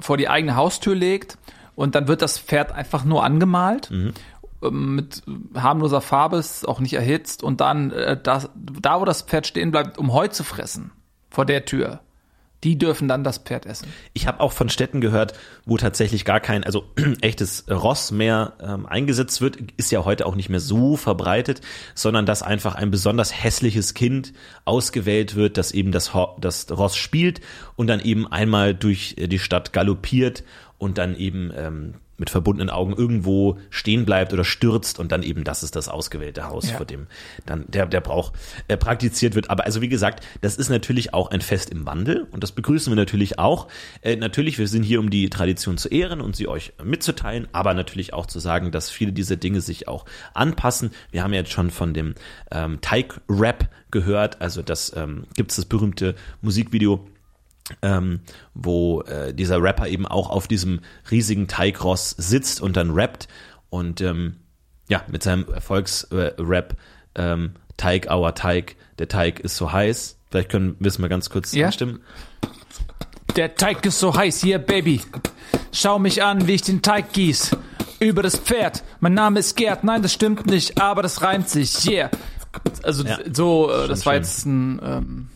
vor 0.00 0.16
die 0.16 0.28
eigene 0.28 0.56
Haustür 0.56 0.96
legt 0.96 1.38
und 1.76 1.94
dann 1.94 2.08
wird 2.08 2.20
das 2.20 2.36
Pferd 2.36 2.72
einfach 2.72 3.04
nur 3.04 3.22
angemalt. 3.22 3.90
ähm, 3.92 4.12
Mit 4.70 5.22
harmloser 5.54 6.00
Farbe, 6.00 6.36
ist 6.38 6.66
auch 6.66 6.80
nicht 6.80 6.94
erhitzt 6.94 7.42
und 7.42 7.60
dann 7.60 7.90
äh, 7.92 8.20
das, 8.20 8.50
da, 8.54 9.00
wo 9.00 9.04
das 9.04 9.22
Pferd 9.22 9.46
stehen 9.46 9.70
bleibt, 9.70 9.98
um 9.98 10.12
Heu 10.12 10.28
zu 10.28 10.44
fressen, 10.44 10.92
vor 11.30 11.44
der 11.44 11.64
Tür, 11.64 12.00
die 12.64 12.78
dürfen 12.78 13.06
dann 13.06 13.22
das 13.22 13.38
Pferd 13.38 13.66
essen. 13.66 13.86
Ich 14.12 14.26
habe 14.26 14.40
auch 14.40 14.52
von 14.52 14.68
Städten 14.68 15.00
gehört, 15.00 15.34
wo 15.66 15.76
tatsächlich 15.76 16.24
gar 16.24 16.40
kein, 16.40 16.64
also 16.64 16.84
echtes 17.20 17.64
Ross 17.70 18.10
mehr 18.10 18.54
ähm, 18.60 18.86
eingesetzt 18.86 19.40
wird, 19.40 19.58
ist 19.76 19.92
ja 19.92 20.04
heute 20.04 20.26
auch 20.26 20.34
nicht 20.34 20.48
mehr 20.48 20.60
so 20.60 20.96
verbreitet, 20.96 21.60
sondern 21.94 22.26
dass 22.26 22.42
einfach 22.42 22.74
ein 22.74 22.90
besonders 22.90 23.32
hässliches 23.32 23.94
Kind 23.94 24.32
ausgewählt 24.64 25.36
wird, 25.36 25.58
das 25.58 25.72
eben 25.72 25.92
das, 25.92 26.14
Ho 26.14 26.36
das 26.40 26.70
Ross 26.70 26.96
spielt 26.96 27.40
und 27.76 27.86
dann 27.86 28.00
eben 28.00 28.26
einmal 28.26 28.74
durch 28.74 29.14
äh, 29.18 29.28
die 29.28 29.38
Stadt 29.38 29.72
galoppiert 29.72 30.42
und 30.78 30.98
dann 30.98 31.14
eben 31.14 31.52
ähm, 31.56 31.94
mit 32.18 32.30
verbundenen 32.30 32.70
Augen 32.70 32.94
irgendwo 32.94 33.58
stehen 33.70 34.04
bleibt 34.04 34.32
oder 34.32 34.44
stürzt 34.44 34.98
und 34.98 35.12
dann 35.12 35.22
eben 35.22 35.44
das 35.44 35.62
ist 35.62 35.76
das 35.76 35.88
ausgewählte 35.88 36.48
Haus, 36.48 36.70
Ja. 36.70 36.76
vor 36.76 36.86
dem 36.86 37.06
dann 37.44 37.64
der, 37.68 37.86
der 37.86 38.00
Brauch 38.00 38.32
äh, 38.68 38.76
praktiziert 38.76 39.34
wird. 39.34 39.50
Aber 39.50 39.64
also 39.64 39.80
wie 39.82 39.88
gesagt, 39.88 40.24
das 40.40 40.56
ist 40.56 40.68
natürlich 40.68 41.12
auch 41.14 41.30
ein 41.30 41.40
Fest 41.40 41.70
im 41.70 41.86
Wandel 41.86 42.26
und 42.30 42.42
das 42.42 42.52
begrüßen 42.52 42.90
wir 42.90 42.96
natürlich 42.96 43.38
auch. 43.38 43.68
Äh, 44.02 44.16
natürlich, 44.16 44.58
wir 44.58 44.68
sind 44.68 44.82
hier, 44.82 45.00
um 45.00 45.10
die 45.10 45.28
Tradition 45.30 45.78
zu 45.78 45.88
ehren 45.88 46.20
und 46.20 46.36
sie 46.36 46.48
euch 46.48 46.72
mitzuteilen, 46.82 47.48
aber 47.52 47.74
natürlich 47.74 48.12
auch 48.12 48.26
zu 48.26 48.38
sagen, 48.38 48.70
dass 48.70 48.90
viele 48.90 49.12
dieser 49.12 49.36
Dinge 49.36 49.60
sich 49.60 49.88
auch 49.88 50.04
anpassen. 50.34 50.90
Wir 51.10 51.22
haben 51.22 51.32
ja 51.32 51.40
jetzt 51.40 51.52
schon 51.52 51.70
von 51.70 51.94
dem 51.94 52.14
ähm, 52.50 52.80
Teig-Rap 52.80 53.68
gehört, 53.90 54.40
also 54.40 54.62
das 54.62 54.92
ähm, 54.96 55.24
gibt 55.34 55.50
es 55.50 55.56
das 55.56 55.64
berühmte 55.66 56.14
Musikvideo 56.42 57.06
ähm, 57.82 58.20
wo 58.54 59.02
äh, 59.02 59.34
dieser 59.34 59.60
Rapper 59.62 59.88
eben 59.88 60.06
auch 60.06 60.30
auf 60.30 60.46
diesem 60.48 60.80
riesigen 61.10 61.48
Teigross 61.48 62.10
sitzt 62.10 62.60
und 62.60 62.76
dann 62.76 62.90
rappt 62.90 63.28
und 63.70 64.00
ähm, 64.00 64.36
ja, 64.88 65.02
mit 65.08 65.22
seinem 65.22 65.46
Erfolgsrap 65.52 66.76
ähm, 67.16 67.50
Teig, 67.76 68.08
auer 68.08 68.34
Teig, 68.34 68.76
der 68.98 69.08
Teig 69.08 69.40
ist 69.40 69.56
so 69.56 69.72
heiß. 69.72 70.18
Vielleicht 70.30 70.48
können 70.50 70.76
wir 70.78 70.88
es 70.88 70.98
mal 70.98 71.08
ganz 71.08 71.28
kurz 71.28 71.52
Ja. 71.52 71.66
anstimmen. 71.66 72.00
Der 73.36 73.54
Teig 73.54 73.84
ist 73.84 73.98
so 73.98 74.14
heiß, 74.16 74.40
hier, 74.40 74.58
Baby. 74.58 75.02
Schau 75.72 75.98
mich 75.98 76.22
an, 76.22 76.46
wie 76.46 76.52
ich 76.54 76.62
den 76.62 76.80
Teig 76.82 77.12
gieß. 77.12 77.50
Über 77.98 78.22
das 78.22 78.36
Pferd. 78.38 78.82
Mein 79.00 79.14
Name 79.14 79.40
ist 79.40 79.56
Gerd. 79.56 79.82
Nein, 79.84 80.02
das 80.02 80.12
stimmt 80.12 80.46
nicht, 80.46 80.80
aber 80.80 81.02
das 81.02 81.22
reimt 81.22 81.48
sich. 81.48 81.86
Yeah. 81.86 82.10
Also 82.82 83.04
Ja, 83.04 83.18
so, 83.32 83.70
äh, 83.70 83.88
das 83.88 84.06
war 84.06 84.14
jetzt 84.14 84.46
ein 84.46 84.80
ähm, 84.82 85.28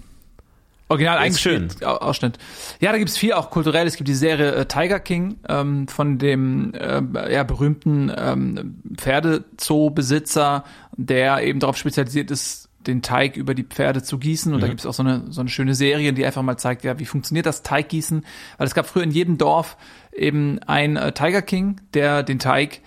Original 0.90 1.18
eingespielt 1.18 1.82
Au- 1.86 1.96
Ausschnitt. 1.96 2.38
Ja, 2.80 2.92
da 2.92 2.98
gibt's 2.98 3.16
viel 3.16 3.32
auch 3.32 3.48
kulturell. 3.50 3.86
Es 3.86 3.96
gibt 3.96 4.08
die 4.08 4.14
Serie 4.14 4.52
äh, 4.54 4.66
Tiger 4.66 5.00
King 5.00 5.36
ähm, 5.48 5.88
von 5.88 6.18
dem 6.18 6.74
äh, 6.74 7.32
ja, 7.32 7.44
berühmten 7.44 8.12
ähm, 8.14 8.82
Pferdezoobesitzer, 8.96 10.64
der 10.96 11.42
eben 11.42 11.60
darauf 11.60 11.76
spezialisiert 11.76 12.30
ist, 12.30 12.68
den 12.86 13.02
Teig 13.02 13.36
über 13.36 13.54
die 13.54 13.62
Pferde 13.62 14.02
zu 14.02 14.18
gießen. 14.18 14.52
Und 14.54 14.62
da 14.62 14.68
gibt's 14.68 14.86
auch 14.86 14.94
so 14.94 15.02
eine, 15.02 15.24
so 15.30 15.40
eine 15.40 15.50
schöne 15.50 15.74
Serie, 15.74 16.12
die 16.12 16.24
einfach 16.24 16.42
mal 16.42 16.56
zeigt, 16.56 16.82
ja, 16.82 16.98
wie 16.98 17.04
funktioniert 17.04 17.46
das 17.46 17.62
Teiggießen. 17.62 18.24
Weil 18.58 18.66
es 18.66 18.74
gab 18.74 18.86
früher 18.86 19.02
in 19.02 19.10
jedem 19.10 19.38
Dorf 19.38 19.76
eben 20.12 20.58
ein 20.66 20.96
äh, 20.96 21.12
Tiger 21.12 21.42
King, 21.42 21.80
der 21.94 22.22
den 22.22 22.38
Teig 22.38 22.80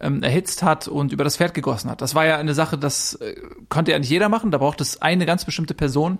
ähm, 0.00 0.22
erhitzt 0.22 0.62
hat 0.62 0.88
und 0.88 1.12
über 1.12 1.22
das 1.22 1.36
Pferd 1.36 1.54
gegossen 1.54 1.90
hat. 1.90 2.00
Das 2.00 2.14
war 2.14 2.26
ja 2.26 2.38
eine 2.38 2.54
Sache, 2.54 2.76
das 2.78 3.14
äh, 3.14 3.34
konnte 3.68 3.92
ja 3.92 3.98
nicht 3.98 4.10
jeder 4.10 4.28
machen. 4.28 4.50
Da 4.50 4.58
braucht 4.58 4.80
es 4.80 5.00
eine 5.00 5.26
ganz 5.26 5.44
bestimmte 5.44 5.74
Person. 5.74 6.18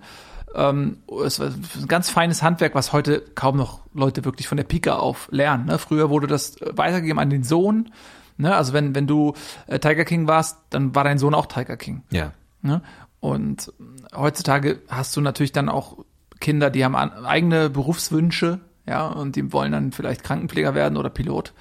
Ähm, 0.55 0.99
es 1.24 1.40
war 1.40 1.49
ein 1.49 1.88
ganz 1.88 2.11
feines 2.11 2.42
Handwerk, 2.42 2.74
was 2.74 2.92
heute 2.92 3.20
kaum 3.34 3.57
noch 3.57 3.80
Leute 3.92 4.24
wirklich 4.24 4.49
von 4.49 4.57
der 4.57 4.64
Pike 4.64 4.97
auf 4.99 5.28
lernen. 5.30 5.66
Ne? 5.66 5.78
Früher 5.78 6.11
wurde 6.11 6.26
das 6.26 6.61
äh, 6.61 6.76
weitergegeben 6.76 7.18
an 7.18 7.30
den 7.30 7.42
Sohn. 7.42 7.90
Ne? 8.38 8.55
Also 8.55 8.72
wenn, 8.72 8.94
wenn 8.94 9.07
du 9.07 9.34
äh, 9.66 9.78
Tiger 9.78 10.05
King 10.05 10.28
warst, 10.28 10.59
dann 10.70 10.94
war 10.94 11.05
dein 11.05 11.18
Sohn 11.18 11.34
auch 11.34 11.47
Tiger 11.47 11.76
King. 11.76 12.03
Ja. 12.11 12.32
Ne? 12.62 12.82
Und 13.20 13.72
äh, 14.12 14.16
heutzutage 14.16 14.80
hast 14.88 15.16
du 15.16 15.20
natürlich 15.20 15.53
dann 15.53 15.68
auch 15.68 15.99
Kinder, 16.40 16.70
die 16.70 16.84
haben 16.84 16.97
an, 16.97 17.24
eigene 17.24 17.70
Berufswünsche, 17.70 18.61
ja, 18.86 19.07
und 19.09 19.36
die 19.36 19.53
wollen 19.53 19.72
dann 19.72 19.92
vielleicht 19.92 20.22
Krankenpfleger 20.22 20.74
werden 20.74 20.97
oder 20.97 21.11
Pilot. 21.11 21.53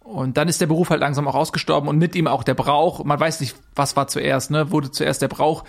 und 0.00 0.36
dann 0.36 0.48
ist 0.48 0.60
der 0.60 0.66
Beruf 0.66 0.90
halt 0.90 1.00
langsam 1.00 1.28
auch 1.28 1.34
ausgestorben 1.34 1.88
und 1.88 1.98
mit 1.98 2.16
ihm 2.16 2.26
auch 2.26 2.42
der 2.42 2.54
Brauch. 2.54 3.04
Man 3.04 3.20
weiß 3.20 3.40
nicht, 3.40 3.54
was 3.76 3.96
war 3.96 4.08
zuerst, 4.08 4.50
ne? 4.50 4.72
Wurde 4.72 4.90
zuerst 4.90 5.22
der 5.22 5.28
Brauch 5.28 5.64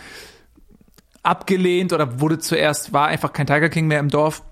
abgelehnt 1.24 1.94
oder 1.94 2.20
wurde 2.20 2.40
zuerst, 2.40 2.94
war 2.94 3.08
einfach 3.08 3.34
kein 3.34 3.48
Tiger 3.48 3.70
King 3.70 3.88
mehr 3.88 4.00
im 4.00 4.10
Dorf, 4.10 4.44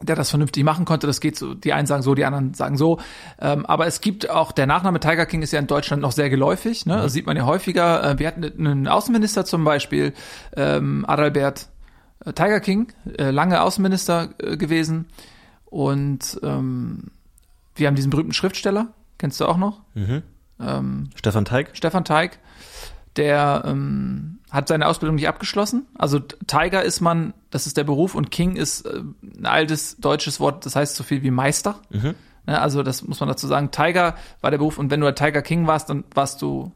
der 0.00 0.14
das 0.14 0.30
vernünftig 0.30 0.62
machen 0.64 0.84
konnte. 0.84 1.06
Das 1.06 1.20
geht 1.20 1.36
so, 1.36 1.54
die 1.54 1.72
einen 1.72 1.86
sagen 1.86 2.02
so, 2.02 2.14
die 2.14 2.24
anderen 2.24 2.54
sagen 2.54 2.76
so. 2.76 3.00
Ähm, 3.40 3.66
aber 3.66 3.86
es 3.86 4.00
gibt 4.00 4.30
auch, 4.30 4.52
der 4.52 4.66
Nachname 4.66 5.00
Tiger 5.00 5.26
King 5.26 5.42
ist 5.42 5.52
ja 5.52 5.58
in 5.58 5.66
Deutschland 5.66 6.02
noch 6.02 6.12
sehr 6.12 6.30
geläufig, 6.30 6.86
ne? 6.86 6.96
Das 6.96 7.12
sieht 7.12 7.26
man 7.26 7.36
ja 7.36 7.46
häufiger. 7.46 8.04
Äh, 8.04 8.18
wir 8.18 8.28
hatten 8.28 8.44
einen 8.44 8.86
Außenminister 8.86 9.44
zum 9.44 9.64
Beispiel, 9.64 10.14
ähm, 10.56 11.04
Adalbert 11.08 11.68
äh, 12.24 12.32
Tiger 12.32 12.60
King, 12.60 12.92
äh, 13.18 13.30
lange 13.30 13.60
Außenminister 13.60 14.28
gewesen. 14.28 15.06
Und 15.64 16.38
ähm, 16.42 17.10
wir 17.74 17.88
haben 17.88 17.94
diesen 17.94 18.10
berühmten 18.10 18.32
Schriftsteller, 18.32 18.94
kennst 19.18 19.40
du 19.40 19.46
auch 19.46 19.58
noch? 19.58 19.80
Ähm, 20.60 21.10
Stefan 21.14 21.44
Teig? 21.44 21.70
Stefan 21.74 22.04
Teig, 22.04 22.38
der 23.16 23.64
ähm, 23.66 24.37
hat 24.50 24.68
seine 24.68 24.86
Ausbildung 24.86 25.16
nicht 25.16 25.28
abgeschlossen. 25.28 25.86
Also 25.94 26.18
Tiger 26.18 26.82
ist 26.82 27.00
man, 27.00 27.34
das 27.50 27.66
ist 27.66 27.76
der 27.76 27.84
Beruf 27.84 28.14
und 28.14 28.30
King 28.30 28.56
ist 28.56 28.86
äh, 28.86 29.02
ein 29.22 29.46
altes 29.46 29.96
deutsches 29.98 30.40
Wort, 30.40 30.66
das 30.66 30.76
heißt 30.76 30.96
so 30.96 31.04
viel 31.04 31.22
wie 31.22 31.30
Meister. 31.30 31.80
Mhm. 31.90 32.14
Ne, 32.46 32.60
also 32.60 32.82
das 32.82 33.02
muss 33.02 33.20
man 33.20 33.28
dazu 33.28 33.46
sagen. 33.46 33.70
Tiger 33.70 34.16
war 34.40 34.50
der 34.50 34.58
Beruf 34.58 34.78
und 34.78 34.90
wenn 34.90 35.00
du 35.00 35.06
der 35.06 35.14
Tiger 35.14 35.42
King 35.42 35.66
warst, 35.66 35.90
dann 35.90 36.04
warst 36.14 36.40
du 36.42 36.72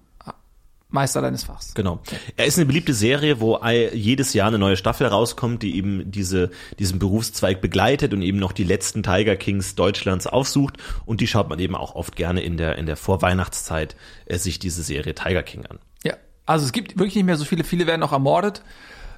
Meister 0.92 1.22
deines 1.22 1.44
Fachs. 1.44 1.74
Genau. 1.74 2.00
Er 2.36 2.44
ist 2.44 2.58
eine 2.58 2.66
beliebte 2.66 2.92
Serie, 2.92 3.40
wo 3.40 3.58
jedes 3.92 4.34
Jahr 4.34 4.48
eine 4.48 4.58
neue 4.58 4.76
Staffel 4.76 5.06
rauskommt, 5.06 5.62
die 5.62 5.76
eben 5.76 6.10
diese, 6.10 6.50
diesen 6.78 6.98
Berufszweig 6.98 7.60
begleitet 7.60 8.12
und 8.12 8.22
eben 8.22 8.38
noch 8.38 8.52
die 8.52 8.64
letzten 8.64 9.02
Tiger 9.02 9.36
Kings 9.36 9.74
Deutschlands 9.74 10.26
aufsucht. 10.26 10.76
Und 11.06 11.20
die 11.20 11.26
schaut 11.26 11.48
man 11.48 11.58
eben 11.58 11.74
auch 11.74 11.94
oft 11.94 12.14
gerne 12.14 12.42
in 12.42 12.58
der, 12.58 12.76
in 12.76 12.86
der 12.86 12.96
Vorweihnachtszeit 12.96 13.96
äh, 14.26 14.36
sich 14.36 14.58
diese 14.58 14.82
Serie 14.82 15.14
Tiger 15.14 15.42
King 15.42 15.66
an. 15.66 15.78
Ja. 16.04 16.14
Also 16.52 16.64
es 16.66 16.72
gibt 16.72 16.96
wirklich 16.98 17.14
nicht 17.16 17.24
mehr 17.24 17.36
so 17.36 17.44
viele, 17.44 17.64
viele 17.64 17.86
werden 17.86 18.02
auch 18.02 18.12
ermordet. 18.12 18.62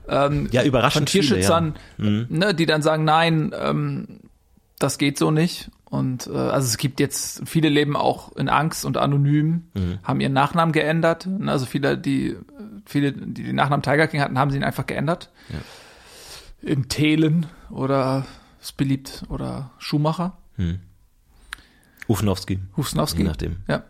Ähm, 0.08 0.48
Ja, 0.52 0.62
überraschend 0.62 1.08
von 1.10 1.20
viele, 1.22 1.40
ja. 1.40 1.60
Mhm. 1.60 1.74
Tierschützern, 1.98 2.28
ne, 2.38 2.54
die 2.54 2.66
dann 2.66 2.82
sagen, 2.82 3.04
nein, 3.04 3.52
ähm, 3.58 4.20
das 4.78 4.98
geht 4.98 5.18
so 5.18 5.30
nicht. 5.30 5.70
Und 5.84 6.26
äh, 6.26 6.32
also 6.36 6.66
es 6.66 6.76
gibt 6.76 6.98
jetzt 7.00 7.42
viele 7.46 7.68
leben 7.68 7.96
auch 7.96 8.34
in 8.36 8.48
Angst 8.48 8.84
und 8.84 8.96
anonym, 8.96 9.64
Mhm. 9.74 9.98
haben 10.02 10.20
ihren 10.20 10.32
Nachnamen 10.32 10.72
geändert. 10.72 11.26
Ne, 11.26 11.50
Also 11.50 11.66
viele, 11.66 11.96
die 11.96 12.36
viele, 12.84 13.12
die 13.12 13.44
den 13.44 13.54
Nachnamen 13.56 13.82
Tiger 13.82 14.06
King 14.08 14.20
hatten, 14.20 14.38
haben 14.38 14.50
sie 14.50 14.56
ihn 14.58 14.64
einfach 14.64 14.86
geändert. 14.86 15.30
In 16.60 16.88
Thelen 16.88 17.46
oder 17.70 18.26
ist 18.60 18.76
beliebt 18.76 19.22
oder 19.28 19.70
Schumacher, 19.78 20.36
Ufnowski. 22.08 22.58
Husnowski. 22.76 23.22
Je 23.22 23.28
nachdem. 23.28 23.56
Ja. 23.68 23.84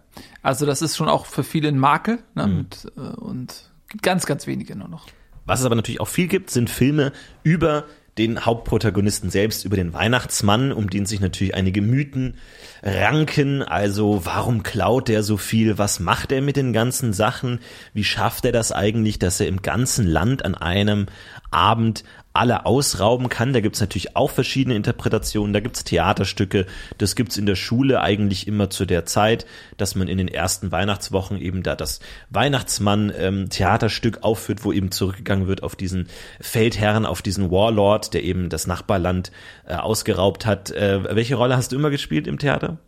Also 0.44 0.66
das 0.66 0.82
ist 0.82 0.96
schon 0.96 1.08
auch 1.08 1.26
für 1.26 1.42
viele 1.42 1.68
ein 1.68 1.78
Makel 1.78 2.20
ne, 2.34 2.46
Mhm. 2.46 2.58
und, 2.58 2.92
äh, 2.96 3.00
und 3.16 3.70
gibt 3.88 4.02
ganz, 4.04 4.26
ganz 4.26 4.46
wenige 4.46 4.76
nur 4.76 4.88
noch. 4.88 5.06
Was 5.46 5.60
es 5.60 5.66
aber 5.66 5.74
natürlich 5.74 6.00
auch 6.00 6.08
viel 6.08 6.28
gibt, 6.28 6.50
sind 6.50 6.70
Filme 6.70 7.12
über 7.42 7.84
den 8.18 8.44
Hauptprotagonisten 8.44 9.28
selbst, 9.28 9.64
über 9.64 9.76
den 9.76 9.92
Weihnachtsmann, 9.92 10.72
um 10.72 10.88
den 10.88 11.04
sich 11.04 11.18
natürlich 11.20 11.54
einige 11.54 11.82
Mythen 11.82 12.36
ranken. 12.82 13.62
Also 13.62 14.20
warum 14.24 14.62
klaut 14.62 15.08
der 15.08 15.22
so 15.22 15.36
viel? 15.36 15.78
Was 15.78 15.98
macht 15.98 16.30
er 16.30 16.40
mit 16.40 16.56
den 16.56 16.72
ganzen 16.72 17.12
Sachen? 17.12 17.58
Wie 17.92 18.04
schafft 18.04 18.44
er 18.44 18.52
das 18.52 18.70
eigentlich, 18.70 19.18
dass 19.18 19.40
er 19.40 19.48
im 19.48 19.62
ganzen 19.62 20.06
Land 20.06 20.44
an 20.44 20.54
einem 20.54 21.06
Abend 21.50 22.04
alle 22.34 22.66
ausrauben 22.66 23.28
kann. 23.28 23.52
Da 23.52 23.60
gibt's 23.60 23.80
natürlich 23.80 24.16
auch 24.16 24.30
verschiedene 24.30 24.74
Interpretationen. 24.74 25.52
Da 25.52 25.60
gibt's 25.60 25.84
Theaterstücke. 25.84 26.66
Das 26.98 27.14
gibt's 27.14 27.38
in 27.38 27.46
der 27.46 27.54
Schule 27.54 28.00
eigentlich 28.00 28.48
immer 28.48 28.68
zu 28.70 28.84
der 28.84 29.06
Zeit, 29.06 29.46
dass 29.76 29.94
man 29.94 30.08
in 30.08 30.18
den 30.18 30.28
ersten 30.28 30.72
Weihnachtswochen 30.72 31.40
eben 31.40 31.62
da 31.62 31.76
das 31.76 32.00
Weihnachtsmann-Theaterstück 32.30 34.22
aufführt, 34.22 34.64
wo 34.64 34.72
eben 34.72 34.90
zurückgegangen 34.90 35.46
wird 35.46 35.62
auf 35.62 35.76
diesen 35.76 36.08
Feldherrn, 36.40 37.06
auf 37.06 37.22
diesen 37.22 37.52
Warlord, 37.52 38.12
der 38.14 38.24
eben 38.24 38.48
das 38.48 38.66
Nachbarland 38.66 39.30
äh, 39.66 39.76
ausgeraubt 39.76 40.44
hat. 40.44 40.72
Äh, 40.72 41.14
welche 41.14 41.36
Rolle 41.36 41.56
hast 41.56 41.70
du 41.70 41.76
immer 41.76 41.90
gespielt 41.90 42.26
im 42.26 42.38
Theater? 42.38 42.78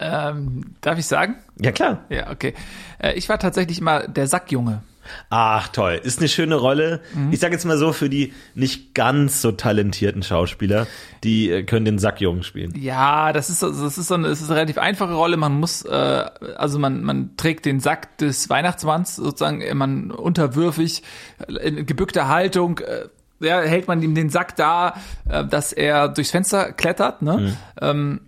Ähm, 0.00 0.74
darf 0.80 0.98
ich 0.98 1.06
sagen? 1.06 1.36
Ja, 1.60 1.70
klar. 1.72 2.04
Ja, 2.08 2.30
okay. 2.30 2.54
Äh, 2.98 3.12
ich 3.12 3.28
war 3.28 3.38
tatsächlich 3.38 3.80
mal 3.80 4.08
der 4.08 4.26
Sackjunge. 4.26 4.82
Ach 5.28 5.68
toll, 5.68 6.00
ist 6.02 6.18
eine 6.18 6.28
schöne 6.28 6.56
Rolle. 6.56 7.00
Ich 7.30 7.40
sage 7.40 7.54
jetzt 7.54 7.64
mal 7.64 7.78
so 7.78 7.92
für 7.92 8.08
die 8.08 8.32
nicht 8.54 8.94
ganz 8.94 9.42
so 9.42 9.52
talentierten 9.52 10.22
Schauspieler, 10.22 10.86
die 11.24 11.50
äh, 11.50 11.62
können 11.62 11.84
den 11.84 11.98
Sackjungen 11.98 12.42
spielen. 12.42 12.72
Ja, 12.76 13.32
das 13.32 13.50
ist, 13.50 13.62
das 13.62 13.98
ist 13.98 14.08
so 14.08 14.14
eine, 14.14 14.28
es 14.28 14.40
ist 14.40 14.50
eine 14.50 14.58
relativ 14.58 14.78
einfache 14.78 15.12
Rolle. 15.14 15.36
Man 15.36 15.58
muss, 15.58 15.82
äh, 15.82 16.24
also 16.56 16.78
man, 16.78 17.02
man 17.02 17.36
trägt 17.36 17.66
den 17.66 17.80
Sack 17.80 18.18
des 18.18 18.48
Weihnachtsmanns 18.50 19.16
sozusagen, 19.16 19.60
äh, 19.60 19.74
man 19.74 20.10
unterwürfig, 20.10 21.02
äh, 21.48 21.68
in 21.68 21.86
gebückter 21.86 22.28
Haltung, 22.28 22.78
äh, 22.78 23.08
ja, 23.40 23.60
hält 23.60 23.88
man 23.88 24.02
ihm 24.02 24.14
den 24.14 24.30
Sack 24.30 24.56
da, 24.56 24.94
äh, 25.28 25.44
dass 25.44 25.72
er 25.72 26.08
durchs 26.08 26.30
Fenster 26.30 26.72
klettert, 26.72 27.22
ne? 27.22 27.56
Ähm, 27.80 28.20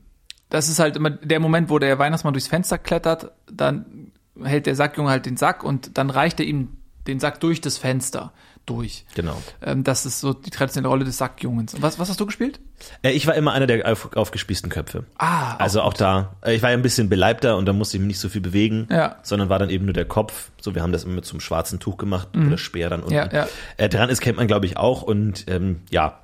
das 0.48 0.68
ist 0.68 0.78
halt 0.78 0.96
immer 0.96 1.08
der 1.08 1.40
Moment, 1.40 1.70
wo 1.70 1.78
der 1.78 1.98
Weihnachtsmann 1.98 2.34
durchs 2.34 2.46
Fenster 2.48 2.76
klettert, 2.76 3.30
dann 3.50 4.01
hält 4.42 4.66
der 4.66 4.76
Sackjunge 4.76 5.10
halt 5.10 5.26
den 5.26 5.36
Sack 5.36 5.64
und 5.64 5.96
dann 5.98 6.10
reicht 6.10 6.40
er 6.40 6.46
ihm 6.46 6.68
den 7.06 7.18
Sack 7.20 7.40
durch 7.40 7.60
das 7.60 7.78
Fenster 7.78 8.32
durch. 8.64 9.04
Genau. 9.16 9.42
Ähm, 9.60 9.82
das 9.82 10.06
ist 10.06 10.20
so 10.20 10.32
die 10.32 10.50
traditionelle 10.50 10.88
Rolle 10.88 11.04
des 11.04 11.18
Sackjungens. 11.18 11.82
Was, 11.82 11.98
was 11.98 12.08
hast 12.08 12.20
du 12.20 12.26
gespielt? 12.26 12.60
Äh, 13.02 13.10
ich 13.10 13.26
war 13.26 13.34
immer 13.34 13.52
einer 13.52 13.66
der 13.66 13.90
auf, 13.90 14.14
aufgespießten 14.16 14.70
Köpfe. 14.70 15.04
Ah, 15.18 15.56
Also 15.56 15.82
auch 15.82 15.94
da, 15.94 16.36
äh, 16.44 16.54
ich 16.54 16.62
war 16.62 16.70
ja 16.70 16.76
ein 16.76 16.82
bisschen 16.82 17.08
beleibter 17.08 17.56
und 17.56 17.66
da 17.66 17.72
musste 17.72 17.96
ich 17.96 18.00
mich 18.02 18.06
nicht 18.08 18.20
so 18.20 18.28
viel 18.28 18.40
bewegen, 18.40 18.86
Ja. 18.88 19.16
sondern 19.24 19.48
war 19.48 19.58
dann 19.58 19.68
eben 19.68 19.84
nur 19.86 19.94
der 19.94 20.04
Kopf. 20.04 20.52
So, 20.60 20.76
wir 20.76 20.82
haben 20.82 20.92
das 20.92 21.02
immer 21.02 21.14
mit 21.14 21.24
so 21.24 21.32
einem 21.32 21.40
schwarzen 21.40 21.80
Tuch 21.80 21.96
gemacht, 21.96 22.28
wo 22.34 22.48
der 22.50 22.56
Speer 22.56 22.88
dann 22.88 23.00
unten 23.00 23.14
Mhm. 23.14 23.18
Ja, 23.32 23.32
ja. 23.32 23.48
Äh, 23.78 23.88
dran 23.88 24.08
ist, 24.10 24.20
kennt 24.20 24.36
man 24.38 24.46
glaube 24.46 24.66
ich 24.66 24.76
auch 24.76 25.02
und 25.02 25.44
ähm, 25.48 25.80
ja, 25.90 26.20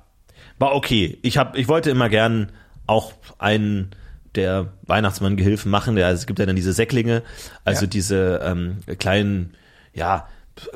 war 0.59 0.73
okay. 0.75 1.19
Ich 1.23 1.37
hab, 1.37 1.57
ich 1.57 1.67
wollte 1.67 1.89
immer 1.89 2.07
gern 2.07 2.53
auch 2.87 3.11
einen 3.37 3.91
der 4.39 4.73
Weihnachtsmann-Gehilfen 4.87 5.69
machen. 5.69 5.95
Der, 5.95 6.07
also 6.07 6.19
es 6.19 6.25
gibt 6.25 6.39
ja 6.39 6.45
dann 6.45 6.55
diese 6.55 6.73
Säcklinge, 6.73 7.21
also 7.65 7.83
Ja. 7.85 7.87
diese 7.89 8.39
ähm, 8.43 8.77
kleinen, 8.97 9.53
ja, 9.93 10.27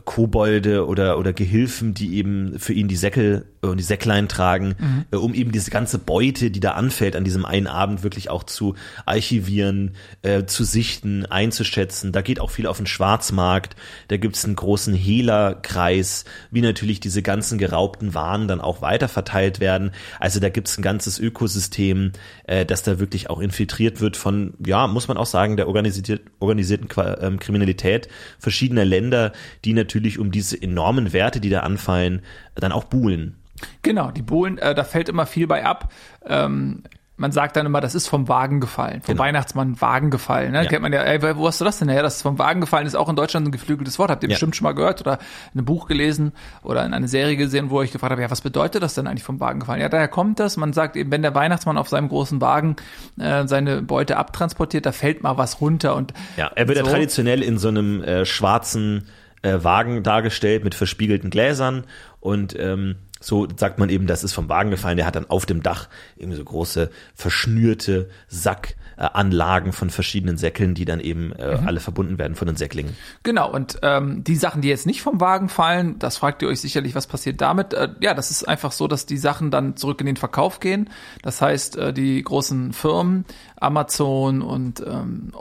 Kobolde 0.06 0.86
oder, 0.88 1.18
oder 1.18 1.34
Gehilfen, 1.34 1.94
die 1.94 2.16
eben 2.16 2.58
für 2.60 2.74
ihn 2.74 2.88
die 2.88 2.96
Säckel 2.96 3.46
und 3.70 3.78
die 3.78 3.84
Säcklein 3.84 4.28
tragen, 4.28 4.76
Mhm. 4.78 5.06
äh, 5.12 5.16
um 5.16 5.34
eben 5.34 5.52
diese 5.52 5.72
ganze 5.72 5.98
Beute, 6.00 6.52
die 6.52 6.60
da 6.60 6.72
anfällt 6.72 7.16
an 7.16 7.24
diesem 7.24 7.46
einen 7.46 7.68
Abend, 7.68 8.04
wirklich 8.04 8.30
auch 8.30 8.44
zu 8.44 8.76
archivieren, 9.06 9.92
äh, 10.22 10.46
zu 10.46 10.64
sichten, 10.64 11.26
einzuschätzen. 11.26 12.12
Da 12.12 12.22
geht 12.22 12.40
auch 12.40 12.52
viel 12.52 12.68
auf 12.68 12.78
den 12.78 12.88
Schwarzmarkt. 12.88 13.76
Da 14.10 14.18
gibt's 14.18 14.46
einen 14.46 14.56
großen 14.56 14.94
Hehlerkreis, 14.94 16.26
wie 16.52 16.62
natürlich 16.62 17.00
diese 17.00 17.22
ganzen 17.22 17.58
geraubten 17.58 18.14
Waren 18.14 18.48
dann 18.48 18.62
auch 18.62 18.82
weiterverteilt 18.82 19.60
werden. 19.60 19.92
Also 20.20 20.40
da 20.40 20.50
gibt's 20.50 20.78
ein 20.78 20.82
ganzes 20.82 21.20
Ökosystem, 21.20 22.12
äh, 22.46 22.66
das 22.66 22.84
da 22.84 23.00
wirklich 23.00 23.30
auch 23.30 23.40
infiltriert 23.40 24.02
wird 24.02 24.18
von, 24.18 24.54
ja, 24.66 24.88
muss 24.88 25.08
man 25.08 25.18
auch 25.18 25.26
sagen, 25.26 25.58
der 25.58 25.68
organisiert, 25.68 26.22
organisierten 26.40 26.88
ähm, 27.22 27.40
Kriminalität 27.40 28.08
verschiedener 28.40 28.86
Länder, 28.86 29.32
die 29.66 29.74
natürlich 29.74 30.20
um 30.20 30.32
diese 30.32 30.62
enormen 30.62 31.14
Werte, 31.14 31.40
die 31.40 31.50
da 31.50 31.62
anfallen, 31.62 32.22
dann 32.56 32.72
auch 32.72 32.84
buhlen. 32.86 33.36
Genau, 33.82 34.12
die 34.12 34.22
Bohlen, 34.22 34.58
äh, 34.58 34.76
da 34.76 34.84
fällt 34.84 35.10
immer 35.10 35.26
viel 35.26 35.48
bei 35.48 35.66
ab. 35.66 35.92
Ähm, 36.26 36.84
man 37.16 37.32
sagt 37.32 37.56
dann 37.56 37.68
immer, 37.68 37.80
das 37.80 37.94
ist 37.94 38.08
vom 38.08 38.28
Wagen 38.28 38.60
gefallen, 38.60 39.02
vom 39.02 39.14
Genau. 39.14 39.24
Weihnachtsmann 39.24 39.80
Wagen 39.80 40.10
gefallen. 40.10 40.52
Ne? 40.52 40.64
Ja. 40.64 40.66
Kennt 40.70 40.82
man 40.82 40.92
ja, 40.92 41.02
ey, 41.04 41.22
wo 41.38 41.48
hast 41.48 41.62
du 41.62 41.64
das 41.66 41.78
denn 41.78 41.88
her? 41.88 42.02
Das 42.02 42.16
ist 42.18 42.22
vom 42.24 42.40
Wagen 42.40 42.60
gefallen 42.60 42.88
ist 42.88 42.96
auch 42.96 43.08
in 43.08 43.16
Deutschland 43.16 43.48
ein 43.48 43.52
geflügeltes 43.52 44.00
Wort. 44.00 44.10
Habt 44.10 44.24
ihr 44.24 44.30
Ja. 44.30 44.34
bestimmt 44.34 44.56
schon 44.56 44.64
mal 44.66 44.74
gehört 44.74 45.00
oder 45.00 45.20
in 45.54 45.60
einem 45.60 45.66
Buch 45.66 45.88
gelesen 45.88 46.34
oder 46.64 46.84
in 46.86 46.94
einer 46.94 47.08
Serie 47.08 47.38
gesehen, 47.38 47.70
wo 47.70 47.84
ich 47.84 47.92
gefragt 47.92 48.12
habe, 48.12 48.22
ja, 48.24 48.32
was 48.32 48.42
bedeutet 48.42 48.82
das 48.82 48.96
denn 48.96 49.06
eigentlich 49.08 49.24
vom 49.24 49.40
Wagen 49.40 49.60
gefallen? 49.60 49.80
Ja, 49.80 49.90
daher 49.90 50.08
kommt 50.08 50.40
das. 50.40 50.58
Man 50.58 50.74
sagt 50.74 50.96
eben, 50.98 51.12
wenn 51.12 51.22
der 51.22 51.36
Weihnachtsmann 51.36 51.78
auf 51.78 51.88
seinem 51.88 52.10
großen 52.10 52.42
Wagen 52.42 52.76
äh, 53.20 53.48
seine 53.48 53.84
Beute 53.84 54.18
abtransportiert, 54.18 54.86
da 54.88 54.92
fällt 54.92 55.22
mal 55.22 55.38
was 55.38 55.62
runter 55.62 55.96
und 55.96 56.14
Ja, 56.36 56.52
er 56.56 56.68
wird 56.68 56.80
ja 56.80 56.84
so. 56.84 56.90
traditionell 56.92 57.44
in 57.44 57.60
so 57.60 57.68
einem 57.68 58.04
äh, 58.04 58.26
schwarzen 58.26 59.06
äh, 59.44 59.64
Wagen 59.64 60.04
dargestellt 60.04 60.64
mit 60.64 60.74
verspiegelten 60.74 61.30
Gläsern 61.30 61.84
und 62.24 62.58
ähm, 62.58 62.96
so 63.20 63.48
sagt 63.58 63.80
man 63.80 63.90
eben, 63.90 64.08
das 64.08 64.24
ist 64.24 64.32
vom 64.32 64.48
Wagen 64.48 64.70
gefallen. 64.70 64.96
Der 64.96 65.06
hat 65.06 65.18
dann 65.18 65.30
auf 65.30 65.46
dem 65.46 65.62
Dach 65.62 65.90
eben 66.18 66.34
so 66.34 66.42
große 66.42 66.90
verschnürte 67.14 68.10
Sackanlagen 68.30 69.74
von 69.74 69.90
verschiedenen 69.90 70.38
Säckeln, 70.38 70.74
die 70.74 70.86
dann 70.86 71.02
eben 71.02 71.34
äh, 71.34 71.60
alle 71.66 71.82
verbunden 71.82 72.18
werden 72.18 72.36
von 72.36 72.48
den 72.48 72.56
Säcklingen. 72.56 72.96
Genau, 73.24 73.52
und 73.52 73.78
ähm, 73.82 74.24
die 74.24 74.38
Sachen, 74.38 74.62
die 74.62 74.70
jetzt 74.70 74.86
nicht 74.86 75.02
vom 75.02 75.20
Wagen 75.20 75.50
fallen, 75.50 76.00
das 76.00 76.16
fragt 76.16 76.42
ihr 76.44 76.48
euch 76.48 76.62
sicherlich, 76.62 76.96
was 76.96 77.08
passiert 77.08 77.42
damit? 77.42 77.74
Äh, 77.74 77.90
ja, 78.00 78.14
das 78.14 78.32
ist 78.32 78.48
einfach 78.48 78.72
so, 78.72 78.88
dass 78.88 79.06
die 79.06 79.18
Sachen 79.18 79.52
dann 79.52 79.76
zurück 79.76 80.00
in 80.00 80.06
den 80.06 80.18
Verkauf 80.18 80.62
gehen. 80.62 80.90
Das 81.24 81.42
heißt, 81.42 81.76
äh, 81.76 81.94
die 81.94 82.24
großen 82.24 82.72
Firmen, 82.72 83.26
Amazon 83.58 84.42
und 84.42 84.80
ähm, 84.80 85.34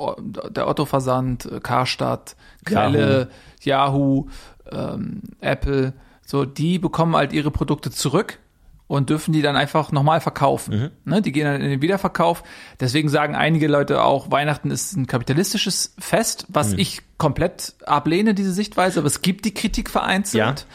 der 0.51 0.66
Otto-Versand, 0.66 1.47
äh, 1.47 1.61
Karstadt, 1.61 2.35
Quelle, 2.64 3.28
Yahoo, 3.61 4.26
ähm, 4.72 5.22
Apple, 5.41 5.93
so, 6.33 6.47
die 6.47 6.78
bekommen 6.78 7.14
halt 7.14 7.35
ihre 7.35 7.51
Produkte 7.51 7.91
zurück 7.91 8.39
und 8.87 9.11
dürfen 9.11 9.35
die 9.35 9.43
dann 9.43 9.55
einfach 9.55 9.93
nochmal 9.93 10.22
verkaufen. 10.22 10.91
Ne, 11.05 11.20
die 11.20 11.30
gehen 11.30 11.45
dann 11.45 11.61
in 11.61 11.68
den 11.68 11.83
Wiederverkauf. 11.83 12.43
Deswegen 12.80 13.11
sagen 13.11 13.35
einige 13.35 13.68
Leute 13.68 14.03
auch, 14.03 14.30
Weihnachten 14.30 14.70
ist 14.70 14.97
ein 14.97 15.07
kapitalistisches 15.07 15.95
Fest, 15.99 16.47
was 16.49 16.72
ich 16.72 17.03
komplett 17.18 17.74
ablehne, 17.85 18.33
diese 18.33 18.51
Sichtweise. 18.51 19.01
Aber 19.01 19.09
es 19.09 19.20
gibt 19.20 19.45
die 19.45 19.53
Kritik 19.53 19.91
vereinzelt, 19.91 20.66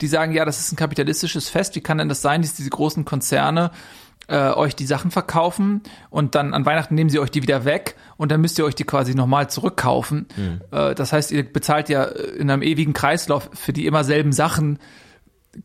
die 0.00 0.06
sagen, 0.06 0.32
ja, 0.32 0.46
das 0.46 0.60
ist 0.60 0.72
ein 0.72 0.76
kapitalistisches 0.76 1.50
Fest. 1.50 1.76
Wie 1.76 1.82
kann 1.82 1.98
denn 1.98 2.08
das 2.08 2.22
sein, 2.22 2.40
dass 2.40 2.54
diese 2.54 2.70
großen 2.70 3.04
Konzerne 3.04 3.70
äh, 4.32 4.52
euch 4.54 4.74
die 4.74 4.86
Sachen 4.86 5.10
verkaufen 5.10 5.82
und 6.10 6.34
dann 6.34 6.54
an 6.54 6.64
Weihnachten 6.64 6.94
nehmen 6.94 7.10
sie 7.10 7.18
euch 7.18 7.30
die 7.30 7.42
wieder 7.42 7.64
weg 7.64 7.96
und 8.16 8.32
dann 8.32 8.40
müsst 8.40 8.58
ihr 8.58 8.64
euch 8.64 8.74
die 8.74 8.84
quasi 8.84 9.14
nochmal 9.14 9.50
zurückkaufen. 9.50 10.26
Äh, 10.70 10.94
das 10.94 11.12
heißt, 11.12 11.30
ihr 11.30 11.44
bezahlt 11.44 11.88
ja 11.88 12.04
in 12.04 12.50
einem 12.50 12.62
ewigen 12.62 12.94
Kreislauf 12.94 13.50
für 13.52 13.72
die 13.72 13.86
immer 13.86 14.04
selben 14.04 14.32
Sachen 14.32 14.78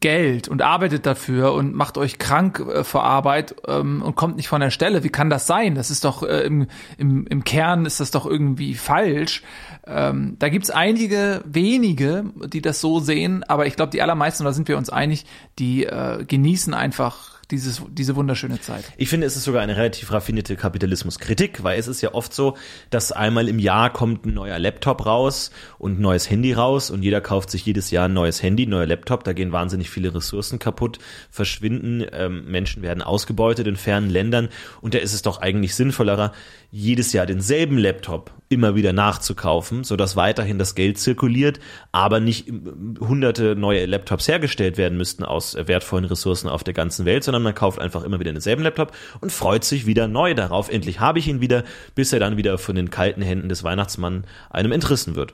Geld 0.01 0.49
und 0.49 0.61
arbeitet 0.61 1.05
dafür 1.05 1.53
und 1.53 1.73
macht 1.73 1.97
euch 1.97 2.19
krank 2.19 2.59
äh, 2.59 2.83
vor 2.83 3.05
Arbeit 3.05 3.55
ähm, 3.67 4.01
und 4.01 4.15
kommt 4.15 4.35
nicht 4.35 4.49
von 4.49 4.59
der 4.59 4.69
Stelle. 4.69 5.05
Wie 5.05 5.09
kann 5.09 5.29
das 5.29 5.47
sein? 5.47 5.75
Das 5.75 5.89
ist 5.89 6.03
doch 6.03 6.23
äh, 6.23 6.41
im, 6.41 6.67
im, 6.97 7.25
im 7.27 7.45
Kern 7.45 7.85
ist 7.85 8.01
das 8.01 8.11
doch 8.11 8.25
irgendwie 8.25 8.73
falsch. 8.73 9.43
Ähm, 9.85 10.35
da 10.39 10.49
gibt's 10.49 10.69
einige 10.69 11.41
wenige, 11.45 12.25
die 12.47 12.61
das 12.61 12.81
so 12.81 12.99
sehen, 12.99 13.45
aber 13.45 13.65
ich 13.65 13.77
glaube, 13.77 13.91
die 13.91 14.01
allermeisten, 14.01 14.43
da 14.43 14.51
sind 14.51 14.67
wir 14.67 14.77
uns 14.77 14.89
einig, 14.89 15.25
die 15.57 15.85
äh, 15.85 16.25
genießen 16.25 16.73
einfach 16.73 17.36
dieses, 17.51 17.81
diese 17.89 18.15
wunderschöne 18.15 18.59
Zeit. 18.59 18.83
Ich 18.97 19.09
finde, 19.09 19.25
es 19.25 19.37
ist 19.37 19.45
sogar 19.45 19.61
eine 19.61 19.77
relativ 19.77 20.11
raffinierte 20.11 20.55
Kapitalismuskritik, 20.55 21.63
weil 21.63 21.79
es 21.79 21.87
ist 21.87 22.01
ja 22.01 22.13
oft 22.13 22.33
so, 22.33 22.57
dass 22.89 23.11
einmal 23.11 23.47
im 23.47 23.59
Jahr 23.59 23.91
kommt 23.91 24.25
ein 24.25 24.33
neuer 24.33 24.59
Laptop 24.59 25.05
raus 25.05 25.51
und 25.77 25.99
ein 25.99 26.01
neues 26.01 26.29
Handy 26.29 26.53
raus 26.53 26.89
und 26.89 27.03
jeder 27.03 27.21
kauft 27.21 27.49
sich 27.49 27.65
jedes 27.65 27.89
Jahr 27.89 28.05
ein 28.05 28.13
neues 28.13 28.43
Handy, 28.43 28.65
ein 28.65 28.69
neuer 28.69 28.85
Laptop. 28.85 29.23
Da 29.23 29.33
gehen 29.33 29.51
wahnsinnig 29.51 29.89
viele 29.89 30.13
Ressourcen 30.13 30.59
kaputt, 30.59 30.99
verschwinden, 31.29 32.05
ähm, 32.11 32.45
Menschen 32.51 32.81
werden 32.81 33.01
ausgebeutet 33.01 33.67
in 33.67 33.77
fernen 33.77 34.09
Ländern 34.09 34.49
und 34.81 34.93
da 34.93 34.99
ist 34.99 35.13
es 35.13 35.21
doch 35.21 35.41
eigentlich 35.41 35.75
sinnvollerer, 35.75 36.33
jedes 36.69 37.13
Jahr 37.13 37.25
denselben 37.25 37.77
Laptop 37.77 38.31
immer 38.49 38.75
wieder 38.75 38.93
nachzukaufen, 38.93 39.83
sodass 39.83 40.15
weiterhin 40.15 40.57
das 40.57 40.75
Geld 40.75 40.97
zirkuliert, 40.97 41.59
aber 41.91 42.19
nicht 42.19 42.47
ähm, 42.47 42.95
hunderte 42.99 43.55
neue 43.55 43.85
Laptops 43.85 44.27
hergestellt 44.27 44.77
werden 44.77 44.97
müssten 44.97 45.23
aus 45.23 45.55
äh, 45.55 45.67
wertvollen 45.67 46.05
Ressourcen 46.05 46.49
auf 46.49 46.63
der 46.63 46.73
ganzen 46.73 47.05
Welt, 47.05 47.23
sondern 47.23 47.36
man 47.43 47.55
kauft 47.55 47.79
einfach 47.79 48.03
immer 48.03 48.19
wieder 48.19 48.31
denselben 48.31 48.63
Laptop 48.63 48.91
und 49.21 49.31
freut 49.31 49.63
sich 49.63 49.85
wieder 49.85 50.07
neu 50.07 50.33
darauf. 50.33 50.69
Endlich 50.69 50.99
habe 50.99 51.19
ich 51.19 51.27
ihn 51.27 51.41
wieder, 51.41 51.63
bis 51.95 52.13
er 52.13 52.19
dann 52.19 52.37
wieder 52.37 52.57
von 52.57 52.75
den 52.75 52.89
kalten 52.89 53.21
Händen 53.21 53.49
des 53.49 53.63
Weihnachtsmanns 53.63 54.25
einem 54.49 54.71
entrissen 54.71 55.15
wird. 55.15 55.33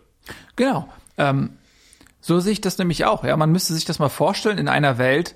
Genau. 0.55 0.87
Ähm, 1.17 1.51
so 2.21 2.39
sehe 2.39 2.53
ich 2.53 2.61
das 2.61 2.77
nämlich 2.77 3.05
auch. 3.05 3.23
Ja, 3.23 3.35
man 3.35 3.51
müsste 3.51 3.73
sich 3.73 3.85
das 3.85 3.99
mal 3.99 4.09
vorstellen 4.09 4.57
in 4.57 4.67
einer 4.67 4.97
Welt, 4.97 5.35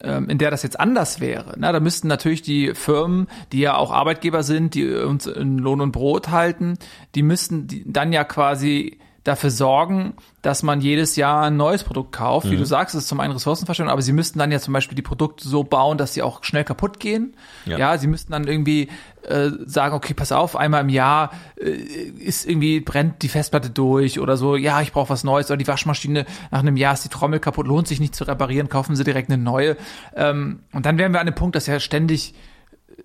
ähm, 0.00 0.28
in 0.28 0.38
der 0.38 0.50
das 0.50 0.62
jetzt 0.62 0.80
anders 0.80 1.20
wäre. 1.20 1.54
Na, 1.56 1.72
da 1.72 1.80
müssten 1.80 2.08
natürlich 2.08 2.42
die 2.42 2.74
Firmen, 2.74 3.28
die 3.52 3.60
ja 3.60 3.76
auch 3.76 3.90
Arbeitgeber 3.90 4.42
sind, 4.42 4.74
die 4.74 4.90
uns 4.94 5.26
in 5.26 5.58
Lohn 5.58 5.80
und 5.80 5.92
Brot 5.92 6.30
halten, 6.30 6.78
die 7.14 7.22
müssten 7.22 7.68
dann 7.86 8.12
ja 8.12 8.24
quasi 8.24 8.98
dafür 9.24 9.50
sorgen, 9.50 10.14
dass 10.42 10.64
man 10.64 10.80
jedes 10.80 11.14
Jahr 11.14 11.44
ein 11.44 11.56
neues 11.56 11.84
Produkt 11.84 12.10
kauft. 12.10 12.50
Wie 12.50 12.56
du 12.56 12.66
sagst, 12.66 12.96
es 12.96 13.02
ist 13.02 13.08
zum 13.08 13.20
einen 13.20 13.32
Ressourcenverschwendung, 13.32 13.92
aber 13.92 14.02
sie 14.02 14.12
müssten 14.12 14.40
dann 14.40 14.50
ja 14.50 14.58
zum 14.58 14.74
Beispiel 14.74 14.96
die 14.96 15.02
Produkte 15.02 15.48
so 15.48 15.62
bauen, 15.62 15.96
dass 15.96 16.14
sie 16.14 16.22
auch 16.22 16.42
schnell 16.42 16.64
kaputt 16.64 16.98
gehen. 16.98 17.36
Ja. 17.64 17.78
Ja, 17.78 17.98
sie 17.98 18.08
müssten 18.08 18.32
dann 18.32 18.48
irgendwie 18.48 18.88
äh, 19.28 19.50
sagen, 19.64 19.94
okay, 19.94 20.14
pass 20.14 20.32
auf, 20.32 20.56
einmal 20.56 20.80
im 20.80 20.88
Jahr 20.88 21.30
äh, 21.56 21.70
ist 21.70 22.44
irgendwie 22.44 22.80
brennt 22.80 23.22
die 23.22 23.28
Festplatte 23.28 23.70
durch 23.70 24.18
oder 24.18 24.36
so. 24.36 24.56
Ja, 24.56 24.80
ich 24.80 24.90
brauche 24.90 25.10
was 25.10 25.22
Neues 25.22 25.48
oder 25.50 25.58
die 25.58 25.68
Waschmaschine 25.68 26.26
nach 26.50 26.60
einem 26.60 26.76
Jahr 26.76 26.94
ist 26.94 27.04
die 27.04 27.08
Trommel 27.08 27.38
kaputt, 27.38 27.68
lohnt 27.68 27.86
sich 27.86 28.00
nicht 28.00 28.16
zu 28.16 28.24
reparieren, 28.24 28.68
kaufen 28.68 28.96
Sie 28.96 29.04
direkt 29.04 29.30
eine 29.30 29.40
neue. 29.40 29.76
Ähm, 30.16 30.60
und 30.72 30.84
dann 30.84 30.98
wären 30.98 31.12
wir 31.12 31.20
an 31.20 31.26
dem 31.26 31.36
Punkt, 31.36 31.54
dass 31.54 31.68
ja 31.68 31.78
ständig 31.78 32.34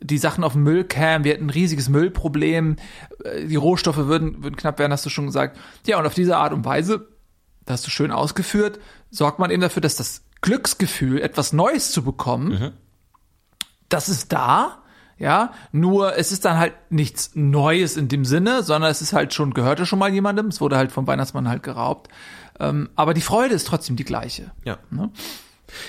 die 0.02 0.18
Sachen 0.18 0.44
auf 0.44 0.54
den 0.54 0.64
Müll 0.64 0.84
kämen, 0.84 1.24
wir 1.24 1.34
hätten 1.34 1.48
ein 1.48 1.52
riesiges 1.52 1.90
Müllproblem, 1.90 2.78
äh, 3.24 3.46
die 3.46 3.56
Rohstoffe 3.56 3.98
würden, 3.98 4.44
würden 4.44 4.56
knapp 4.56 4.80
werden, 4.80 4.92
hast 4.92 5.06
du 5.06 5.10
schon 5.10 5.28
gesagt. 5.28 5.58
Ja, 5.86 6.00
und 6.00 6.06
auf 6.06 6.14
diese 6.14 6.38
Art 6.38 6.54
und 6.54 6.66
Weise, 6.66 7.08
das 7.66 7.80
hast 7.80 7.88
du 7.88 7.92
schön 7.92 8.12
ausgeführt, 8.12 8.80
sorgt 9.10 9.40
man 9.40 9.52
eben 9.52 9.62
dafür, 9.62 9.82
dass 9.82 9.96
das 9.96 10.24
Glücksgefühl, 10.42 11.22
etwas 11.22 11.54
Neues 11.54 11.92
zu 11.92 12.04
bekommen, 12.04 12.74
das 13.90 14.10
ist 14.10 14.32
da, 14.34 14.84
ja, 15.18 15.52
nur 15.72 16.16
es 16.16 16.32
ist 16.32 16.46
dann 16.46 16.58
halt 16.58 16.74
nichts 16.90 17.32
Neues 17.34 17.98
in 17.98 18.08
dem 18.08 18.24
Sinne, 18.24 18.62
sondern 18.62 18.92
es 18.92 19.02
ist 19.02 19.14
halt 19.14 19.34
schon, 19.34 19.54
gehörte 19.54 19.86
schon 19.86 20.00
mal 20.00 20.14
jemandem, 20.14 20.48
es 20.48 20.62
wurde 20.62 20.78
halt 20.78 20.92
vom 20.92 21.08
Weihnachtsmann 21.08 21.50
halt 21.50 21.64
geraubt. 21.64 22.12
Ähm, 22.60 22.90
aber 22.96 23.14
die 23.14 23.22
Freude 23.22 23.56
ist 23.56 23.68
trotzdem 23.68 23.96
die 23.96 24.04
gleiche. 24.04 24.52
Ja. 24.64 24.78
Ne? 24.92 25.12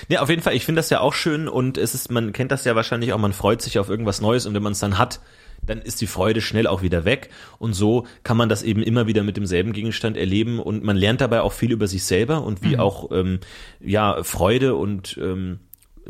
Ja, 0.07 0.21
auf 0.21 0.29
jeden 0.29 0.41
Fall. 0.41 0.55
Ich 0.55 0.65
finde 0.65 0.79
das 0.79 0.89
ja 0.89 0.99
auch 0.99 1.13
schön 1.13 1.47
und 1.47 1.77
es 1.77 1.95
ist, 1.95 2.11
man 2.11 2.33
kennt 2.33 2.51
das 2.51 2.65
ja 2.65 2.75
wahrscheinlich 2.75 3.13
auch, 3.13 3.17
man 3.17 3.33
freut 3.33 3.61
sich 3.61 3.79
auf 3.79 3.89
irgendwas 3.89 4.21
Neues 4.21 4.45
und 4.45 4.53
wenn 4.53 4.63
man 4.63 4.73
es 4.73 4.79
dann 4.79 4.97
hat, 4.97 5.19
dann 5.65 5.81
ist 5.81 6.01
die 6.01 6.07
Freude 6.07 6.41
schnell 6.41 6.67
auch 6.67 6.81
wieder 6.81 7.05
weg 7.05 7.29
und 7.57 7.73
so 7.73 8.07
kann 8.23 8.37
man 8.37 8.49
das 8.49 8.63
eben 8.63 8.81
immer 8.81 9.07
wieder 9.07 9.23
mit 9.23 9.37
demselben 9.37 9.73
Gegenstand 9.73 10.17
erleben 10.17 10.59
und 10.59 10.83
man 10.83 10.95
lernt 10.95 11.21
dabei 11.21 11.41
auch 11.41 11.53
viel 11.53 11.71
über 11.71 11.87
sich 11.87 12.05
selber 12.05 12.43
und 12.43 12.63
wie 12.63 12.77
auch 12.77 13.11
ähm, 13.11 13.39
ja 13.79 14.23
Freude 14.23 14.75
und 14.75 15.17
ähm, 15.21 15.59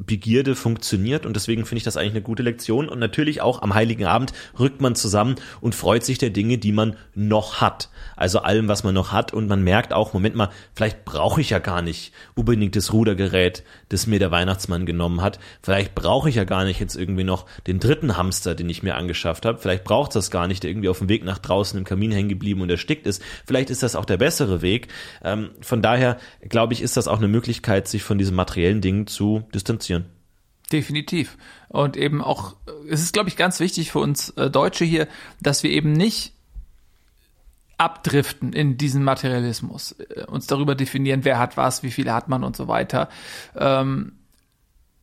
Begierde 0.06 0.56
funktioniert 0.56 1.26
und 1.26 1.36
deswegen 1.36 1.66
finde 1.66 1.80
ich 1.80 1.84
das 1.84 1.98
eigentlich 1.98 2.14
eine 2.14 2.22
gute 2.22 2.44
Lektion 2.44 2.90
und 2.90 3.00
natürlich 3.00 3.42
auch 3.42 3.62
am 3.62 3.74
Heiligen 3.74 4.06
Abend 4.06 4.34
rückt 4.58 4.82
man 4.82 4.96
zusammen 4.96 5.36
und 5.62 5.76
freut 5.76 6.04
sich 6.04 6.18
der 6.18 6.30
Dinge, 6.30 6.58
die 6.58 6.72
man 6.72 6.96
noch 7.16 7.62
hat. 7.62 7.90
Also 8.16 8.40
allem, 8.40 8.68
was 8.68 8.84
man 8.84 8.94
noch 8.94 9.12
hat 9.12 9.34
und 9.34 9.48
man 9.48 9.64
merkt 9.64 9.94
auch, 9.94 10.14
Moment 10.14 10.36
mal, 10.36 10.50
vielleicht 10.74 11.06
brauche 11.06 11.42
ich 11.42 11.50
ja 11.50 11.60
gar 11.60 11.82
nicht 11.82 12.14
unbedingt 12.36 12.76
das 12.76 12.94
Rudergerät, 12.94 13.64
das 13.90 14.08
mir 14.08 14.20
der 14.20 14.32
Weihnachtsmann 14.32 14.86
genommen 14.86 15.22
hat. 15.22 15.40
Vielleicht 15.62 15.96
brauche 15.96 16.30
ich 16.30 16.36
ja 16.36 16.44
gar 16.44 16.64
nicht 16.64 16.80
jetzt 16.80 16.96
irgendwie 16.96 17.24
noch 17.24 17.46
den 17.68 17.80
dritten 17.80 18.18
Hamster, 18.18 18.56
den 18.56 18.70
ich 18.70 18.84
mir 18.84 18.96
angeschafft 18.96 19.46
habe. 19.46 19.60
Vielleicht 19.60 19.84
braucht 19.84 20.16
das 20.16 20.32
gar 20.32 20.48
nicht, 20.48 20.64
der 20.64 20.72
irgendwie 20.72 20.90
auf 20.90 21.00
dem 21.00 21.10
Weg 21.10 21.24
nach 21.24 21.38
draußen 21.38 21.78
im 21.78 21.86
Kamin 21.86 22.12
hängen 22.12 22.30
geblieben 22.30 22.62
und 22.62 22.70
erstickt 22.70 23.08
ist. 23.08 23.22
Vielleicht 23.46 23.70
ist 23.70 23.84
das 23.84 23.96
auch 23.96 24.06
der 24.06 24.18
bessere 24.18 24.62
Weg. 24.62 24.88
Ähm, 25.24 25.52
von 25.62 25.82
daher 25.82 26.18
glaube 26.48 26.74
ich, 26.74 26.82
ist 26.82 26.98
das 26.98 27.08
auch 27.08 27.18
eine 27.18 27.28
Möglichkeit, 27.28 27.88
sich 27.88 28.04
von 28.04 28.18
diesen 28.18 28.36
materiellen 28.36 28.82
Dingen 28.82 29.08
zu 29.08 29.44
distanzieren. 29.54 29.89
Definitiv. 30.72 31.38
Und 31.68 31.98
eben 31.98 32.24
auch, 32.24 32.56
es 32.88 33.02
ist, 33.02 33.14
glaube 33.14 33.30
ich, 33.30 33.36
ganz 33.36 33.60
wichtig 33.60 33.92
für 33.92 34.00
uns 34.00 34.30
äh, 34.32 34.50
Deutsche 34.50 34.86
hier, 34.86 35.08
dass 35.42 35.64
wir 35.64 35.72
eben 35.72 35.94
nicht 35.94 36.34
abdriften 37.78 38.54
in 38.54 38.78
diesen 38.78 39.04
Materialismus, 39.04 39.94
äh, 39.94 40.26
uns 40.26 40.48
darüber 40.48 40.76
definieren, 40.76 41.24
wer 41.24 41.40
hat 41.40 41.58
was, 41.58 41.82
wie 41.82 41.92
viel 41.92 42.12
hat 42.12 42.28
man 42.28 42.44
und 42.44 42.56
so 42.56 42.68
weiter. 42.68 43.10
Ähm, 43.56 44.14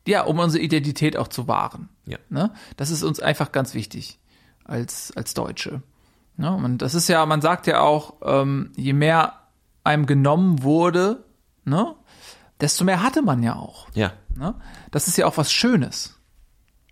ja, 0.07 0.23
um 0.23 0.39
unsere 0.39 0.63
Identität 0.63 1.17
auch 1.17 1.29
zu 1.29 1.49
wahren. 1.49 1.89
Ja. 2.05 2.19
Ne? 2.29 2.53
Das 2.77 2.91
ist 2.91 3.03
uns 3.03 3.19
einfach 3.19 3.51
ganz 3.51 3.75
wichtig 3.75 4.21
als, 4.65 5.13
als 5.17 5.35
Deutsche. 5.35 5.83
Ne? 6.37 6.55
Und 6.55 6.79
das 6.79 6.95
ist 6.95 7.09
ja, 7.09 7.27
man 7.27 7.41
sagt 7.41 7.67
ja 7.67 7.81
auch, 7.81 8.15
ähm, 8.23 8.73
je 8.77 8.93
mehr 8.93 9.41
einem 9.83 10.07
genommen 10.07 10.63
wurde, 10.63 11.25
ne, 11.65 11.95
desto 12.61 12.85
mehr 12.85 13.03
hatte 13.03 13.23
man 13.23 13.43
ja 13.43 13.57
auch. 13.57 13.89
Ja. 13.95 14.13
Ne? 14.37 14.55
Das 14.91 15.09
ist 15.09 15.17
ja 15.17 15.27
auch 15.27 15.37
was 15.37 15.53
Schönes. 15.53 16.17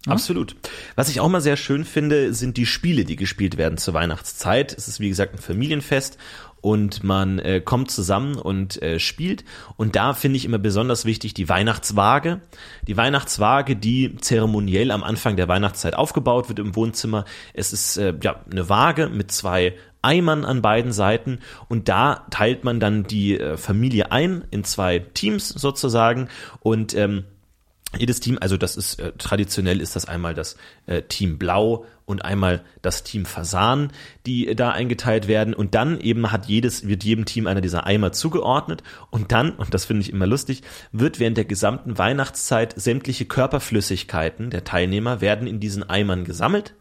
Absolut. 0.06 0.56
Was 0.96 1.08
ich 1.08 1.20
auch 1.20 1.28
mal 1.28 1.40
sehr 1.40 1.56
schön 1.56 1.84
finde, 1.84 2.34
sind 2.34 2.56
die 2.58 2.66
Spiele, 2.66 3.04
die 3.04 3.16
gespielt 3.16 3.56
werden 3.56 3.78
zur 3.78 3.94
Weihnachtszeit. 3.94 4.76
Es 4.76 4.86
ist 4.86 5.00
wie 5.00 5.08
gesagt 5.08 5.34
ein 5.34 5.38
Familienfest 5.38 6.18
und 6.60 7.04
man 7.04 7.38
äh, 7.38 7.60
kommt 7.60 7.90
zusammen 7.90 8.36
und 8.36 8.82
äh, 8.82 8.98
spielt. 8.98 9.44
Und 9.76 9.96
da 9.96 10.12
finde 10.12 10.36
ich 10.36 10.44
immer 10.44 10.58
besonders 10.58 11.04
wichtig 11.04 11.32
die 11.34 11.48
Weihnachtswaage. 11.48 12.40
Die 12.86 12.96
Weihnachtswaage, 12.96 13.76
die 13.76 14.16
zeremoniell 14.16 14.90
am 14.90 15.04
Anfang 15.04 15.36
der 15.36 15.48
Weihnachtszeit 15.48 15.94
aufgebaut 15.94 16.48
wird 16.48 16.58
im 16.58 16.76
Wohnzimmer. 16.76 17.24
Es 17.54 17.72
ist 17.72 17.96
äh, 17.96 18.14
ja 18.22 18.40
eine 18.50 18.68
Waage 18.68 19.08
mit 19.08 19.32
zwei 19.32 19.74
Eimern 20.04 20.44
an 20.44 20.62
beiden 20.62 20.92
Seiten. 20.92 21.40
Und 21.68 21.88
da 21.88 22.26
teilt 22.30 22.64
man 22.64 22.80
dann 22.80 23.04
die 23.04 23.38
äh, 23.38 23.56
Familie 23.56 24.12
ein 24.12 24.44
in 24.50 24.64
zwei 24.64 24.98
Teams 24.98 25.48
sozusagen. 25.48 26.28
Und 26.60 26.94
ähm, 26.94 27.24
jedes 27.98 28.20
Team, 28.20 28.38
also 28.40 28.56
das 28.56 28.76
ist 28.76 29.00
äh, 29.00 29.12
traditionell 29.18 29.80
ist 29.80 29.96
das 29.96 30.06
einmal 30.06 30.34
das 30.34 30.56
äh, 30.86 31.02
Team 31.02 31.38
Blau 31.38 31.86
und 32.06 32.24
einmal 32.24 32.62
das 32.82 33.02
Team 33.02 33.24
Fasan, 33.24 33.90
die 34.26 34.54
da 34.54 34.70
eingeteilt 34.70 35.26
werden. 35.28 35.54
Und 35.54 35.74
dann 35.74 36.00
eben 36.00 36.30
hat 36.30 36.46
jedes 36.46 36.86
wird 36.86 37.04
jedem 37.04 37.24
Team 37.24 37.46
einer 37.46 37.60
dieser 37.60 37.86
Eimer 37.86 38.12
zugeordnet. 38.12 38.82
Und 39.10 39.32
dann 39.32 39.52
und 39.52 39.72
das 39.72 39.84
finde 39.84 40.02
ich 40.02 40.12
immer 40.12 40.26
lustig, 40.26 40.62
wird 40.92 41.18
während 41.18 41.36
der 41.36 41.44
gesamten 41.44 41.96
Weihnachtszeit 41.96 42.74
sämtliche 42.76 43.24
Körperflüssigkeiten 43.24 44.50
der 44.50 44.64
Teilnehmer 44.64 45.20
werden 45.20 45.46
in 45.46 45.60
diesen 45.60 45.88
Eimern 45.88 46.24
gesammelt. 46.24 46.74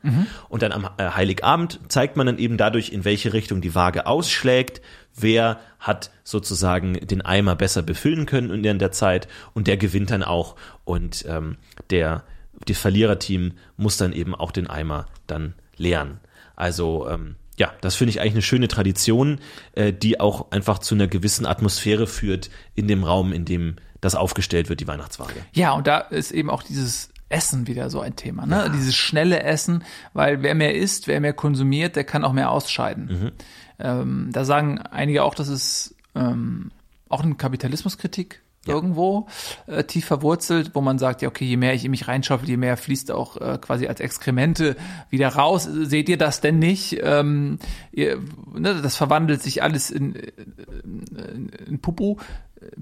Und 0.49 0.61
dann 0.61 0.71
am 0.71 0.89
äh, 0.97 1.11
Heiligabend 1.11 1.79
zeigt 1.87 2.17
man 2.17 2.27
dann 2.27 2.37
eben 2.37 2.57
dadurch 2.57 2.89
in 2.89 3.05
welche 3.05 3.33
Richtung 3.33 3.61
die 3.61 3.75
Waage 3.75 4.05
ausschlägt, 4.05 4.81
wer 5.15 5.59
hat 5.79 6.11
sozusagen 6.23 6.93
den 6.93 7.21
Eimer 7.21 7.55
besser 7.55 7.81
befüllen 7.81 8.25
können 8.25 8.63
in 8.63 8.79
der 8.79 8.91
Zeit. 8.91 9.27
Und 9.53 9.67
der 9.67 9.77
gewinnt 9.77 10.11
dann 10.11 10.23
auch. 10.23 10.55
Und 10.83 11.25
ähm, 11.27 11.57
der 11.89 12.23
das 12.65 12.77
Verliererteam 12.77 13.53
muss 13.77 13.97
dann 13.97 14.13
eben 14.13 14.35
auch 14.35 14.51
den 14.51 14.67
Eimer 14.67 15.07
dann 15.27 15.53
leeren. 15.77 16.19
Also 16.55 17.07
ähm, 17.09 17.35
ja, 17.57 17.71
das 17.81 17.95
finde 17.95 18.11
ich 18.11 18.21
eigentlich 18.21 18.33
eine 18.33 18.41
schöne 18.41 18.67
Tradition, 18.67 19.39
äh, 19.73 19.93
die 19.93 20.19
auch 20.19 20.51
einfach 20.51 20.79
zu 20.79 20.95
einer 20.95 21.07
gewissen 21.07 21.45
Atmosphäre 21.45 22.07
führt 22.07 22.49
in 22.75 22.87
dem 22.87 23.03
Raum, 23.03 23.31
in 23.31 23.45
dem 23.45 23.75
das 24.01 24.15
aufgestellt 24.15 24.69
wird, 24.69 24.79
die 24.79 24.87
Weihnachtswaage. 24.87 25.45
Ja, 25.53 25.71
und 25.73 25.87
da 25.87 25.99
ist 25.99 26.31
eben 26.31 26.49
auch 26.49 26.63
dieses 26.63 27.09
Essen 27.29 27.67
wieder 27.67 27.89
so 27.89 27.99
ein 27.99 28.15
Thema, 28.15 28.45
ne? 28.45 28.69
Dieses 28.73 28.95
schnelle 28.95 29.41
Essen, 29.41 29.83
weil 30.13 30.43
wer 30.43 30.55
mehr 30.55 30.75
isst, 30.75 31.07
wer 31.07 31.19
mehr 31.19 31.33
konsumiert, 31.33 31.95
der 31.95 32.03
kann 32.03 32.23
auch 32.23 32.33
mehr 32.33 32.51
ausscheiden. 32.51 33.31
Ähm, 33.79 34.29
da 34.31 34.45
sagen 34.45 34.79
einige 34.79 35.23
auch, 35.23 35.33
dass 35.33 35.47
es 35.47 35.95
ähm, 36.15 36.71
auch 37.09 37.23
eine 37.23 37.35
Kapitalismuskritik 37.35 38.42
irgendwo 38.65 39.27
äh, 39.67 39.83
tief 39.83 40.05
verwurzelt, 40.05 40.71
wo 40.73 40.81
man 40.81 40.97
sagt, 40.99 41.21
ja, 41.21 41.27
okay, 41.27 41.45
je 41.45 41.57
mehr 41.57 41.73
ich 41.73 41.85
in 41.85 41.91
mich 41.91 42.07
reinschaufel, 42.07 42.47
je 42.47 42.57
mehr 42.57 42.77
fließt 42.77 43.11
auch 43.11 43.37
äh, 43.37 43.57
quasi 43.59 43.87
als 43.87 43.99
Exkremente 43.99 44.75
wieder 45.09 45.29
raus. 45.29 45.63
Seht 45.63 46.09
ihr 46.09 46.17
das 46.17 46.41
denn 46.41 46.59
nicht? 46.59 46.99
Ähm, 47.01 47.59
ihr, 47.91 48.19
ne, 48.53 48.81
das 48.81 48.95
verwandelt 48.95 49.41
sich 49.41 49.63
alles 49.63 49.91
in, 49.91 50.13
in, 50.13 51.49
in 51.67 51.79
Pupu, 51.79 52.17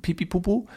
Pipi 0.02 0.26
Pupu. 0.26 0.68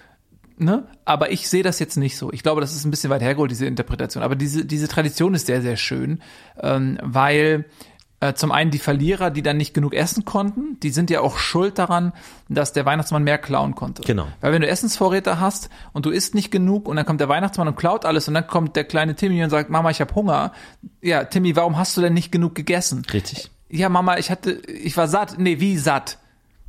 Ne? 0.56 0.86
Aber 1.04 1.32
ich 1.32 1.48
sehe 1.48 1.64
das 1.64 1.80
jetzt 1.80 1.96
nicht 1.96 2.16
so. 2.16 2.32
Ich 2.32 2.44
glaube, 2.44 2.60
das 2.60 2.74
ist 2.74 2.84
ein 2.84 2.90
bisschen 2.90 3.10
weit 3.10 3.22
hergeholt, 3.22 3.50
diese 3.50 3.66
Interpretation. 3.66 4.22
Aber 4.22 4.36
diese, 4.36 4.64
diese 4.64 4.86
Tradition 4.86 5.34
ist 5.34 5.46
sehr, 5.46 5.62
sehr 5.62 5.76
schön, 5.76 6.20
ähm, 6.60 6.98
weil 7.02 7.64
äh, 8.24 8.34
zum 8.34 8.52
einen 8.52 8.70
die 8.70 8.78
Verlierer, 8.78 9.30
die 9.30 9.42
dann 9.42 9.58
nicht 9.58 9.74
genug 9.74 9.94
essen 9.94 10.24
konnten, 10.24 10.80
die 10.80 10.90
sind 10.90 11.10
ja 11.10 11.20
auch 11.20 11.36
schuld 11.36 11.78
daran, 11.78 12.12
dass 12.48 12.72
der 12.72 12.86
Weihnachtsmann 12.86 13.22
mehr 13.22 13.36
klauen 13.36 13.74
konnte. 13.74 14.02
Genau. 14.02 14.26
Weil 14.40 14.52
wenn 14.52 14.62
du 14.62 14.68
Essensvorräte 14.68 15.40
hast 15.40 15.68
und 15.92 16.06
du 16.06 16.10
isst 16.10 16.34
nicht 16.34 16.50
genug 16.50 16.88
und 16.88 16.96
dann 16.96 17.04
kommt 17.04 17.20
der 17.20 17.28
Weihnachtsmann 17.28 17.68
und 17.68 17.76
klaut 17.76 18.06
alles 18.06 18.26
und 18.26 18.34
dann 18.34 18.46
kommt 18.46 18.76
der 18.76 18.84
kleine 18.84 19.14
Timmy 19.14 19.42
und 19.44 19.50
sagt, 19.50 19.68
Mama, 19.68 19.90
ich 19.90 20.00
habe 20.00 20.14
Hunger. 20.14 20.52
Ja, 21.02 21.24
Timmy, 21.24 21.54
warum 21.54 21.76
hast 21.76 21.96
du 21.96 22.00
denn 22.00 22.14
nicht 22.14 22.32
genug 22.32 22.54
gegessen? 22.54 23.02
Richtig. 23.12 23.50
Ja, 23.68 23.88
Mama, 23.90 24.16
ich 24.16 24.30
hatte, 24.30 24.52
ich 24.52 24.96
war 24.96 25.08
satt. 25.08 25.38
Nee, 25.38 25.60
wie 25.60 25.76
satt? 25.76 26.18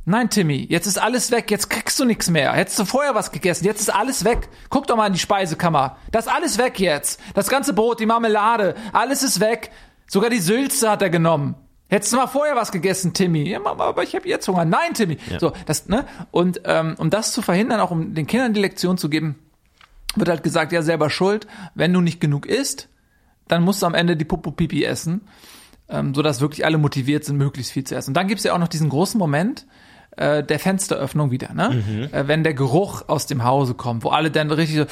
Nein, 0.04 0.30
Timmy, 0.30 0.66
jetzt 0.68 0.86
ist 0.86 0.98
alles 0.98 1.30
weg, 1.30 1.50
jetzt 1.50 1.68
kriegst 1.68 1.98
du 1.98 2.04
nichts 2.04 2.30
mehr. 2.30 2.52
Hättest 2.52 2.78
du 2.78 2.84
vorher 2.84 3.14
was 3.14 3.32
gegessen, 3.32 3.64
jetzt 3.64 3.80
ist 3.80 3.92
alles 3.92 4.24
weg. 4.24 4.48
Guck 4.68 4.86
doch 4.86 4.96
mal 4.96 5.06
in 5.06 5.14
die 5.14 5.18
Speisekammer. 5.18 5.96
Das 6.12 6.26
ist 6.26 6.32
alles 6.32 6.58
weg 6.58 6.78
jetzt. 6.78 7.18
Das 7.34 7.48
ganze 7.48 7.72
Brot, 7.72 7.98
die 7.98 8.06
Marmelade, 8.06 8.76
alles 8.92 9.22
ist 9.22 9.40
weg. 9.40 9.70
Sogar 10.06 10.30
die 10.30 10.40
Sülze 10.40 10.90
hat 10.90 11.02
er 11.02 11.10
genommen. 11.10 11.56
Hättest 11.88 12.12
du 12.12 12.16
mal 12.16 12.26
vorher 12.26 12.56
was 12.56 12.72
gegessen, 12.72 13.12
Timmy? 13.12 13.48
Ja, 13.48 13.60
Mama, 13.60 13.84
aber 13.84 14.02
ich 14.02 14.14
habe 14.16 14.28
jetzt 14.28 14.48
Hunger. 14.48 14.64
Nein, 14.64 14.94
Timmy. 14.94 15.18
So, 15.38 15.52
das, 15.66 15.88
ne? 15.88 16.04
Und 16.32 16.60
ähm, 16.64 16.96
um 16.98 17.10
das 17.10 17.32
zu 17.32 17.42
verhindern, 17.42 17.80
auch 17.80 17.92
um 17.92 18.14
den 18.14 18.26
Kindern 18.26 18.54
die 18.54 18.60
Lektion 18.60 18.98
zu 18.98 19.08
geben, 19.08 19.38
wird 20.16 20.28
halt 20.28 20.42
gesagt, 20.42 20.72
ja, 20.72 20.82
selber 20.82 21.10
schuld. 21.10 21.46
Wenn 21.74 21.92
du 21.92 22.00
nicht 22.00 22.20
genug 22.20 22.46
isst, 22.46 22.88
dann 23.46 23.62
musst 23.62 23.82
du 23.82 23.86
am 23.86 23.94
Ende 23.94 24.16
die 24.16 24.24
Popo 24.24 24.50
Pipi 24.50 24.84
essen, 24.84 25.28
ähm, 25.88 26.12
sodass 26.14 26.40
wirklich 26.40 26.64
alle 26.64 26.78
motiviert 26.78 27.24
sind, 27.24 27.36
möglichst 27.36 27.70
viel 27.70 27.84
zu 27.84 27.94
essen. 27.94 28.10
Und 28.10 28.14
dann 28.14 28.26
gibt's 28.26 28.42
ja 28.42 28.52
auch 28.52 28.58
noch 28.58 28.68
diesen 28.68 28.88
großen 28.88 29.18
Moment 29.18 29.66
äh, 30.16 30.42
der 30.42 30.58
Fensteröffnung 30.58 31.30
wieder, 31.30 31.52
ne? 31.52 31.82
Mhm. 31.86 32.02
Äh, 32.12 32.28
wenn 32.28 32.42
der 32.42 32.54
Geruch 32.54 33.02
aus 33.06 33.26
dem 33.26 33.44
Hause 33.44 33.74
kommt, 33.74 34.04
wo 34.04 34.08
alle 34.10 34.30
dann 34.30 34.50
richtig 34.50 34.76
so, 34.76 34.86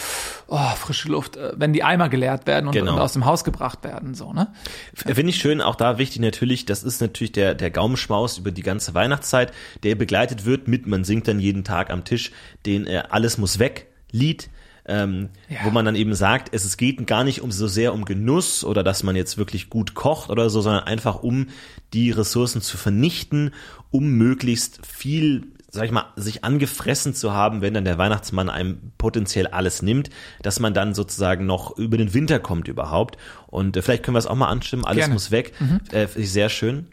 oh, 0.48 0.58
frische 0.76 1.08
Luft, 1.08 1.36
äh, 1.36 1.52
wenn 1.56 1.72
die 1.72 1.82
Eimer 1.82 2.08
geleert 2.08 2.46
werden 2.46 2.66
und, 2.66 2.72
Genau. 2.74 2.94
und 2.94 3.00
aus 3.00 3.14
dem 3.14 3.24
Haus 3.24 3.44
gebracht 3.44 3.84
werden, 3.84 4.14
so, 4.14 4.32
ne? 4.32 4.52
Finde 4.94 5.30
ich 5.30 5.36
schön, 5.36 5.60
auch 5.60 5.76
da 5.76 5.98
wichtig 5.98 6.20
natürlich, 6.20 6.66
das 6.66 6.82
ist 6.82 7.00
natürlich 7.00 7.32
der, 7.32 7.54
der 7.54 7.70
Gaumenschmaus 7.70 8.38
über 8.38 8.50
die 8.50 8.62
ganze 8.62 8.94
Weihnachtszeit, 8.94 9.52
der 9.82 9.94
begleitet 9.94 10.44
wird 10.44 10.68
mit, 10.68 10.86
man 10.86 11.04
singt 11.04 11.26
dann 11.28 11.40
jeden 11.40 11.64
Tag 11.64 11.90
am 11.90 12.04
Tisch 12.04 12.30
den 12.66 12.86
äh, 12.86 13.02
Alles 13.08 13.38
muss 13.38 13.58
weg 13.58 13.86
Lied, 14.10 14.48
ähm, 14.86 15.30
Ja. 15.48 15.58
wo 15.64 15.70
man 15.70 15.84
dann 15.84 15.96
eben 15.96 16.14
sagt, 16.14 16.50
es, 16.54 16.64
es 16.64 16.76
geht 16.76 17.06
gar 17.06 17.24
nicht 17.24 17.40
um 17.40 17.50
so 17.50 17.66
sehr 17.66 17.94
um 17.94 18.04
Genuss 18.04 18.64
oder 18.64 18.82
dass 18.82 19.02
man 19.02 19.16
jetzt 19.16 19.38
wirklich 19.38 19.70
gut 19.70 19.94
kocht 19.94 20.30
oder 20.30 20.50
so, 20.50 20.60
sondern 20.60 20.84
einfach 20.84 21.22
um 21.22 21.46
die 21.92 22.10
Ressourcen 22.10 22.60
zu 22.60 22.76
vernichten, 22.76 23.52
um 23.90 24.10
möglichst 24.10 24.84
viel 24.86 25.46
sag 25.70 25.86
ich 25.86 25.90
mal, 25.90 26.04
sich 26.14 26.44
angefressen 26.44 27.14
zu 27.14 27.32
haben, 27.32 27.60
wenn 27.60 27.74
dann 27.74 27.84
der 27.84 27.98
Weihnachtsmann 27.98 28.48
einem 28.48 28.92
potenziell 28.96 29.48
alles 29.48 29.82
nimmt, 29.82 30.08
dass 30.40 30.60
man 30.60 30.72
dann 30.72 30.94
sozusagen 30.94 31.46
noch 31.46 31.76
über 31.76 31.96
den 31.96 32.14
Winter 32.14 32.38
kommt 32.38 32.68
überhaupt. 32.68 33.16
Und 33.48 33.76
äh, 33.76 33.82
vielleicht 33.82 34.04
können 34.04 34.14
wir 34.14 34.20
es 34.20 34.28
auch 34.28 34.36
mal 34.36 34.46
anstimmen. 34.46 34.84
Alles 34.84 34.98
Gerne. 35.00 35.14
muss 35.14 35.32
weg. 35.32 35.52
Äh, 35.90 36.06
Finde 36.06 36.20
ich 36.20 36.30
sehr 36.30 36.48
schön. 36.48 36.86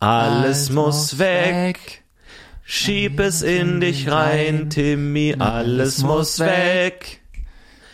Alles 0.00 0.68
muss 0.68 1.18
weg. 1.18 2.03
Schieb 2.66 3.20
es 3.20 3.42
in 3.42 3.80
dich 3.80 4.10
rein, 4.10 4.70
Timmy. 4.70 5.36
Alles 5.38 6.02
muss 6.02 6.38
weg. 6.38 7.20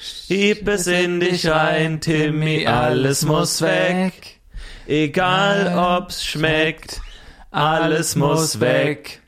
Schieb 0.01 0.69
es 0.69 0.87
in 0.87 1.19
dich 1.19 1.49
rein, 1.49 2.01
Timmy. 2.01 2.67
Alles 2.67 3.25
muss 3.25 3.61
weg. 3.63 4.41
Egal 4.87 5.77
ob's 5.77 6.25
schmeckt. 6.25 7.01
Alles 7.51 8.15
muss 8.15 8.61
weg. 8.61 9.21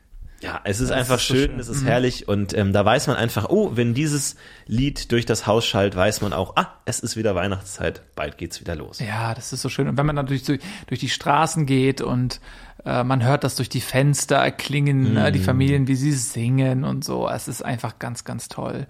Ja, 0.43 0.59
es 0.65 0.81
ist 0.81 0.91
einfach 0.91 1.17
ist 1.17 1.27
so 1.27 1.35
schön, 1.35 1.51
schön. 1.51 1.59
es 1.59 1.69
ist 1.69 1.85
herrlich 1.85 2.27
und 2.27 2.53
ähm, 2.57 2.73
da 2.73 2.83
weiß 2.83 3.07
man 3.07 3.15
einfach, 3.15 3.49
oh, 3.49 3.71
wenn 3.75 3.93
dieses 3.93 4.35
Lied 4.65 5.13
durch 5.13 5.25
das 5.25 5.47
Haus 5.47 5.65
schallt, 5.65 5.95
weiß 5.95 6.19
man 6.19 6.33
auch, 6.33 6.57
ah, 6.57 6.67
es 6.83 6.99
ist 6.99 7.15
wieder 7.15 7.33
Weihnachtszeit, 7.33 8.01
bald 8.15 8.37
geht's 8.37 8.59
wieder 8.59 8.75
los. 8.75 8.99
Ja, 8.99 9.33
das 9.33 9.53
ist 9.53 9.61
so 9.61 9.69
schön. 9.69 9.87
Und 9.87 9.97
wenn 9.97 10.05
man 10.05 10.17
dann 10.17 10.25
durch, 10.25 10.43
durch 10.43 10.99
die 10.99 11.09
Straßen 11.09 11.65
geht 11.65 12.01
und 12.01 12.41
äh, 12.85 13.03
man 13.03 13.23
hört 13.23 13.43
das 13.43 13.55
durch 13.55 13.69
die 13.69 13.81
Fenster 13.81 14.37
erklingen, 14.37 15.13
ne, 15.13 15.31
die 15.31 15.39
Mhm. 15.39 15.43
Familien, 15.43 15.87
wie 15.87 15.95
sie 15.95 16.11
singen 16.11 16.83
und 16.83 17.03
so. 17.03 17.27
Es 17.29 17.47
ist 17.47 17.63
einfach 17.63 17.99
ganz, 17.99 18.23
ganz 18.23 18.47
toll. 18.47 18.87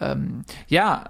Ähm, 0.00 0.44
ja, 0.68 1.04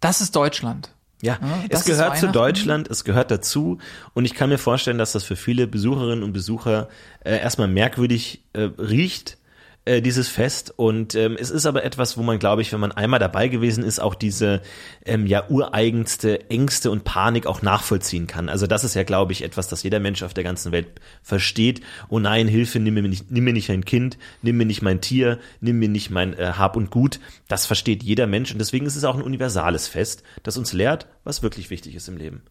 das 0.00 0.20
ist 0.20 0.36
Deutschland. 0.36 0.90
Ja, 1.22 1.38
das 1.70 1.80
es 1.80 1.86
gehört 1.86 2.18
zu. 2.18 2.28
Deutschland, 2.30 2.88
es 2.90 3.02
gehört 3.04 3.30
dazu 3.30 3.78
und 4.12 4.26
ich 4.26 4.34
kann 4.34 4.50
mir 4.50 4.58
vorstellen, 4.58 4.98
dass 4.98 5.12
das 5.12 5.24
für 5.24 5.36
viele 5.36 5.66
Besucherinnen 5.66 6.22
und 6.22 6.34
Besucher 6.34 6.88
äh, 7.24 7.38
erstmal 7.38 7.68
merkwürdig 7.68 8.44
äh, 8.52 8.68
riecht, 8.78 9.38
äh, 9.86 10.00
dieses 10.00 10.28
Fest 10.28 10.72
und 10.76 11.14
ähm, 11.14 11.36
es 11.38 11.50
ist 11.50 11.66
aber 11.66 11.84
etwas, 11.84 12.16
wo 12.16 12.22
man, 12.22 12.38
glaube 12.38 12.62
ich, 12.62 12.72
wenn 12.72 12.80
man 12.80 12.92
einmal 12.92 13.20
dabei 13.20 13.48
gewesen 13.48 13.84
ist, 13.84 14.00
auch 14.00 14.14
diese 14.14 14.62
ähm, 15.04 15.26
ja 15.26 15.48
ureigenste 15.48 16.48
Ängste 16.48 16.90
und 16.90 17.04
Panik 17.04 17.46
auch 17.46 17.60
nachvollziehen 17.60 18.26
kann. 18.26 18.48
Also 18.48 18.66
das 18.66 18.82
ist 18.84 18.94
ja, 18.94 19.02
glaube 19.02 19.32
ich, 19.32 19.42
etwas, 19.42 19.68
das 19.68 19.82
jeder 19.82 20.00
Mensch 20.00 20.22
auf 20.22 20.32
der 20.32 20.44
ganzen 20.44 20.72
Welt 20.72 20.88
versteht. 21.22 21.82
Oh 22.08 22.18
nein, 22.18 22.48
Hilfe, 22.48 22.80
nimm 22.80 22.94
mir 22.94 23.02
nicht, 23.02 23.30
nimm 23.30 23.44
mir 23.44 23.52
nicht 23.52 23.70
ein 23.70 23.84
Kind, 23.84 24.16
nimm 24.40 24.56
mir 24.56 24.66
nicht 24.66 24.80
mein 24.80 25.02
Tier, 25.02 25.38
nimm 25.60 25.78
mir 25.78 25.90
nicht 25.90 26.10
mein 26.10 26.32
äh, 26.32 26.52
Hab 26.56 26.76
und 26.76 26.90
Gut. 26.90 27.20
Das 27.48 27.66
versteht 27.66 28.02
jeder 28.02 28.26
Mensch 28.26 28.52
und 28.52 28.58
deswegen 28.58 28.86
ist 28.86 28.96
es 28.96 29.04
auch 29.04 29.14
ein 29.14 29.22
universales 29.22 29.86
Fest, 29.86 30.22
das 30.42 30.56
uns 30.56 30.72
lehrt, 30.72 31.08
was 31.24 31.42
wirklich 31.42 31.68
wichtig 31.68 31.94
ist 31.94 32.08
im 32.08 32.16
Leben. 32.16 32.42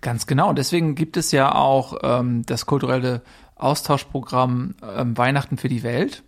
Ganz 0.00 0.28
genau. 0.28 0.52
Deswegen 0.52 0.94
gibt 0.94 1.16
es 1.16 1.32
ja 1.32 1.52
auch 1.54 1.98
ähm, 2.02 2.46
das 2.46 2.66
kulturelle 2.66 3.22
Austauschprogramm 3.58 4.74
ähm, 4.96 5.16
Weihnachten 5.16 5.58
für 5.58 5.68
die 5.68 5.82
Welt 5.82 6.22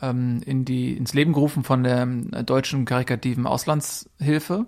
ähm, 0.00 0.40
in 0.44 0.64
die, 0.64 0.96
ins 0.96 1.14
Leben 1.14 1.32
gerufen 1.32 1.64
von 1.64 1.82
der 1.82 1.98
ähm, 2.02 2.30
deutschen 2.46 2.84
karikativen 2.84 3.46
Auslandshilfe. 3.46 4.66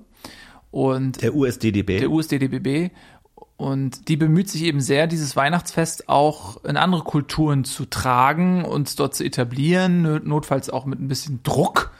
Und 0.70 1.20
Der 1.22 1.34
USDDB. 1.34 2.00
der 2.00 2.10
USDDBB. 2.10 2.90
Und 3.58 4.08
die 4.08 4.16
bemüht 4.16 4.48
sich 4.48 4.62
eben 4.64 4.80
sehr, 4.80 5.06
dieses 5.06 5.36
Weihnachtsfest 5.36 6.08
auch 6.08 6.64
in 6.64 6.76
andere 6.76 7.02
Kulturen 7.04 7.64
zu 7.64 7.84
tragen 7.84 8.64
und 8.64 8.98
dort 8.98 9.14
zu 9.14 9.22
etablieren, 9.24 10.02
not- 10.02 10.26
notfalls 10.26 10.70
auch 10.70 10.84
mit 10.86 10.98
ein 11.00 11.08
bisschen 11.08 11.42
Druck. 11.42 11.92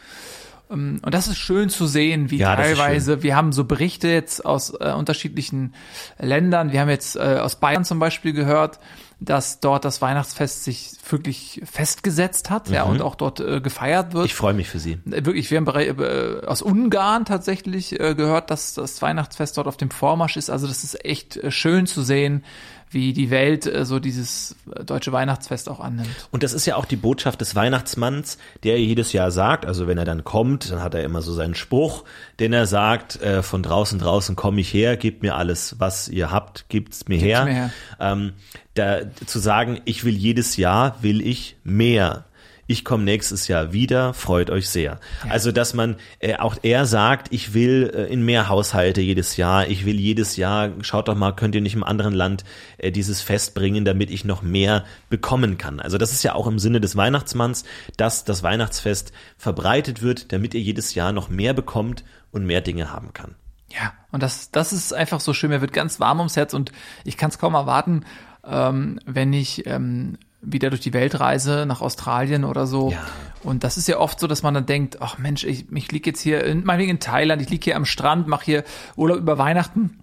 Ähm, 0.71 1.01
Und 1.05 1.15
das 1.15 1.29
ist 1.29 1.37
schön 1.37 1.69
zu 1.69 1.87
sehen, 1.87 2.31
wie 2.31 2.39
Ja, 2.39 2.57
teilweise, 2.57 3.23
wir 3.23 3.37
haben 3.37 3.53
so 3.53 3.65
Berichte 3.65 4.09
jetzt 4.09 4.45
aus 4.45 4.73
äh, 4.81 4.93
unterschiedlichen 4.93 5.75
Ländern, 6.19 6.73
wir 6.73 6.81
haben 6.81 6.89
jetzt 6.89 7.15
äh, 7.17 7.39
aus 7.41 7.61
Bayern 7.61 7.85
zum 7.85 7.99
Beispiel 7.99 8.33
gehört, 8.33 8.81
dass 9.25 9.61
dort 9.61 9.85
das 9.85 10.03
Weihnachtsfest 10.03 10.65
sich 10.65 10.93
wirklich 11.09 11.63
festgesetzt 11.65 12.51
hat, 12.51 12.69
ja, 12.69 12.83
und 12.85 13.01
auch 13.03 13.15
dort 13.15 13.41
äh, 13.41 13.61
gefeiert 13.61 14.15
wird. 14.15 14.25
Mhm. 14.25 14.27
ich 14.27 14.35
freue 14.35 14.55
mich 14.55 14.69
für 14.69 14.79
Sie. 14.79 14.99
Äh, 15.11 15.25
Wirklich, 15.25 15.51
wir 15.51 15.59
haben 15.59 15.67
äh, 15.69 16.47
aus 16.47 16.63
Ungarn 16.63 17.25
tatsächlich 17.25 17.99
äh, 17.99 18.15
gehört, 18.15 18.51
dass 18.51 18.75
das 18.75 19.01
Weihnachtsfest 19.03 19.57
dort 19.57 19.67
auf 19.67 19.77
dem 19.77 19.91
Vormarsch 19.91 20.37
ist. 20.37 20.51
Also 20.51 20.67
das 20.67 20.85
ist 20.85 21.05
echt 21.05 21.37
äh, 21.37 21.51
schön 21.51 21.87
zu 21.87 22.03
sehen, 22.03 22.45
wie 22.93 23.13
die 23.13 23.31
Welt 23.31 23.67
äh, 23.67 23.85
so 23.85 23.99
dieses 23.99 24.57
äh, 24.75 24.85
deutsche 24.85 25.13
Weihnachtsfest 25.13 25.69
auch 25.69 25.81
annimmt. 25.81 26.09
Und 26.31 26.43
das 26.43 26.53
ist 26.53 26.67
ja 26.67 26.77
auch 26.77 26.85
die 26.85 26.97
Botschaft 26.97 27.41
des 27.41 27.55
Weihnachtsmanns, 27.55 28.39
der 28.63 28.81
jedes 28.81 29.13
Jahr 29.13 29.31
sagt, 29.31 29.67
also 29.67 29.87
wenn 29.87 29.99
er 29.99 30.05
dann 30.05 30.25
kommt, 30.25 30.71
dann 30.71 30.83
hat 30.83 30.95
er 30.95 31.05
immer 31.05 31.23
so 31.23 31.33
seinen 31.33 31.55
Spruch, 31.55 32.05
den 32.41 32.53
er 32.53 32.67
sagt, 32.67 33.21
äh, 33.23 33.43
von 33.43 33.63
draußen, 33.63 33.99
draußen 33.99 34.37
komme 34.37 34.61
ich 34.61 34.73
her, 34.73 34.97
gebt 34.97 35.23
mir 35.23 35.37
alles, 35.37 35.77
was 35.79 36.09
ihr 36.09 36.31
habt, 36.31 36.69
gibt's 36.69 37.09
mir 37.09 37.19
her. 37.19 37.45
mir 37.45 37.53
her. 37.53 37.71
Ähm, 38.01 38.33
da, 38.75 39.01
zu 39.27 39.39
sagen, 39.39 39.81
ich 39.85 40.05
will 40.05 40.15
jedes 40.15 40.57
Jahr, 40.57 41.03
will 41.03 41.21
ich 41.27 41.57
mehr. 41.65 42.25
Ich 42.69 42.85
komme 42.85 43.03
nächstes 43.03 43.49
Jahr 43.49 43.73
wieder, 43.73 44.15
freut 44.15 44.49
euch 44.49 44.69
sehr. 44.69 45.01
Also, 45.29 45.51
dass 45.51 45.75
man 45.75 45.97
äh, 46.21 46.37
auch 46.37 46.57
er 46.63 46.87
sagt, 46.87 47.33
ich 47.33 47.55
will 47.55 47.93
äh, 47.93 48.05
in 48.05 48.25
mehr 48.25 48.49
Haushalte 48.49 49.01
jedes 49.01 49.37
Jahr, 49.37 49.67
ich 49.67 49.85
will 49.85 49.99
jedes 49.99 50.37
Jahr, 50.37 50.71
schaut 50.81 51.09
doch 51.09 51.17
mal, 51.17 51.33
könnt 51.33 51.55
ihr 51.57 51.61
nicht 51.61 51.75
im 51.75 51.83
anderen 51.83 52.15
Land 52.15 52.45
äh, 52.79 52.93
dieses 52.93 53.21
Fest 53.21 53.55
bringen, 53.55 53.85
damit 53.85 54.11
ich 54.11 54.25
noch 54.25 54.43
mehr 54.43 54.85
bekommen 55.11 55.59
kann. 55.59 55.81
Also, 55.81 55.99
das 55.99 56.13
ist 56.13 56.23
ja 56.23 56.35
auch 56.35 56.47
im 56.47 56.61
Sinne 56.61 56.81
des 56.81 56.97
Weihnachtsmanns, 56.97 57.65
dass 57.97 58.25
das 58.25 58.43
Weihnachtsfest 58.45 59.13
verbreitet 59.37 60.01
wird, 60.01 60.33
damit 60.33 60.55
ihr 60.55 60.61
jedes 60.61 60.95
Jahr 60.95 61.13
noch 61.13 61.29
mehr 61.29 61.55
bekommt 61.55 62.05
und 62.31 62.47
mehr 62.47 62.61
Dinge 62.61 62.93
haben 62.93 63.13
kann. 63.13 63.35
Ja, 63.71 63.93
und 64.11 64.23
das, 64.23 64.51
das 64.51 64.73
ist 64.73 64.93
einfach 64.93 65.21
so 65.21 65.33
schön. 65.33 65.51
Mir 65.51 65.61
wird 65.61 65.73
ganz 65.73 65.99
warm 65.99 66.19
ums 66.19 66.37
Herz 66.37 66.55
und 66.55 66.73
ich 67.05 67.17
kann 67.17 67.31
es 67.31 67.39
kaum 67.39 67.55
erwarten, 67.55 68.05
ähm, 68.45 69.01
wenn 69.05 69.33
ich 69.33 69.67
ähm, 69.67 70.19
wieder 70.43 70.71
durch 70.71 70.81
die 70.81 70.93
Weltreise 70.93 71.65
nach 71.67 71.81
Australien 71.81 72.45
oder 72.45 72.67
so. 72.67 72.91
Ja. 72.91 72.99
Und 73.43 73.65
das 73.65 73.77
ist 73.77 73.89
ja 73.89 73.99
oft 73.99 74.21
so, 74.21 74.27
dass 74.27 74.43
man 74.43 74.55
dann 74.55 74.67
denkt, 74.67 75.01
ach 75.01 75.19
Mensch, 75.19 75.45
ich, 75.45 75.71
ich 75.73 75.93
liege 75.93 76.11
jetzt 76.11 76.21
hier, 76.21 76.45
in, 76.45 76.65
meinetwegen 76.65 76.93
in 76.93 77.01
Thailand, 77.01 77.41
ich 77.43 77.51
liege 77.51 77.65
hier 77.65 77.77
am 77.77 77.85
Strand, 77.85 78.29
mache 78.29 78.45
hier 78.45 78.65
Urlaub 78.97 79.19
über 79.19 79.39
Weihnachten. 79.39 79.99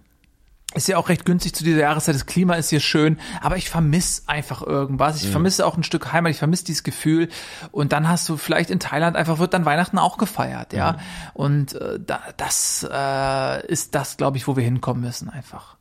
Ist 0.72 0.86
ja 0.86 0.98
auch 0.98 1.08
recht 1.08 1.24
günstig 1.24 1.52
zu 1.52 1.64
dieser 1.64 1.80
Jahreszeit. 1.80 2.14
Das 2.14 2.26
Klima 2.26 2.54
ist 2.54 2.70
hier 2.70 2.78
schön, 2.78 3.18
aber 3.40 3.56
ich 3.56 3.68
vermisse 3.68 4.22
einfach 4.28 4.62
irgendwas. 4.62 5.20
Ich 5.24 5.28
vermisse 5.28 5.66
auch 5.66 5.76
ein 5.76 5.82
Stück 5.82 6.12
Heimat. 6.12 6.30
Ich 6.30 6.38
vermisse 6.38 6.64
dieses 6.64 6.84
Gefühl. 6.84 7.28
Und 7.72 7.92
dann 7.92 8.08
hast 8.08 8.28
du 8.28 8.36
vielleicht 8.36 8.70
in 8.70 8.78
Thailand 8.78 9.16
einfach 9.16 9.40
wird 9.40 9.52
dann 9.52 9.64
Weihnachten 9.64 9.98
auch 9.98 10.16
gefeiert, 10.16 10.72
ja. 10.72 10.98
Und 11.34 11.74
äh, 11.74 11.98
da, 11.98 12.20
das 12.36 12.86
äh, 12.88 13.66
ist 13.66 13.96
das, 13.96 14.16
glaube 14.16 14.36
ich, 14.36 14.46
wo 14.46 14.54
wir 14.54 14.62
hinkommen 14.62 15.02
müssen 15.02 15.28
einfach. 15.28 15.76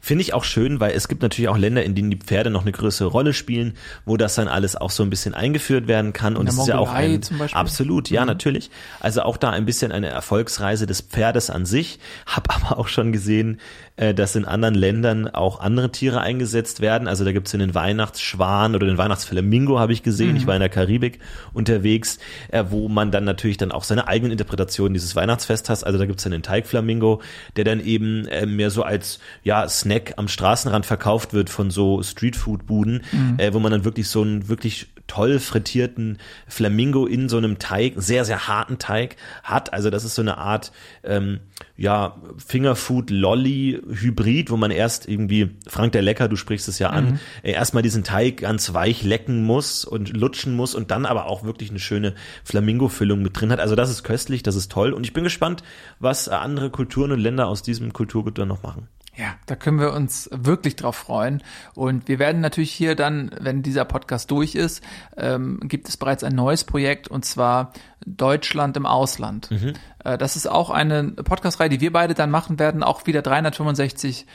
Finde 0.00 0.22
ich 0.22 0.34
auch 0.34 0.44
schön, 0.44 0.80
weil 0.80 0.92
es 0.92 1.08
gibt 1.08 1.22
natürlich 1.22 1.48
auch 1.48 1.58
Länder, 1.58 1.84
in 1.84 1.94
denen 1.94 2.10
die 2.10 2.16
Pferde 2.16 2.50
noch 2.50 2.62
eine 2.62 2.72
größere 2.72 3.08
Rolle 3.08 3.32
spielen, 3.32 3.74
wo 4.04 4.16
das 4.16 4.34
dann 4.34 4.48
alles 4.48 4.76
auch 4.76 4.90
so 4.90 5.02
ein 5.02 5.10
bisschen 5.10 5.34
eingeführt 5.34 5.86
werden 5.86 6.12
kann. 6.12 6.36
Und 6.36 6.48
es 6.48 6.56
ist 6.56 6.68
ja 6.68 6.78
auch 6.78 6.92
ein, 6.92 7.20
absolut, 7.52 8.10
ja, 8.10 8.24
natürlich. 8.24 8.70
Also 9.00 9.22
auch 9.22 9.36
da 9.36 9.50
ein 9.50 9.66
bisschen 9.66 9.92
eine 9.92 10.08
Erfolgsreise 10.08 10.86
des 10.86 11.00
Pferdes 11.00 11.50
an 11.50 11.66
sich. 11.66 11.98
Hab 12.26 12.54
aber 12.54 12.78
auch 12.78 12.88
schon 12.88 13.12
gesehen, 13.12 13.60
äh, 13.96 14.14
dass 14.14 14.36
in 14.36 14.44
anderen 14.44 14.74
Ländern 14.74 15.28
auch 15.28 15.60
andere 15.60 15.90
Tiere 15.90 16.20
eingesetzt 16.20 16.80
werden. 16.80 17.08
Also 17.08 17.24
da 17.24 17.32
gibt's 17.32 17.52
den 17.52 17.74
Weihnachtsschwan 17.74 18.74
oder 18.74 18.86
den 18.86 18.98
Weihnachtsflamingo 18.98 19.78
habe 19.78 19.92
ich 19.92 20.02
gesehen. 20.02 20.36
Ich 20.36 20.46
war 20.46 20.54
in 20.54 20.60
der 20.60 20.68
Karibik 20.68 21.18
unterwegs, 21.52 22.18
äh, 22.48 22.64
wo 22.68 22.88
man 22.88 23.10
dann 23.10 23.24
natürlich 23.24 23.56
dann 23.56 23.72
auch 23.72 23.84
seine 23.84 24.08
eigenen 24.08 24.32
Interpretationen 24.32 24.94
dieses 24.94 25.16
Weihnachtsfest 25.16 25.70
hat. 25.70 25.84
Also 25.84 25.98
da 25.98 26.06
gibt's 26.06 26.22
dann 26.22 26.32
den 26.32 26.42
Teigflamingo, 26.42 27.22
der 27.56 27.64
dann 27.64 27.80
eben 27.80 28.26
äh, 28.28 28.46
mehr 28.46 28.70
so 28.70 28.82
als 28.82 29.18
ja 29.42 29.68
Snack 29.68 30.14
am 30.16 30.28
Straßenrand 30.28 30.86
verkauft 30.86 31.32
wird 31.32 31.50
von 31.50 31.70
so 31.70 32.02
Streetfood-Buden, 32.02 33.02
äh, 33.38 33.52
wo 33.52 33.58
man 33.58 33.72
dann 33.72 33.84
wirklich 33.84 34.08
so 34.08 34.22
einen 34.22 34.48
wirklich 34.48 34.88
toll 35.06 35.38
frittierten 35.38 36.18
Flamingo 36.46 37.06
in 37.06 37.28
so 37.28 37.36
einem 37.36 37.58
Teig, 37.58 37.94
sehr, 37.96 38.24
sehr 38.24 38.48
harten 38.48 38.78
Teig 38.78 39.16
hat. 39.42 39.72
Also 39.72 39.90
das 39.90 40.04
ist 40.04 40.14
so 40.14 40.22
eine 40.22 40.38
Art, 40.38 40.72
ähm, 41.04 41.40
ja, 41.76 42.16
Fingerfood-Lolly-Hybrid, 42.38 44.50
wo 44.50 44.56
man 44.56 44.70
erst 44.70 45.06
irgendwie, 45.08 45.56
Frank 45.66 45.92
der 45.92 46.02
Lecker, 46.02 46.28
du 46.28 46.36
sprichst 46.36 46.68
es 46.68 46.78
ja 46.78 46.90
an, 46.90 47.20
äh, 47.42 47.52
erstmal 47.52 47.82
diesen 47.82 48.04
Teig 48.04 48.38
ganz 48.38 48.72
weich 48.74 49.02
lecken 49.02 49.44
muss 49.44 49.84
und 49.84 50.16
lutschen 50.16 50.56
muss 50.56 50.74
und 50.74 50.90
dann 50.90 51.06
aber 51.06 51.26
auch 51.26 51.44
wirklich 51.44 51.70
eine 51.70 51.78
schöne 51.78 52.14
Flamingo-Füllung 52.44 53.22
mit 53.22 53.40
drin 53.40 53.52
hat. 53.52 53.60
Also 53.60 53.74
das 53.74 53.90
ist 53.90 54.04
köstlich, 54.04 54.42
das 54.42 54.56
ist 54.56 54.72
toll 54.72 54.92
und 54.92 55.04
ich 55.04 55.12
bin 55.12 55.24
gespannt, 55.24 55.62
was 55.98 56.28
andere 56.28 56.70
Kulturen 56.70 57.12
und 57.12 57.20
Länder 57.20 57.48
aus 57.48 57.62
diesem 57.62 57.92
Kulturgut 57.92 58.38
dann 58.38 58.48
noch 58.48 58.62
machen. 58.62 58.88
Ja, 59.16 59.34
da 59.46 59.56
können 59.56 59.80
wir 59.80 59.94
uns 59.94 60.28
wirklich 60.30 60.76
drauf 60.76 60.96
freuen. 60.96 61.42
Und 61.74 62.06
wir 62.06 62.18
werden 62.18 62.42
natürlich 62.42 62.70
hier 62.70 62.94
dann, 62.94 63.30
wenn 63.40 63.62
dieser 63.62 63.86
Podcast 63.86 64.30
durch 64.30 64.54
ist, 64.54 64.84
ähm, 65.16 65.58
gibt 65.62 65.88
es 65.88 65.96
bereits 65.96 66.22
ein 66.22 66.34
neues 66.34 66.64
Projekt 66.64 67.08
und 67.08 67.24
zwar 67.24 67.72
Deutschland 68.04 68.76
im 68.76 68.84
Ausland. 68.84 69.48
Äh, 70.04 70.18
das 70.18 70.36
ist 70.36 70.46
auch 70.46 70.68
eine 70.68 71.04
Podcast-Reihe, 71.12 71.70
die 71.70 71.80
wir 71.80 71.92
beide 71.92 72.12
dann 72.12 72.30
machen 72.30 72.58
werden, 72.58 72.82
auch 72.82 73.06
wieder 73.06 73.22
365 73.22 74.26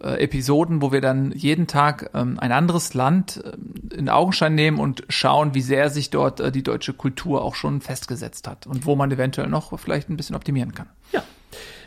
äh, 0.00 0.22
Episoden, 0.22 0.82
wo 0.82 0.92
wir 0.92 1.00
dann 1.00 1.32
jeden 1.32 1.66
Tag 1.66 2.10
ähm, 2.14 2.38
ein 2.38 2.52
anderes 2.52 2.94
Land 2.94 3.42
äh, 3.44 3.96
in 3.96 4.08
Augenschein 4.08 4.54
nehmen 4.54 4.78
und 4.78 5.02
schauen, 5.08 5.54
wie 5.54 5.62
sehr 5.62 5.90
sich 5.90 6.10
dort 6.10 6.38
äh, 6.38 6.52
die 6.52 6.62
deutsche 6.62 6.92
Kultur 6.92 7.42
auch 7.42 7.56
schon 7.56 7.80
festgesetzt 7.80 8.46
hat 8.46 8.68
und 8.68 8.86
wo 8.86 8.94
man 8.94 9.10
eventuell 9.10 9.48
noch 9.48 9.76
vielleicht 9.80 10.08
ein 10.08 10.16
bisschen 10.16 10.36
optimieren 10.36 10.74
kann. 10.74 10.88
Ja. 11.10 11.24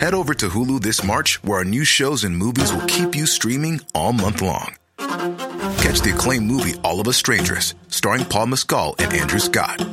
Head 0.00 0.14
over 0.14 0.32
to 0.34 0.48
Hulu 0.48 0.80
this 0.80 1.02
March, 1.02 1.42
where 1.42 1.58
our 1.58 1.64
new 1.64 1.84
shows 1.84 2.22
and 2.22 2.36
movies 2.36 2.72
will 2.72 2.86
keep 2.86 3.16
you 3.16 3.26
streaming 3.26 3.80
all 3.94 4.12
month 4.12 4.40
long. 4.40 4.76
Catch 4.96 6.02
the 6.02 6.12
acclaimed 6.14 6.46
movie 6.46 6.74
All 6.84 7.00
of 7.00 7.08
Us 7.08 7.16
Strangers, 7.16 7.74
starring 7.88 8.24
Paul 8.24 8.46
Mescal 8.46 8.94
and 8.98 9.12
Andrew 9.12 9.40
Scott. 9.40 9.84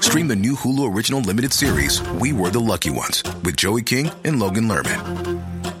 Stream 0.00 0.28
the 0.28 0.36
new 0.36 0.54
Hulu 0.54 0.94
original 0.94 1.20
limited 1.20 1.52
series 1.52 2.00
We 2.12 2.32
Were 2.32 2.50
the 2.50 2.60
Lucky 2.60 2.90
Ones 2.90 3.22
with 3.42 3.56
Joey 3.56 3.82
King 3.82 4.10
and 4.24 4.40
Logan 4.40 4.66
Lerman. 4.66 5.53